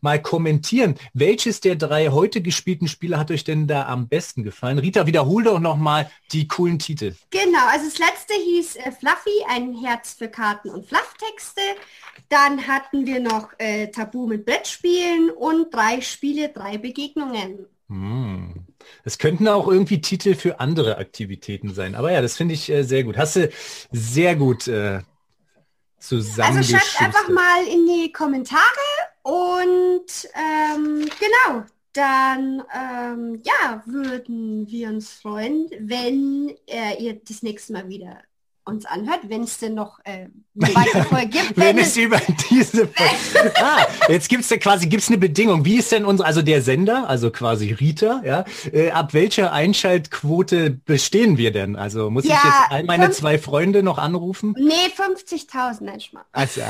mal 0.00 0.20
kommentieren. 0.20 0.94
Welches 1.14 1.60
der 1.60 1.76
drei 1.76 2.08
heute 2.08 2.40
gespielten 2.42 2.88
Spiele 2.88 3.18
hat 3.18 3.30
euch 3.30 3.44
denn 3.44 3.66
da 3.66 3.86
am 3.86 4.08
besten 4.08 4.42
gefallen? 4.42 4.78
Rita, 4.78 5.06
wiederhol 5.06 5.44
doch 5.44 5.60
noch 5.60 5.76
mal 5.76 6.10
die 6.32 6.48
coolen 6.48 6.78
Titel. 6.78 7.14
Genau, 7.30 7.66
also 7.70 7.86
das 7.86 7.98
letzte 7.98 8.34
hieß 8.34 8.76
äh, 8.76 8.92
Fluffy, 8.92 9.44
ein 9.48 9.74
Herz 9.74 10.14
für 10.14 10.28
Karten 10.28 10.70
und 10.70 10.86
Flufftexte. 10.86 11.60
Dann 12.28 12.66
hatten 12.66 13.06
wir 13.06 13.20
noch 13.20 13.48
äh, 13.58 13.88
Tabu 13.88 14.26
mit 14.26 14.44
Brettspielen 14.44 15.30
und 15.30 15.72
drei 15.72 16.00
Spiele, 16.00 16.50
drei 16.50 16.78
Begegnungen. 16.78 17.66
Hm. 17.88 18.66
Es 19.04 19.18
könnten 19.18 19.48
auch 19.48 19.66
irgendwie 19.68 20.00
Titel 20.00 20.34
für 20.34 20.60
andere 20.60 20.98
Aktivitäten 20.98 21.74
sein. 21.74 21.94
Aber 21.94 22.12
ja, 22.12 22.20
das 22.20 22.36
finde 22.36 22.54
ich 22.54 22.70
äh, 22.70 22.82
sehr 22.82 23.04
gut. 23.04 23.16
Hast 23.16 23.36
du 23.36 23.50
sehr 23.90 24.36
gut 24.36 24.68
äh, 24.68 25.00
Also 26.00 26.16
zusammengeschustert. 26.16 26.82
schreibt 26.82 27.16
einfach 27.16 27.28
mal 27.28 27.64
in 27.66 27.86
die 27.86 28.12
Kommentare 28.12 28.62
und 29.28 30.06
ähm, 30.34 31.06
genau, 31.20 31.64
dann 31.92 32.62
ähm, 32.74 33.42
ja, 33.44 33.82
würden 33.86 34.66
wir 34.68 34.88
uns 34.88 35.12
freuen, 35.12 35.68
wenn 35.80 36.56
äh, 36.66 36.96
ihr 37.02 37.14
das 37.22 37.42
nächste 37.42 37.74
Mal 37.74 37.88
wieder 37.88 38.22
uns 38.68 38.84
anhört, 38.86 39.20
wenn 39.28 39.42
es 39.42 39.58
denn 39.58 39.74
noch 39.74 39.98
äh, 40.04 40.28
eine 40.60 40.74
weitere 40.74 41.04
Folge 41.04 41.26
gibt. 41.28 41.56
Wenn 41.56 41.78
es 41.78 41.96
über 41.96 42.20
diese 42.50 42.88
ah, 43.62 43.86
jetzt 44.08 44.28
gibt 44.28 44.42
es 44.44 44.50
ja 44.50 44.56
quasi 44.58 44.86
gibt's 44.88 45.08
eine 45.08 45.18
Bedingung. 45.18 45.64
Wie 45.64 45.78
ist 45.78 45.90
denn 45.92 46.04
unsere, 46.04 46.26
also 46.26 46.42
der 46.42 46.62
Sender, 46.62 47.08
also 47.08 47.30
quasi 47.30 47.72
Rita, 47.72 48.22
ja, 48.24 48.44
äh, 48.72 48.90
ab 48.90 49.14
welcher 49.14 49.52
Einschaltquote 49.52 50.70
bestehen 50.70 51.38
wir 51.38 51.52
denn? 51.52 51.76
Also 51.76 52.10
muss 52.10 52.24
ich 52.24 52.30
Ja, 52.30 52.36
jetzt 52.44 52.70
all 52.72 52.84
meine 52.84 53.10
zwei 53.10 53.38
Freunde 53.38 53.82
noch 53.82 53.98
anrufen? 53.98 54.54
nee, 54.58 54.72
50.000, 54.96 55.78
nein, 55.84 56.00
Schmarrn. 56.00 56.26
Also, 56.32 56.60
äh, 56.60 56.64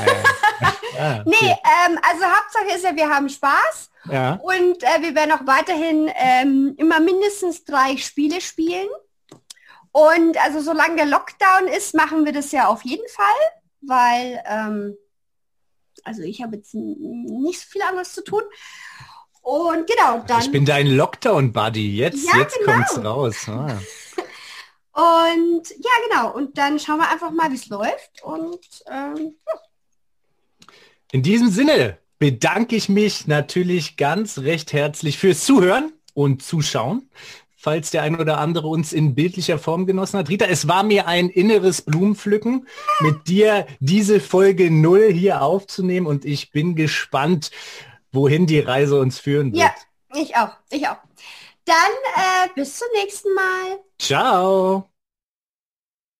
ah, 0.99 1.23
Nee, 1.25 1.35
okay. 1.35 1.55
ähm, 1.87 1.99
also 2.09 2.23
Hauptsache 2.25 2.75
ist 2.75 2.83
ja, 2.83 2.95
wir 2.95 3.09
haben 3.09 3.29
Spaß 3.29 3.89
ja. 4.11 4.33
und 4.43 4.83
äh, 4.83 5.01
wir 5.01 5.15
werden 5.15 5.31
auch 5.31 5.45
weiterhin 5.45 6.09
ähm, 6.15 6.73
immer 6.77 6.99
mindestens 6.99 7.65
drei 7.65 7.97
Spiele 7.97 8.39
spielen. 8.41 8.87
Und 9.91 10.37
also 10.43 10.61
solange 10.61 10.97
der 10.97 11.05
Lockdown 11.05 11.67
ist, 11.67 11.95
machen 11.95 12.25
wir 12.25 12.31
das 12.31 12.51
ja 12.51 12.67
auf 12.67 12.83
jeden 12.83 13.07
Fall, 13.09 13.25
weil 13.81 14.43
ähm, 14.45 14.97
also 16.03 16.21
ich 16.21 16.41
habe 16.41 16.57
jetzt 16.57 16.73
nicht 16.73 17.59
so 17.59 17.67
viel 17.69 17.81
anderes 17.81 18.13
zu 18.13 18.23
tun. 18.23 18.43
Und 19.41 19.87
genau, 19.87 20.23
dann 20.27 20.41
Ich 20.41 20.51
bin 20.51 20.65
dein 20.65 20.87
Lockdown-Buddy. 20.87 21.95
Jetzt, 21.95 22.25
Ja, 22.27 22.39
jetzt 22.39 22.57
genau. 22.59 22.73
kommt's 22.73 23.03
raus. 23.03 23.47
Ah. 23.47 23.79
und 25.31 25.69
ja 25.69 25.91
genau, 26.09 26.33
und 26.35 26.57
dann 26.57 26.79
schauen 26.79 26.97
wir 26.97 27.09
einfach 27.09 27.31
mal, 27.31 27.49
wie 27.51 27.55
es 27.55 27.67
läuft. 27.67 28.21
Und 28.21 28.59
ähm, 28.91 29.35
In 31.11 31.23
diesem 31.23 31.49
Sinne 31.49 31.97
bedanke 32.19 32.75
ich 32.75 32.89
mich 32.89 33.27
natürlich 33.27 33.97
ganz 33.97 34.39
recht 34.39 34.73
herzlich 34.73 35.17
fürs 35.17 35.45
Zuhören 35.45 35.93
und 36.13 36.43
Zuschauen. 36.43 37.09
Falls 37.61 37.91
der 37.91 38.03
ein 38.03 38.17
oder 38.17 38.37
andere 38.37 38.69
uns 38.69 38.93
in 38.93 39.15
bildlicher 39.15 39.59
Form 39.59 39.85
genossen 39.85 40.17
hat. 40.17 40.29
Rita, 40.29 40.45
es 40.45 40.69
war 40.69 40.83
mir 40.83 41.07
ein 41.07 41.27
inneres 41.27 41.81
Blumenpflücken, 41.81 42.65
mit 43.01 43.27
dir 43.27 43.67
diese 43.81 44.21
Folge 44.21 44.71
null 44.71 45.11
hier 45.11 45.41
aufzunehmen 45.41 46.07
und 46.07 46.23
ich 46.23 46.51
bin 46.51 46.75
gespannt, 46.75 47.51
wohin 48.13 48.47
die 48.47 48.59
Reise 48.59 48.97
uns 48.97 49.19
führen 49.19 49.51
wird. 49.51 49.61
ja, 49.61 49.73
ich 50.15 50.37
auch, 50.37 50.55
ich 50.69 50.87
auch. 50.87 50.97
Dann 51.65 51.75
äh, 52.15 52.47
bis 52.55 52.77
zum 52.77 52.87
nächsten 52.95 53.33
Mal. 53.33 53.79
Ciao. 53.99 54.89